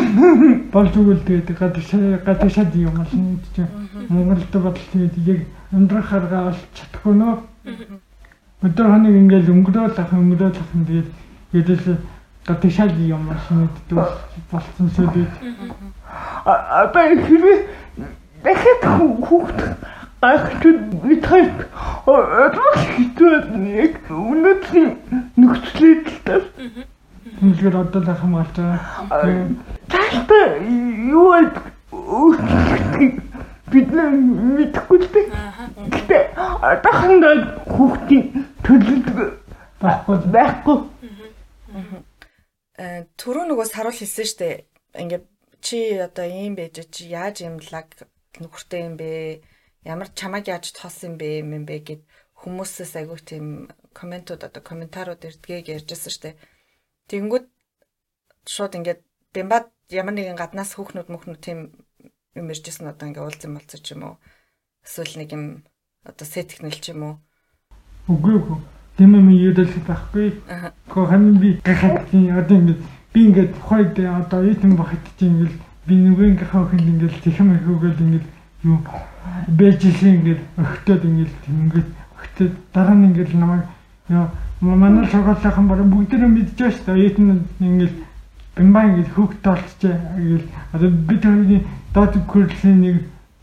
болж 0.73 0.95
өгөл 0.97 1.23
тэгээд 1.23 1.55
гадагшаа 1.55 2.19
гадагшаад 2.25 2.75
юм 2.75 2.95
бол 2.99 3.15
чинь. 3.55 3.69
Монголд 4.09 4.51
бодол 4.51 4.89
тэгээд 4.93 5.15
яг 5.27 5.41
амьдрах 5.71 6.13
аргаа 6.13 6.51
олж 6.51 6.63
чадахгүй 6.75 7.15
нөө. 7.15 7.37
Өдөр 8.63 8.87
хоног 8.93 9.15
ингээл 9.21 9.53
өнгөрөөл 9.55 9.99
ах 9.99 10.13
өнгөрөөл 10.15 10.59
ах 10.59 10.71
юм 10.75 10.85
тэгээд 10.87 11.09
ядаж 11.59 11.83
гадагшаад 12.47 12.95
юм 13.07 13.25
шинэддэг 13.47 13.99
болсон 14.51 14.89
сөдөд. 14.95 15.33
одоо 16.47 17.03
хэрэг 17.27 17.61
дахиад 18.45 18.83
хүүхд 19.27 19.59
гайхч 20.23 20.63
битээ 21.03 21.45
одоо 22.07 22.71
хитээд 22.95 23.47
нэг 23.67 23.93
өнөөдрийн 24.11 24.91
нөхцөлөд 25.37 26.07
л 26.07 26.19
таа 26.27 26.41
Үнэхээр 27.43 27.77
одоо 27.83 28.01
л 28.03 28.15
хамгаалж 28.15 28.55
байгаа. 28.55 29.51
Тааштай 29.91 30.63
юу 31.11 31.35
өөрчлөлт 31.91 33.19
бид 33.73 33.89
нар 33.97 34.13
мэдэхгүй 34.13 34.99
л 35.01 35.09
дээ. 35.09 35.27
Гэтэ 35.89 36.19
одоохондоо 36.37 37.35
хүүхдийн 37.73 38.25
төлөлдөг 38.63 39.43
Байхгүй. 39.83 40.17
байхгүй. 40.31 40.79
Э, 42.79 43.05
Түрүү 43.19 43.45
нөгөө 43.51 43.67
саруул 43.67 43.99
хэлсэн 43.99 44.27
штэ. 44.31 44.49
Ингээд 44.95 45.27
чи 45.59 45.99
одоо 45.99 46.27
ийм 46.27 46.55
байж 46.55 46.79
чи 46.95 47.11
яаж 47.11 47.43
юм 47.43 47.59
лаг 47.75 47.91
нөхөртэй 48.39 48.87
юм 48.87 48.95
бэ? 48.95 49.43
Ямар 49.83 50.09
чамайг 50.15 50.47
яаж 50.47 50.71
тоосон 50.71 51.15
юм 51.15 51.15
бэ 51.19 51.29
юм 51.43 51.67
бэ 51.67 51.83
гэд 51.83 52.03
хүмүүсээс 52.47 52.95
айгүй 52.95 53.19
тийм 53.27 53.47
комментууд 53.91 54.47
одоо 54.47 54.63
комментарууд 54.63 55.27
ирдгийг 55.27 55.67
ярьжсэн 55.67 56.13
штэ. 56.15 56.39
Тэгэнгүүт 57.11 57.47
шууд 58.47 58.79
ингээд 58.79 59.03
бямбад 59.35 59.67
ямар 59.91 60.15
нэгэн 60.15 60.39
гаднаас 60.39 60.79
хүүхнүүд 60.79 61.11
мөхнүүд 61.11 61.41
тийм 61.43 61.59
юм 62.35 62.49
иржсэн 62.49 62.89
одоо 62.89 63.09
ингээд 63.09 63.25
уулзсан 63.25 63.53
болцоо 63.55 63.81
ч 63.81 63.93
юм 63.93 64.03
уу. 64.03 64.17
Эсвэл 64.85 65.15
нэг 65.21 65.31
юм 65.33 65.45
одоо 66.05 66.27
технол 66.27 66.79
ч 66.81 66.93
юм 66.93 67.03
уу. 67.03 67.15
Үгүй 68.09 68.35
үгүй. 68.41 68.59
Тийм 68.97 69.15
юм 69.17 69.29
юудал 69.31 69.73
байхгүй. 69.87 70.27
Гэхдээ 70.43 71.07
хамин 71.09 71.37
би 71.39 71.61
тийм 72.11 72.37
одоо 72.39 72.57
ингээд 72.57 72.81
би 73.13 73.21
ингээд 73.29 73.53
хойд 73.61 73.99
одоо 74.01 74.41
итэн 74.49 74.77
бахад 74.77 75.05
тийм 75.19 75.45
ингээд 75.45 75.55
би 75.87 75.95
нөгөө 75.95 76.27
ингээд 76.33 76.51
хавханд 76.53 76.87
ингээд 76.89 77.23
тэхэм 77.25 77.49
ихүүгээл 77.57 78.05
ингээд 78.07 78.27
юу 78.65 78.79
бэжсэн 79.59 80.15
ингээд 80.17 80.43
өгтөд 80.57 81.03
ингээд 81.05 81.33
тийм 81.45 81.57
ингээд 81.67 81.89
өгтөд 82.17 82.53
дараа 82.73 82.97
нь 82.97 83.07
ингээд 83.11 83.33
намайг 83.35 83.65
яа 84.09 84.31
манай 84.61 85.07
шоколадын 85.11 85.67
баран 85.69 85.91
бүгдээ 85.91 86.27
мэдчихэж 86.27 86.75
шүү 86.79 86.95
дээ. 86.95 87.07
Итэн 87.11 87.29
бимбаа 88.57 88.85
ингээд 88.85 89.11
хүүхд 89.15 89.39
толцчээ 89.43 89.97
ингээд 90.19 90.45
одоо 90.73 90.91
бид 90.91 91.23
хоёрын 91.25 91.65
доод 91.95 92.15
курсын 92.27 92.81
нэг 92.81 92.97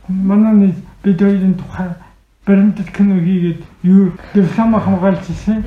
манай 0.08 0.54
нэг 0.54 0.76
бид 1.04 1.20
хоёрын 1.22 1.56
тухай 1.56 1.90
баримтат 2.46 2.90
кино 2.92 3.16
хийгээд 3.16 3.62
юу 3.84 4.12
диплом 4.34 4.74
хамгаалжсэн. 4.80 5.64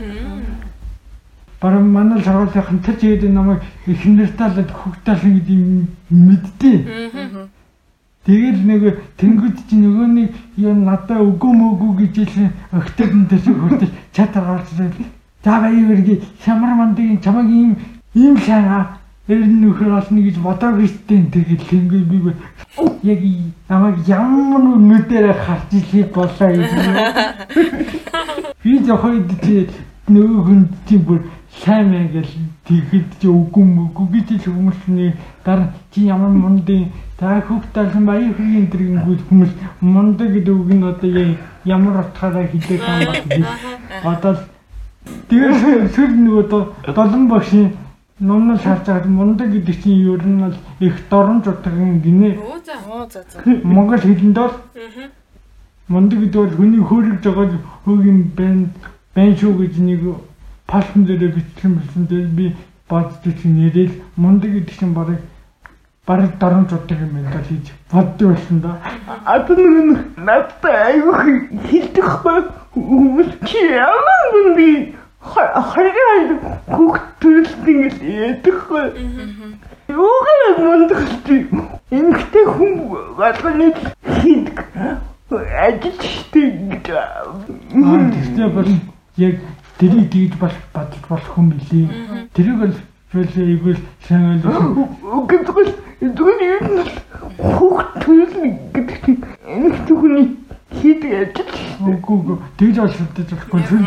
Бараг 1.61 1.83
манай 1.83 2.23
сургуулийн 2.23 2.83
тэр 2.83 2.97
чигээд 3.01 3.31
намайг 3.31 3.63
эхнэр 3.87 4.31
талаад 4.39 4.71
хөгтөөл 4.71 5.23
гэдэг 5.23 5.61
мэдтий. 6.11 6.77
Тэгэл 8.27 8.63
нэг 8.67 8.83
тэнгууд 9.19 9.57
чи 9.69 9.77
нөгөө 9.77 10.07
нэг 10.07 10.31
юм 10.57 10.85
надаа 10.85 11.23
үгүй 11.23 11.53
мөгүй 11.55 12.07
гэж 12.07 12.15
хэлсэн 12.19 12.51
өгтөд 12.71 13.11
энэ 13.11 13.29
төс 13.31 13.47
хүртэл 13.47 13.95
чатар 14.15 14.45
гарч 14.47 14.69
ирэл. 14.79 15.07
За 15.45 15.59
баярги 15.59 16.23
шамар 16.45 16.75
мандгийн 16.75 17.21
чамаг 17.23 17.47
ийм 17.47 17.77
ийм 18.15 18.37
шаа 19.27 19.35
эрен 19.35 19.61
нөхөр 19.63 19.93
олно 19.99 20.21
гэж 20.23 20.37
бодоагүй 20.43 20.89
штеп 20.89 21.31
тэгэл 21.33 21.69
тэнгууд 21.71 22.07
би 22.11 22.19
яг 23.03 23.21
намайг 23.69 23.97
ямар 24.09 24.63
нүдээр 24.79 25.33
харж 25.45 25.71
илээ 25.79 26.07
болоо 26.15 26.51
гэж. 26.57 26.71
Би 28.63 28.79
чи 29.45 29.69
нөгөө 30.11 30.43
хүн 30.47 30.63
чи 30.89 30.97
бүр 30.99 31.21
сайн 31.63 31.91
мэн 31.91 32.09
гэл 32.13 32.33
тэгэхэд 32.67 33.09
чи 33.21 33.29
үгүй 33.29 33.65
мөгүй 33.65 34.07
гэж 34.13 34.29
л 34.43 34.47
хүмүүсний 34.59 35.13
дараа 35.45 35.71
чи 35.95 36.07
ямар 36.11 36.35
мундын 36.35 36.91
та 37.19 37.39
хүүхдэлсэн 37.47 38.07
баяр 38.07 38.35
хүрийн 38.35 38.67
дэргэнгүүд 38.73 39.21
хүмүүс 39.29 39.53
мундаг 39.81 40.35
гэдэг 40.35 40.55
үг 40.55 40.71
нь 40.75 40.83
одоо 40.83 41.37
ямар 41.65 42.03
утгаараа 42.03 42.47
хэлдэг 42.51 42.81
юм 42.83 43.13
бэ? 43.31 43.47
Одоо 44.11 44.35
тэгээд 45.31 45.95
сүүл 45.95 46.15
нөгөө 46.19 46.45
до- 46.51 46.71
долон 46.91 47.29
багшийн 47.31 47.71
номнол 48.23 48.59
харж 48.59 48.87
байгаа 48.87 49.11
мундаг 49.11 49.51
гэдэг 49.51 49.83
чинь 49.83 50.07
ер 50.07 50.23
нь 50.23 50.41
бол 50.41 50.57
их 50.81 50.95
доромж 51.11 51.47
утгын 51.47 52.01
гинэ. 52.01 52.31
Өө 52.39 52.59
за. 52.67 52.75
Оо 52.89 53.07
за 53.11 53.25
за. 53.27 53.43
Монгол 53.67 53.99
хэлэнд 53.99 54.39
бол 54.39 54.55
мундаг 55.89 56.19
гэдэг 56.21 56.41
бол 56.41 56.57
хүний 56.57 56.83
хөөрөж 56.87 57.19
байгаа 57.27 57.59
хөг 57.85 58.01
юм 58.07 58.19
байна 58.39 58.67
байна 59.15 59.37
шүү 59.37 59.53
гэж 59.59 59.75
нэг 59.89 60.01
палхан 60.71 61.05
дээр 61.05 61.35
бичсэн 61.35 61.75
байсан 61.77 62.07
дээр 62.07 62.27
би 62.39 62.55
боддог 62.89 63.35
чинь 63.43 63.59
нэрэл 63.59 63.93
мундаг 64.17 64.51
гэдэг 64.55 64.79
чинь 64.79 64.95
барыг 64.95 65.21
утга 66.07 66.95
юм 66.95 67.13
байна 67.15 67.31
гэж 67.35 67.47
хийж 67.51 67.67
боддог 67.91 68.29
байсан 68.33 68.61
да. 68.63 68.79
Нэг 69.51 69.99
надтай 70.17 70.77
айгүй 70.95 71.51
хилдэг 71.69 72.07
хүмүүс 72.73 73.31
чи 73.51 73.61
ямар 73.69 74.23
нүndi 74.33 74.95
хайраа 75.23 76.19
хүүхд 76.67 77.05
төлөлт 77.23 77.67
ингэж 77.73 77.97
хөө. 78.67 78.85
Юугаар 79.89 80.43
мундагч 80.59 81.27
эмгтэй 81.91 82.45
хүн 82.47 82.73
гадны 83.17 83.75
хийдэг 84.23 84.59
ажилчтай 85.33 86.47
гэж 86.71 86.87
Аа 86.91 87.25
тэгтээ 88.13 88.49
бол 88.53 88.71
яг 89.17 89.37
тэрийг 89.79 90.11
дийж 90.11 90.33
болох 90.41 90.63
бодож 90.75 91.03
болох 91.09 91.31
хүн 91.35 91.47
билий. 91.53 91.89
Тэрийг 92.35 92.59
бол 92.59 92.75
фэлээ 93.13 93.47
игэл 93.55 93.81
сайн 94.09 94.43
ойлгох. 94.43 94.89
Үгүй 95.03 95.39
зүгээр 96.03 96.41
юу 96.51 96.61
нь 96.67 96.91
хүүхд 97.39 97.91
төлөлт 98.03 98.37
гэдэг 98.75 98.99
чинь 99.05 99.21
эмгтэй 99.47 99.97
хүний 99.97 100.27
хийдэг 100.73 101.13
ажил. 101.23 101.53
Үгүй 101.81 102.17
үгүй 102.17 102.37
тэгж 102.59 102.77
олшилдож 102.85 103.31
болохгүй. 103.53 103.83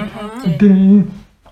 Тэр 0.59 0.71
энэ 0.71 1.03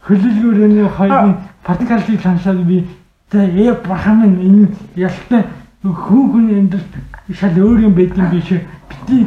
хөлөлгөөрөний 0.08 0.88
хоёрын 0.98 1.36
партикалыг 1.64 2.22
санасаад 2.22 2.64
би 2.66 2.86
За 3.34 3.42
ээ 3.42 3.74
бахамын 3.82 4.38
энэ 4.46 4.68
ялтай 4.96 5.42
хүн 5.82 6.30
хүн 6.30 6.46
амьдрал 6.54 6.86
шал 7.34 7.58
өөр 7.58 7.80
юм 7.90 7.94
байд 7.98 8.14
юм 8.16 8.30
биш? 8.30 8.62
Бити 8.90 9.26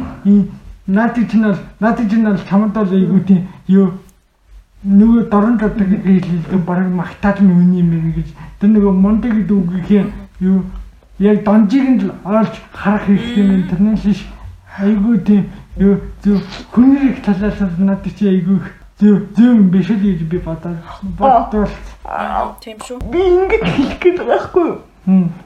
наадч 0.87 1.33
нь 1.35 1.43
бол 1.43 1.59
наадч 1.81 2.13
нь 2.15 2.23
бол 2.23 2.39
чамд 2.47 2.73
бол 2.73 2.87
айгуу 2.87 3.19
тийм 3.27 3.41
юу 3.67 3.91
нөгөө 4.87 5.27
дорн 5.29 5.57
додог 5.57 5.89
хэлэлдэг 5.91 6.63
бараг 6.63 6.87
магтаал 6.87 7.35
нь 7.43 7.51
үний 7.51 7.83
юм 7.83 8.13
гэж. 8.15 8.31
Тэр 8.61 8.69
нөгөө 8.69 8.93
мондөг 8.95 9.33
гэдэг 9.35 9.57
үг 9.59 9.71
гэх 9.89 10.07
юу 10.39 10.63
яг 11.19 11.43
донжиг 11.43 11.83
нь 11.83 12.11
олж 12.23 12.53
харах 12.71 13.11
хэрэгтэй 13.11 13.43
юм. 13.43 13.67
Тэрнээс 13.67 14.03
биш 14.07 14.23
айгуу 14.79 15.17
тийм 15.19 15.51
юу 15.75 15.99
зөв 16.23 16.39
хүний 16.71 17.11
их 17.11 17.19
талаас 17.27 17.59
нь 17.59 17.83
надад 17.83 18.15
чи 18.15 18.23
айгуу 18.23 18.63
зөв 18.99 19.29
зөв 19.37 19.45
юм 19.45 19.69
биш 19.69 19.89
л 19.93 20.01
гэж 20.01 20.21
би 20.29 20.37
бодоод 20.41 20.77
бодвол 21.19 21.69
Тийм 22.61 22.77
шүү. 22.79 22.97
Би 23.11 23.19
ингэж 23.19 23.63
хэлэх 23.67 23.99
гээд 23.99 24.17
байгаа 24.23 24.31
байхгүй? 24.31 24.69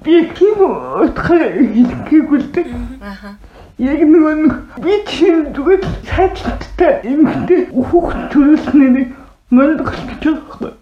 Би 0.06 0.14
тийм 0.38 0.60
утгаар 0.62 1.44
хэлэх 1.58 2.02
гээгүй 2.06 2.38
л 2.38 2.50
дээ. 2.54 2.66
Аха. 3.02 3.34
Яг 3.82 4.02
нөгөө 4.06 4.34
нэг 4.46 4.54
би 4.86 4.94
чинь 5.10 5.50
зүгээр 5.58 5.82
сайжралтай 6.06 6.94
эмхтэй 7.02 7.62
хүүхд 7.74 8.30
төрүүлснээр 8.30 9.10
монд 9.50 9.80
голчих 9.82 10.22
жоох. 10.22 10.78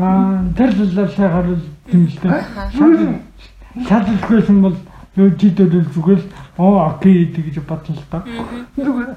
аа 0.00 0.48
тэр 0.56 0.70
талаар 0.72 1.10
сайгаар 1.12 1.48
л 1.52 1.64
тийм 1.92 2.08
л 2.08 2.16
дээ. 2.24 3.20
Шалгалгүйсэн 3.84 4.58
бол 4.64 4.76
юу 5.18 5.30
жидэл 5.34 5.84
зүгээр 5.94 6.20
л 6.22 6.28
оо 6.62 6.94
окей 6.94 7.26
гэж 7.26 7.58
бодлоо 7.66 7.96
л 7.98 8.10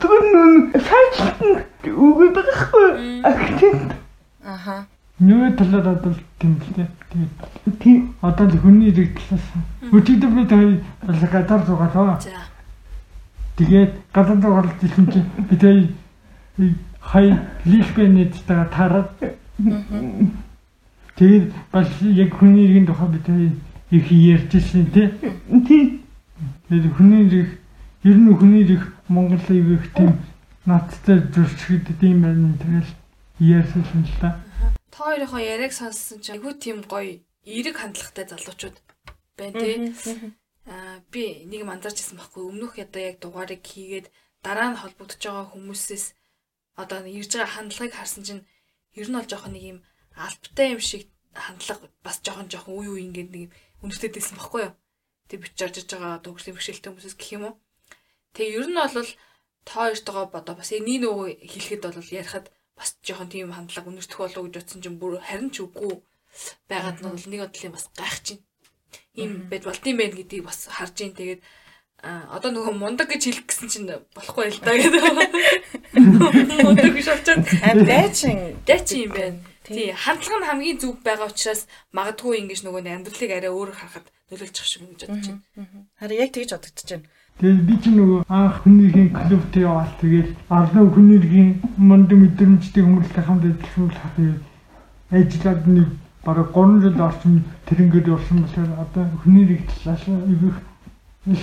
зүгээр 0.01 0.25
нөгөө 0.33 0.81
сайжралт 0.89 1.85
өгöd 1.85 2.33
байгаа 2.35 2.57
байхгүй? 2.57 3.21
Акцент. 3.29 3.91
Аха. 4.43 4.75
Нөгөө 5.21 5.55
талаар 5.57 5.87
одоо 5.95 6.13
тийм 6.41 6.57
л. 6.57 6.89
Тэгээд 7.11 7.79
Тийм. 7.79 8.15
одоо 8.21 8.47
л 8.47 8.57
хүний 8.57 8.89
ирэх 8.89 9.19
талаас 9.19 9.45
өчигдөр 9.91 10.31
би 10.31 10.43
тэр 10.47 10.81
гадар 11.27 11.61
зугаалаа. 11.65 12.19
За. 12.21 12.29
Тэгээд 13.57 13.91
гадар 14.13 14.37
зугаалж 14.41 14.79
ирсэн 14.81 15.05
чинь 15.11 15.27
би 15.49 15.55
тэр 15.57 15.77
хай 17.01 17.37
лихбэнэттэйгээ 17.65 18.69
тараад 18.71 19.09
тэгээд 21.17 21.51
бас 21.71 21.89
яг 22.01 22.31
хүний 22.39 22.65
иргэн 22.65 22.87
тухай 22.87 23.09
би 23.09 23.19
тэр 23.19 23.39
их 23.91 24.07
ярьжсэн 24.11 24.91
тий. 24.91 25.07
Тийм. 25.67 26.03
Тэгээд 26.69 26.95
хүний 26.95 27.21
ирэх 27.27 27.51
ер 28.07 28.17
нь 28.17 28.31
хүний 28.33 28.63
ирэх 28.63 28.83
Монгол 29.11 29.43
ирэх 29.51 29.85
тийм 29.93 30.15
нацтай 30.65 31.19
зөрчигдөд 31.33 31.99
юм 31.99 32.23
байна 32.23 32.55
тэгэл 32.55 32.91
ярьсан 33.39 33.83
л 33.83 34.15
та. 34.21 34.39
Та 34.91 34.97
хоёрынхоо 35.03 35.41
яриаг 35.43 35.73
сонссон 35.75 36.23
чинь 36.23 36.39
айгүй 36.39 36.53
тийм 36.55 36.87
гоё 36.87 37.19
эерэг 37.43 37.75
хандлагатай 37.75 38.25
залуучууд 38.31 38.77
байна 39.35 39.59
тий. 39.59 39.75
Аа 40.69 41.03
би 41.11 41.43
нэг 41.51 41.67
ирсэн 41.67 42.15
байхгүй 42.15 42.43
өмнөх 42.47 42.79
ядаа 42.79 43.03
яг 43.11 43.17
дугаарыг 43.19 43.59
хийгээд 43.65 44.07
дараа 44.45 44.71
нь 44.71 44.79
холбогдож 44.79 45.19
байгаа 45.19 45.51
хүмүүсээс 45.51 46.05
одоо 46.79 47.03
ирж 47.03 47.31
байгаа 47.35 47.51
хандлагыг 47.59 47.93
харсан 47.97 48.23
чинь 48.23 48.47
ер 48.95 49.07
нь 49.09 49.17
бол 49.17 49.27
жоохон 49.27 49.53
нэг 49.57 49.65
юм 49.73 49.79
албатай 50.15 50.67
юм 50.75 50.79
шиг 50.79 51.09
хандлага 51.33 51.89
бас 52.05 52.21
жоохон 52.23 52.47
жоохон 52.51 52.77
үе 52.79 52.89
үе 52.93 53.01
ингээд 53.07 53.31
нэг 53.35 53.49
өнөртэй 53.81 54.11
дэсэн 54.13 54.37
байхгүй 54.37 54.61
юу. 54.69 54.73
Тэг 55.29 55.39
бич 55.41 55.53
жарж 55.57 55.75
байгаа 55.89 56.21
дугсны 56.21 56.53
бэрхшээлтэй 56.53 56.89
хүмүүсээс 56.91 57.17
гэх 57.17 57.35
юм 57.35 57.43
уу. 57.49 57.55
Тэг 58.33 58.47
ер 58.53 58.67
нь 58.69 58.77
бол 58.77 59.11
та 59.65 59.73
хоёртойгоо 59.85 60.25
бодоо 60.31 60.55
бас 60.57 60.71
нэг 60.71 61.01
нөгөө 61.01 61.45
хэлэхэд 61.45 61.83
бол 61.85 62.15
ярихад 62.17 62.47
бас 62.77 62.97
жоохон 63.05 63.29
тийм 63.29 63.53
хандлага 63.53 63.89
өнөртөх 63.89 64.19
болов 64.21 64.43
гэж 64.49 64.55
утсан 64.57 64.79
чинь 64.81 64.97
бүр 65.01 65.21
харин 65.21 65.53
ч 65.53 65.61
үгүй 65.61 66.01
байгаад 66.69 66.97
нь 67.01 67.09
бол 67.13 67.27
нэг 67.29 67.41
бодлын 67.45 67.75
бас 67.75 67.85
гайхаж 67.93 68.25
байна. 68.33 68.45
Ийм 69.19 69.31
байж 69.49 69.63
болдсон 69.65 69.97
байх 69.97 70.13
гэдгийг 70.17 70.45
бас 70.47 70.59
харж 70.65 70.95
ийн 71.01 71.13
тэгээд 71.13 71.41
одоо 72.01 72.49
нөгөө 72.49 72.73
мундаг 72.73 73.07
гэж 73.13 73.21
хэлэх 73.29 73.45
гэсэн 73.45 73.67
чинь 73.69 73.89
болохгүй 74.17 74.49
л 74.49 74.61
да 74.65 74.73
гэдэг. 74.73 75.03
Мундаг 76.65 76.89
гэж 76.97 77.07
Аим 77.61 77.85
дайчин 77.85 78.57
дайчин 78.65 79.05
юм 79.05 79.11
байна. 79.13 79.37
Тий, 79.63 79.93
хандлага 79.93 80.37
нь 80.41 80.49
хамгийн 80.49 80.79
зөв 80.81 80.97
байгаа 81.05 81.29
учраас 81.29 81.69
магадгүй 81.93 82.41
ингэж 82.41 82.65
нөгөө 82.65 82.81
амьдралыг 82.81 83.31
арай 83.31 83.51
өөр 83.53 83.71
харахад 83.77 84.09
нөлөөлчих 84.33 84.65
шиг 84.65 84.81
гэж 84.89 85.01
бодож 85.05 85.27
байна. 85.29 85.41
харин 86.01 86.21
яг 86.23 86.31
тэгж 86.33 86.49
бодогдож 86.57 86.89
байна. 86.89 87.07
Тэгээд 87.37 87.61
би 87.69 87.75
ч 87.77 87.83
нөгөө 87.93 88.19
анх 88.25 88.55
хүнийгийн 88.65 89.09
клубт 89.13 89.53
яваад 89.53 89.93
тэгээд 90.01 90.29
арлын 90.49 90.89
хүнийгийн 90.93 91.49
монд 91.77 92.09
мэдрэмжтэй 92.09 92.83
хүмүүстэй 92.83 93.23
хамт 93.25 93.43
болохоор 93.45 93.93
тэгээд 94.17 94.41
ажиллаад 95.13 95.61
нэг 95.67 95.89
бараг 96.25 96.49
3 96.53 96.81
жил 96.81 97.01
орчим 97.01 97.35
тэрнгээр 97.67 98.11
явсан 98.15 98.37
болохоор 98.41 98.71
одоо 98.83 99.03
хүнийг 99.21 99.61
талаас 99.69 100.03
их 100.09 100.57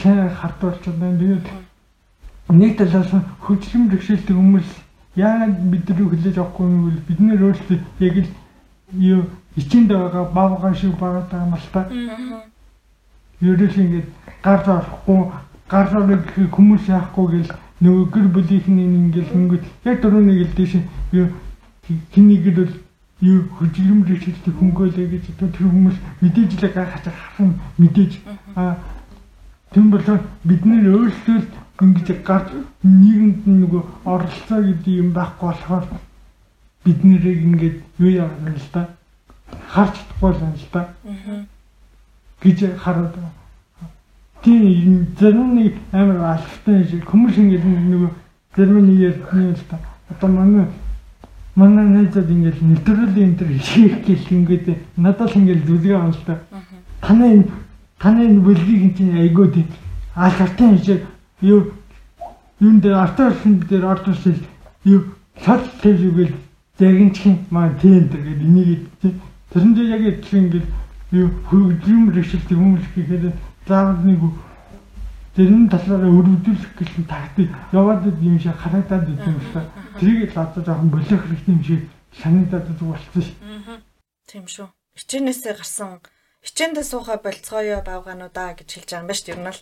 сайн 0.02 0.30
хартуулж 0.34 0.82
байна. 0.86 1.18
Тэгээд 1.18 1.46
нэг 2.50 2.72
талаас 2.78 3.10
хөгжлөм 3.46 3.84
бэрхшээлтэй 3.90 4.34
хүмүүс 4.34 4.68
яагаад 5.18 5.56
бид 5.72 5.90
рүү 5.90 6.08
хүлээж 6.10 6.36
авахгүй 6.38 6.66
юм 6.66 6.82
бол 6.86 7.00
бид 7.08 7.20
нэр 7.20 7.42
өөрсдөө 7.46 7.78
яг 8.06 8.16
л 8.22 8.30
юу 8.94 9.22
ичинд 9.56 9.90
байгаа 9.90 10.24
баавган 10.36 10.74
шиг 10.74 10.94
байгаа 10.98 11.26
юм 11.44 11.54
л 11.54 11.68
та. 11.72 11.82
Ерөөс 13.40 13.76
ингээд 13.82 14.08
гарч 14.42 14.66
орохгүй 14.66 15.20
гарч 15.68 15.90
орох 15.94 16.26
хүмүүс 16.54 16.84
яахгүй 16.88 17.26
гэл 17.32 17.52
нөгөө 17.82 18.04
гэр 18.14 18.26
бүлийнхэн 18.34 18.78
ингээл 18.78 19.32
хөнгөд 19.34 19.64
яг 19.84 19.96
дөрөв 20.02 20.22
нэг 20.26 20.38
л 20.46 20.54
дэш 20.58 20.72
юу 21.12 21.26
хэнийг 22.14 22.46
л 22.56 22.72
юу 23.20 23.38
хөжлөм 23.58 24.00
бэрхшээлтэй 24.06 24.54
хөнгөөлэй 24.54 25.06
гэж 25.10 25.24
тэр 25.38 25.66
хүмүүс 25.66 25.96
мэдээж 26.22 26.50
л 26.54 26.70
гайхаж 26.70 27.04
харсан 27.10 27.58
мэдээж. 27.78 28.12
А 28.54 28.78
тийм 29.74 29.90
болоо 29.90 30.18
бид 30.44 30.62
нэр 30.66 30.86
өөрсдөө 30.94 31.38
л 31.78 31.84
ингэж 31.86 32.22
гарч 32.26 32.48
нийгэмд 32.82 33.46
нөгөө 33.46 33.82
оролцоо 34.04 34.60
гэдэг 34.66 34.94
юм 34.98 35.12
байхгүй 35.14 35.46
болохоор 35.46 35.84
бид 36.84 37.04
нэрийг 37.04 37.42
ингэж 37.42 37.74
юу 37.98 38.10
яана 38.10 38.50
л 38.50 38.68
та? 38.72 38.88
Харж 39.70 39.94
чадахгүй 39.94 40.32
байна 40.32 40.58
л 40.58 40.68
та. 40.72 40.80
Гэж 42.42 42.58
хараад. 42.82 43.14
Тийм 44.42 45.06
зарим 45.20 45.54
нэг 45.54 45.74
амар 45.92 46.34
алфтай 46.34 46.84
шиг 46.84 47.06
хүмүүс 47.06 47.36
ингэж 47.38 47.62
нөгөө 47.62 48.10
зарим 48.56 48.86
нэг 48.86 48.98
ярьсан 48.98 49.54
л 49.54 49.64
та. 49.70 49.78
Одоо 50.10 50.28
манай 50.34 50.66
манай 51.54 51.86
найзад 51.86 52.30
ингэж 52.30 52.58
нэвтрүүлэн 52.58 53.22
энэ 53.22 53.38
төр 53.38 53.50
хийх 53.54 54.02
гэх 54.02 54.32
ингээд 54.32 54.66
надад 54.96 55.30
л 55.30 55.38
ингэж 55.38 55.62
зүлгээ 55.66 55.94
аван 55.94 56.10
л 56.10 56.26
та. 56.26 56.42
Таны 57.02 57.24
энэ 57.34 57.46
таны 57.98 58.26
энэ 58.26 58.42
бүлгийг 58.42 58.96
чинь 58.96 59.14
айгуу 59.14 59.46
тийм 59.46 59.66
аль 60.14 60.42
артын 60.42 60.78
шиг 60.82 61.02
юу? 61.40 61.72
Юунд 62.60 62.82
дээр 62.82 62.94
артын 62.94 63.60
дээр 63.68 63.84
ирсэн 63.84 64.36
юу? 64.84 65.14
Шал 65.44 65.62
тэжүүгэл 65.82 66.34
загинчхийн 66.78 67.46
маа 67.50 67.70
тийм 67.80 68.08
тэгээд 68.08 68.40
энийг 68.42 68.90
тийм 69.02 69.20
тэрэндээ 69.52 69.86
яг 69.94 70.02
итгэх 70.18 70.34
ингээд 70.34 70.66
юу? 71.12 71.30
Хөгжим 71.50 72.10
решилт 72.10 72.48
хүмүүс 72.50 72.86
гэхээр 72.94 73.32
заавал 73.66 74.02
нэг 74.02 74.20
тэрний 75.38 75.70
талаараа 75.70 76.10
өрөвдүүлэх 76.10 76.72
гэж 76.74 76.90
тагтыг 77.06 77.48
яваад 77.70 78.02
ийм 78.18 78.42
шиг 78.42 78.58
харагдаад 78.58 79.06
идэв 79.06 79.30
юм 79.30 79.40
шиг. 79.52 79.66
Тэрийг 80.02 80.34
л 80.34 80.42
одоо 80.42 80.62
жоохон 80.66 80.90
болих 80.90 81.22
хэрэгтэй 81.22 81.54
юм 81.54 81.62
шиг 81.62 81.82
санагдаад 82.18 82.66
болсон 82.82 83.22
ш. 83.22 83.30
Тийм 84.26 84.44
шүү. 84.50 84.66
Хичээнээсээ 84.98 85.54
гарсан. 85.54 86.02
Хичээндээ 86.42 86.84
суухай 86.90 87.18
болцгоё 87.22 87.78
бавгаануудаа 87.86 88.58
гэж 88.58 88.68
хэлж 88.82 88.90
байгаа 88.90 89.02
юм 89.02 89.10
ба 89.10 89.14
шүү. 89.14 89.30
Ер 89.30 89.40
нь 89.42 89.50
л 89.54 89.60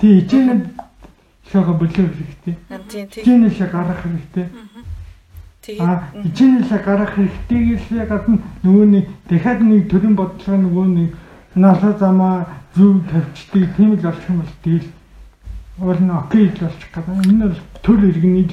Тий 0.00 0.20
хичээнд 0.20 0.64
шага 1.50 1.72
болих 1.72 1.96
хэрэгтэй. 1.96 2.56
Тийм 2.88 3.08
тийм. 3.08 3.24
Хичээнээсээ 3.24 3.68
гарах 3.72 4.00
хэрэгтэй. 4.04 4.46
Тэгээд 5.64 5.80
А 5.80 6.12
хичээнээсээ 6.12 6.80
гарах 6.84 7.12
хэрэгтэйгээс 7.16 7.86
гадна 8.08 8.38
нөгөө 8.62 8.86
нэг 8.92 9.06
дахиад 9.28 9.60
нэг 9.64 9.88
төрлийн 9.88 10.16
бодлого 10.16 10.56
нөгөө 10.60 10.86
нэг 10.92 11.10
налаа 11.56 11.92
замаа 11.98 12.36
зөв 12.76 13.00
тавьчдаг 13.08 13.76
тийм 13.76 13.92
л 13.96 14.04
болчих 14.04 14.28
юм 14.28 14.38
бол 14.44 14.54
тэгэл 14.62 14.88
уул 15.80 16.00
нь 16.04 16.10
окей 16.12 16.44
л 16.48 16.60
болчих 16.60 16.90
гэдэг. 16.92 17.16
Энэ 17.26 17.44
бол 17.48 17.60
төр 17.82 18.00
иргэнийг 18.08 18.50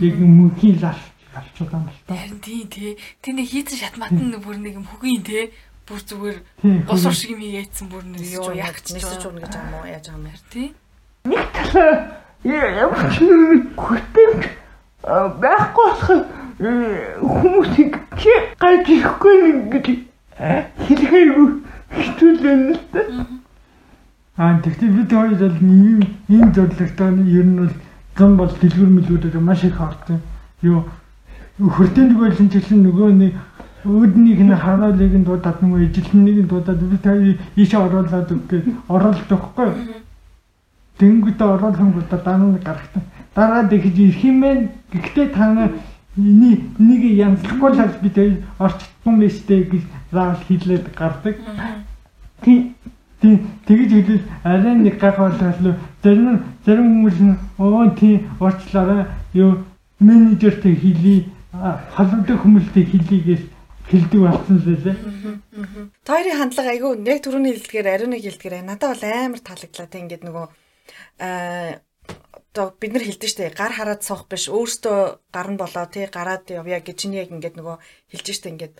яг 0.00 0.16
мөнхийн 0.18 0.78
болчиход 0.80 1.70
байгаа 1.70 1.80
юм 1.80 1.88
л 1.88 2.00
та. 2.06 2.14
Харин 2.16 2.40
тий 2.40 2.64
тий. 2.66 2.98
Тэний 3.22 3.46
хийцэн 3.46 3.78
шатмат 3.78 4.12
нь 4.12 4.34
бүр 4.40 4.56
нэг 4.58 4.74
юм 4.80 4.86
хөгийн 4.88 5.22
тий. 5.22 5.52
Бүр 5.90 6.02
зүгээр 6.06 6.38
Тийм. 6.62 6.82
босор 6.86 7.14
шиг 7.18 7.34
юм 7.34 7.42
хийгээдсэн 7.42 7.86
бүр 7.90 8.04
нэг 8.06 8.22
юу 8.22 8.46
юу 8.46 8.62
ягч 8.62 8.94
нисэж 8.94 9.26
урна 9.26 9.42
гэж 9.42 9.54
юм 9.58 9.74
уу 9.74 9.90
яаж 9.90 10.06
байгаа 10.06 10.22
юм 10.22 10.26
бэ? 10.30 10.38
тий. 10.54 10.68
Нэг 11.26 11.42
талаа 11.50 12.14
ямар 12.46 13.02
ч 13.10 13.18
хүртэмж 13.74 14.42
байхгүй 15.42 15.86
болох 15.90 16.22
хүмүүсийг 17.18 17.92
чи 18.22 18.30
гаж 18.62 18.86
ирэхгүй 18.86 19.34
нэг 19.42 19.58
гэж 19.74 19.86
хэлэхээгүй 20.86 21.48
хитүүлэн 21.90 22.62
л 22.70 22.80
та. 22.94 23.02
Аа 24.38 24.62
тэгтээ 24.62 24.94
бид 24.94 25.10
хоёр 25.10 25.34
бол 25.42 25.58
ийм 25.58 26.00
ийм 26.30 26.46
зорилготой 26.54 27.10
нь 27.18 27.34
ер 27.34 27.46
нь 27.50 27.58
бол 27.66 27.74
зам 28.16 28.36
бол 28.38 28.52
дэлгүр 28.62 28.90
мэлгүүдээр 28.94 29.42
маш 29.42 29.64
их 29.64 29.80
ордог. 29.80 30.22
Юу 30.62 30.86
хүртэнд 31.58 32.14
байсан 32.14 32.48
ч 32.48 32.62
гэсэн 32.62 32.86
нөгөө 32.86 33.10
нэг 33.20 33.34
өөднийх 33.84 34.40
нь 34.44 34.54
хараалыг 34.54 35.14
нь 35.16 35.24
дуудаад 35.24 35.58
нөгөө 35.62 35.80
ижилтнийг 35.88 36.38
нь 36.44 36.50
дуудаад 36.50 36.80
би 36.80 36.96
та 36.98 37.16
ийшээ 37.56 37.80
оруулаад 37.80 38.28
өгөх 38.30 38.64
оруулаад 38.88 39.30
өгөхгүй. 39.32 39.68
Тэнгүүтээ 41.00 41.48
оруулахгүйдээ 41.54 42.20
дараа 42.24 42.48
нь 42.50 42.60
гарахтаа 42.60 43.02
дараад 43.34 43.72
ихж 43.72 43.96
ирэх 43.96 44.24
юм 44.24 44.40
бэ. 44.40 44.68
Гэхдээ 44.92 45.28
та 45.32 45.70
энийг 46.16 46.60
нэг 46.78 47.02
янзлахгүй 47.04 47.70
л 47.72 48.02
би 48.02 48.10
тэр 48.10 48.30
орчтон 48.58 49.14
мэстэй 49.16 49.64
гэж 49.64 49.82
заавал 50.12 50.42
хэлээд 50.48 50.86
гардаг. 50.94 51.36
Тий 52.42 52.74
тэгж 53.20 53.90
хэлвэл 53.92 54.24
арай 54.44 54.74
нэг 54.74 54.98
гайхалтай 54.98 55.76
зарим 56.02 56.40
зарим 56.64 56.86
хүмүүс 56.88 57.18
нь 57.20 57.36
оо 57.58 57.88
тий 57.96 58.26
уучлаарай 58.40 59.06
юу 59.34 59.64
менежертэй 60.00 60.74
хэлий 60.74 61.28
халуутай 61.52 62.36
хүмүүстэй 62.36 62.84
хэлийгээс 62.84 63.42
хэлдэг 63.90 64.20
болсон 64.22 64.56
лээ. 64.62 64.96
Тойрын 66.06 66.38
хандлага 66.38 66.70
айгүй 66.70 66.90
яг 67.10 67.20
түрүүний 67.26 67.54
хэлдгээр 67.58 67.88
ариун 67.90 68.12
нэг 68.14 68.22
хэлдгээр 68.24 68.62
надад 68.62 68.94
бол 68.94 69.04
амар 69.04 69.42
таалагдлаа. 69.42 69.90
Тэг 69.90 70.02
ингээд 70.06 70.24
нөгөө 70.26 70.46
аа 71.20 71.82
одоо 72.50 72.74
бид 72.78 72.92
нар 72.94 73.04
хэлдэг 73.06 73.30
штэ. 73.30 73.54
Гар 73.54 73.74
хараад 73.74 74.02
суух 74.02 74.26
биш. 74.26 74.50
Өөртөө 74.50 74.98
гар 75.30 75.48
нь 75.50 75.60
болоо 75.60 75.86
тий 75.86 76.06
гараад 76.10 76.50
явъя 76.50 76.82
гэж 76.82 76.96
чинь 76.98 77.18
яг 77.18 77.30
ингээд 77.30 77.58
нөгөө 77.58 77.76
хэлж 78.10 78.26
штэ. 78.34 78.50
Ингээд 78.50 78.74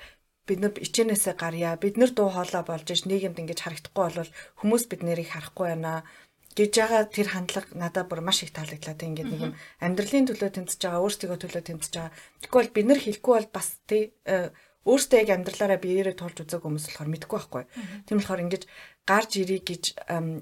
бид 0.46 0.58
нар 0.58 0.74
ичээнээсээ 0.74 1.34
гарья 1.38 1.78
бид 1.78 1.94
нар 1.94 2.10
дуу 2.10 2.30
хоолой 2.34 2.62
болж 2.66 2.86
ш 2.90 3.06
нийгэмд 3.06 3.38
ингэж 3.38 3.58
харагдахгүй 3.62 4.06
бол 4.10 4.30
хүмүүс 4.58 4.84
бид 4.90 5.02
нарыг 5.06 5.30
харахгүй 5.30 5.66
байна 5.70 6.02
гэж 6.58 6.72
байгаа 6.74 7.02
тэр 7.06 7.28
хандлага 7.30 7.78
надад 7.78 8.10
бүр 8.10 8.20
маш 8.26 8.42
их 8.42 8.50
таалагдлаа 8.50 8.98
тий 8.98 9.06
ингээд 9.06 9.30
нэг 9.30 9.40
юм 9.46 9.54
амьдралын 9.78 10.26
төлөө 10.26 10.50
тэмцэж 10.50 10.80
байгаа 10.82 11.04
өөрсдөө 11.06 11.38
төлөө 11.38 11.62
тэмцэж 11.62 11.92
байгаа. 11.94 12.12
Тэгвэл 12.42 12.74
бид 12.74 12.86
нар 12.90 12.98
хэлэхгүй 12.98 13.34
бол 13.38 13.50
бас 13.54 13.68
тий 13.86 14.02
өөртөө 14.88 15.18
яг 15.20 15.30
амьдралаараа 15.36 15.80
биеэрээ 15.80 16.16
тулж 16.16 16.40
үзэг 16.40 16.64
хүмүүс 16.64 16.88
болохоор 16.88 17.10
мэдгүй 17.12 17.36
байхгүй. 17.36 17.64
Тийм 18.08 18.16
болохоор 18.16 18.44
ингэж 18.48 18.62
гарч 19.04 19.30
ирий 19.36 19.60
гэж 19.60 19.84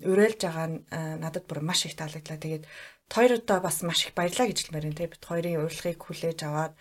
уриалж 0.07 0.39
байгаа 0.39 0.67
нь 0.71 0.79
надад 1.19 1.45
бүр 1.51 1.61
маш 1.67 1.87
их 1.91 1.99
таалагдлаа. 1.99 2.39
Тэгээд 2.39 2.65
хоёроо 3.11 3.59
бас 3.59 3.83
маш 3.83 4.07
их 4.07 4.15
баярлаа 4.15 4.47
гэж 4.47 4.59
хэлмээр 4.71 4.89
энэ 4.95 5.11
бид 5.11 5.25
хоёрын 5.27 5.67
урилгыг 5.67 5.99
хүлээж 5.99 6.39
аваад 6.47 6.75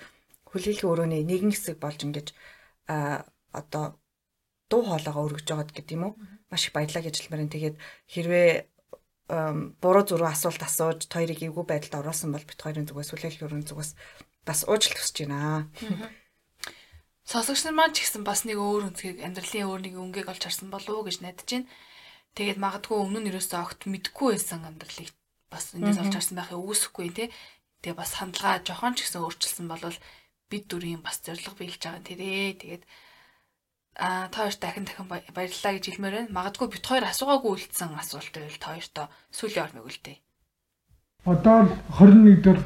хүлээлгийн 0.53 0.91
өрөөний 0.91 1.23
нэгэн 1.25 1.51
хэсэг 1.53 1.81
болж 1.81 1.99
ингэж 2.05 2.27
одоо 2.87 3.85
дуу 4.69 4.81
хоолойгоо 4.85 5.25
өргөж 5.27 5.47
байгаад 5.49 5.71
гэдэг 5.73 5.95
юм 5.97 6.03
уу? 6.11 6.13
Маш 6.51 6.69
их 6.69 6.75
баярлаа 6.77 7.03
гэж 7.03 7.15
хэлмээр 7.25 7.43
энэ 7.47 7.55
тэгээд 7.55 7.75
хэрвээ 8.13 8.49
буруу 9.81 10.03
зураг 10.07 10.31
асуулт 10.35 10.63
асууж 10.63 11.09
хоёрыг 11.11 11.41
эвгүй 11.43 11.65
байдалд 11.67 11.99
оруулсан 11.99 12.31
бол 12.31 12.45
бит 12.47 12.61
хоёрын 12.61 12.87
зүгээс 12.87 13.11
хүлээлгийн 13.11 13.45
өрөөний 13.47 13.67
зүгээс 13.67 13.91
бас 14.47 14.59
уучлалт 14.63 14.99
хүсэж 14.99 15.27
байна. 15.27 15.67
Сонсогч 17.27 17.67
нар 17.67 17.75
маань 17.75 17.91
ч 17.91 18.07
гэсэн 18.07 18.23
бас 18.23 18.47
нэг 18.47 18.55
өөр 18.55 18.87
үнцгийг 18.87 19.19
амьдралын 19.19 19.67
өөр 19.67 19.81
нэг 19.83 19.95
үнгийг 19.99 20.31
олж 20.31 20.47
харсан 20.47 20.71
болов 20.71 20.95
уу 20.95 21.03
гэж 21.03 21.19
найдаж 21.19 21.43
байна. 21.43 21.67
Тэгээд 22.39 22.55
магадгүй 22.55 22.95
өмнө 23.03 23.19
нь 23.19 23.29
ерөөсөө 23.35 23.59
огт 23.59 23.83
мэдгүй 23.83 24.39
байсан 24.39 24.63
амьдралыг 24.63 25.11
бас 25.51 25.75
эндээс 25.75 25.99
олж 26.07 26.13
харсан 26.15 26.39
байхыг 26.39 26.55
үүсэхгүй 26.55 27.07
тий. 27.11 27.27
Тэгээ 27.83 27.99
бас 27.99 28.15
хандлага 28.15 28.63
жохон 28.63 28.95
ч 28.95 29.03
гэсэн 29.03 29.27
өөрчилсөн 29.27 29.67
болвол 29.67 29.99
бид 30.47 30.63
дүрийн 30.71 31.03
бас 31.03 31.19
зориг 31.19 31.51
биелж 31.59 31.83
байгаа 31.83 32.07
тэрээ. 32.07 32.63
Тэгээд 32.63 32.83
а 33.99 34.31
та 34.31 34.47
хоёрт 34.47 34.61
дахин 34.63 34.87
дахин 34.87 35.11
баярлалаа 35.11 35.73
гэж 35.75 35.83
хэлмээр 35.83 36.15
байна. 36.15 36.31
Магадгүй 36.31 36.67
бид 36.71 36.85
хоёр 36.87 37.05
асуугаагүй 37.11 37.51
үлдсэн 37.59 37.91
асуулт 37.91 38.31
байвал 38.31 38.55
та 38.63 38.71
хоёртоо 38.71 39.05
сүүлийн 39.35 39.65
орног 39.67 39.83
үлдээ. 39.83 40.17
Одоо 41.27 41.67
21 41.91 42.39
дэх 42.39 42.63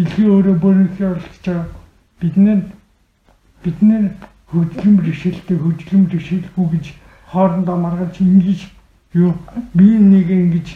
дэлхийн 0.00 0.32
өөрөө 0.32 0.56
бүрийнхээ 0.64 1.12
оролцож 1.12 1.44
байгаа 1.44 1.68
бидний 2.24 2.72
бид 3.64 3.78
нэр 3.82 4.04
хөгжлөм 4.52 4.94
бэрхшээлтэй 5.00 5.56
хөгжлөм 5.58 6.02
бэрхшээлгүй 6.12 6.66
гэж 6.72 6.86
хоорондоо 7.32 7.76
маргалж 7.80 8.16
ингэж 8.20 8.60
юу? 9.14 9.32
Би 9.74 9.86
нэг 9.98 10.28
ингэж 10.30 10.68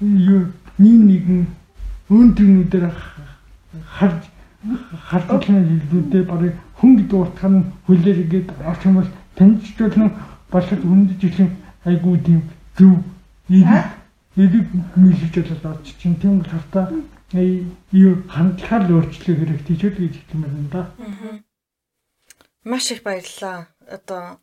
юу? 0.00 0.42
Нэг 0.78 0.98
нэгэн 1.10 1.40
өн 2.12 2.28
төгнүүдээр 2.36 2.86
харж 3.96 4.20
хартлагын 5.08 5.64
хэлбэрүүдээ 5.68 6.22
барыг 6.28 6.54
хөнгө 6.78 7.04
дууртах 7.10 7.50
нь 7.50 7.66
хүлээлгээд 7.86 8.48
орч 8.70 8.82
юм 8.86 8.94
бол 9.00 9.10
танилцуулна 9.36 10.06
болоод 10.52 10.82
хүндэж 10.84 11.20
ихэн 11.24 11.50
айгуу 11.88 12.16
тийм 12.26 12.40
зөв 12.76 12.94
ирэг 13.48 13.86
ирэг 14.36 14.66
мэлж 14.96 15.34
болоод 15.34 15.64
орч 15.72 15.86
чинь. 15.98 16.20
Тийм 16.20 16.38
болохоор 16.38 16.66
та 16.72 16.82
юу 17.92 18.12
хандлагаар 18.28 18.92
өөрчлөх 18.92 19.38
хэрэгтэй 19.38 19.76
ч 19.80 19.82
гэж 19.88 20.14
хэлмээр 20.28 20.52
байна 20.54 20.70
да. 20.72 20.82
Аа 21.02 21.47
Маш 22.68 22.90
их 22.92 23.02
баярлалаа. 23.02 23.72
Одоо 23.88 24.36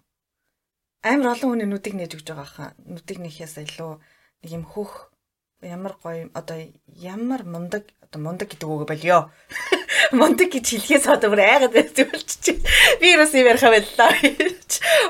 амар 1.05 1.37
олон 1.37 1.49
хүний 1.53 1.69
нүдийг 1.69 1.93
нээж 1.93 2.17
өгч 2.17 2.25
байгаа 2.25 2.49
хаа. 2.49 2.69
Нүдийг 2.81 3.21
нэхээс 3.21 3.61
илүү 3.61 4.01
нэг 4.41 4.49
юм 4.49 4.65
хөх 4.65 5.13
ямар 5.61 5.93
гоё 6.01 6.33
одоо 6.33 6.57
ямар 6.89 7.45
мундаг 7.45 7.85
одоо 8.01 8.19
мундаг 8.25 8.49
гэдэг 8.49 8.65
үг 8.65 8.89
болёо. 8.89 9.29
Мундаг 10.17 10.49
гэж 10.49 10.65
хэлхээс 10.73 11.05
одоо 11.05 11.29
бүр 11.29 11.45
айгаад 11.45 11.93
зүйлчиж. 11.93 12.65
Би 12.97 13.13
юус 13.13 13.33
юм 13.37 13.45
яриха 13.45 13.69
байлаа. 13.69 14.09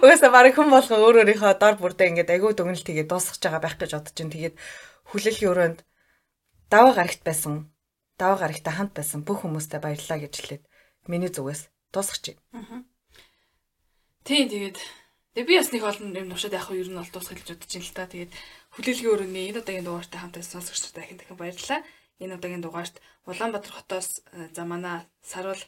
Угаасаа 0.04 0.32
баг 0.36 0.52
хүн 0.52 0.68
болгон 0.76 1.00
өөр 1.00 1.16
өөрийнхөө 1.24 1.56
дор 1.56 1.76
бүрдээ 1.80 2.12
ингээд 2.12 2.36
агуу 2.36 2.52
дүгнэлт 2.52 2.84
тэгээд 2.84 3.08
дуусгаж 3.08 3.40
байгаа 3.40 3.64
байх 3.64 3.76
гэж 3.80 3.92
бодож 3.96 4.12
чинь 4.12 4.32
тэгээд 4.36 4.56
хүлээлгийн 5.08 5.52
өрөөнд 5.56 5.80
даваа 6.68 6.94
гарагт 7.00 7.24
байсан. 7.24 7.72
Даваа 8.20 8.44
гарагта 8.44 8.76
хамт 8.76 8.92
байсан 8.92 9.24
бүх 9.24 9.48
хүмүүстээ 9.48 9.80
баярлалаа 9.80 10.20
гэж 10.20 10.34
хэлээд 10.36 10.64
миний 11.08 11.32
зүгээс 11.32 11.72
дуусгачих. 11.96 12.40
Аа 12.52 12.84
Тийм 14.26 14.50
тэгээд 14.50 14.78
тэгээ 15.38 15.46
би 15.46 15.54
бас 15.62 15.70
нэг 15.70 15.84
олон 15.86 16.10
юм 16.18 16.34
нушаад 16.34 16.58
яг 16.58 16.66
юу 16.74 16.82
ер 16.82 16.90
нь 16.90 16.98
бол 16.98 17.14
дуусгах 17.14 17.38
гэж 17.46 17.50
бодож 17.54 17.70
байна 17.70 17.86
л 17.86 17.94
та. 17.94 18.10
Тэгээд 18.10 18.34
хүлээлгийн 18.74 19.14
өрөөний 19.14 19.46
энэ 19.54 19.62
удаагийн 19.62 19.86
дугаартай 19.86 20.18
хамт 20.18 20.42
сонсогчдод 20.42 20.98
дахин 20.98 21.18
дахин 21.22 21.38
баярлалаа. 21.38 21.86
Энэ 22.18 22.34
удаагийн 22.34 22.66
дугаарт 22.66 22.96
Улаанбаатар 23.30 23.74
хотоос 23.78 24.26
э, 24.34 24.50
за 24.50 24.66
манай 24.66 25.06
Сарвал 25.22 25.62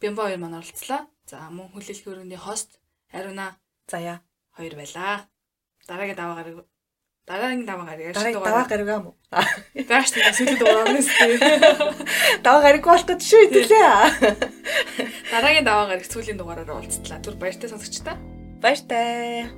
Бямба 0.00 0.24
хоёр 0.24 0.40
маань 0.40 0.64
оролцлоо. 0.64 1.04
За 1.28 1.36
мөн 1.52 1.68
хүлээлгийн 1.76 2.12
өрөөний 2.24 2.40
хост 2.40 2.80
Ариуна 3.12 3.60
Заяа 3.84 4.24
хоёр 4.56 4.74
байлаа. 4.80 5.28
Дараагийн 5.84 6.16
даваа 6.16 6.40
гараг 6.40 6.64
дараагийн 7.24 7.64
даваа 7.64 7.86
гараг 7.88 8.04
яаш 8.12 8.16
даваа 8.20 8.68
юм 9.00 9.06
уу? 9.08 9.16
Дааш 9.88 10.08
тийм 10.12 10.58
дугаар 10.60 10.92
нь 10.92 11.00
сте. 11.00 11.24
Даваа 12.44 12.60
гараг 12.60 12.84
болох 12.84 13.08
гэж 13.08 13.20
шүү 13.24 13.42
идлээ. 13.48 13.88
Дараагийн 15.32 15.64
даваа 15.64 15.88
гараг 15.88 16.04
сүүлийн 16.04 16.36
дугаараар 16.36 16.68
уулзтлаа. 16.68 17.24
Түр 17.24 17.40
баяртай 17.40 17.72
сонсогчдаа. 17.72 18.20
Баяртай. 18.60 19.48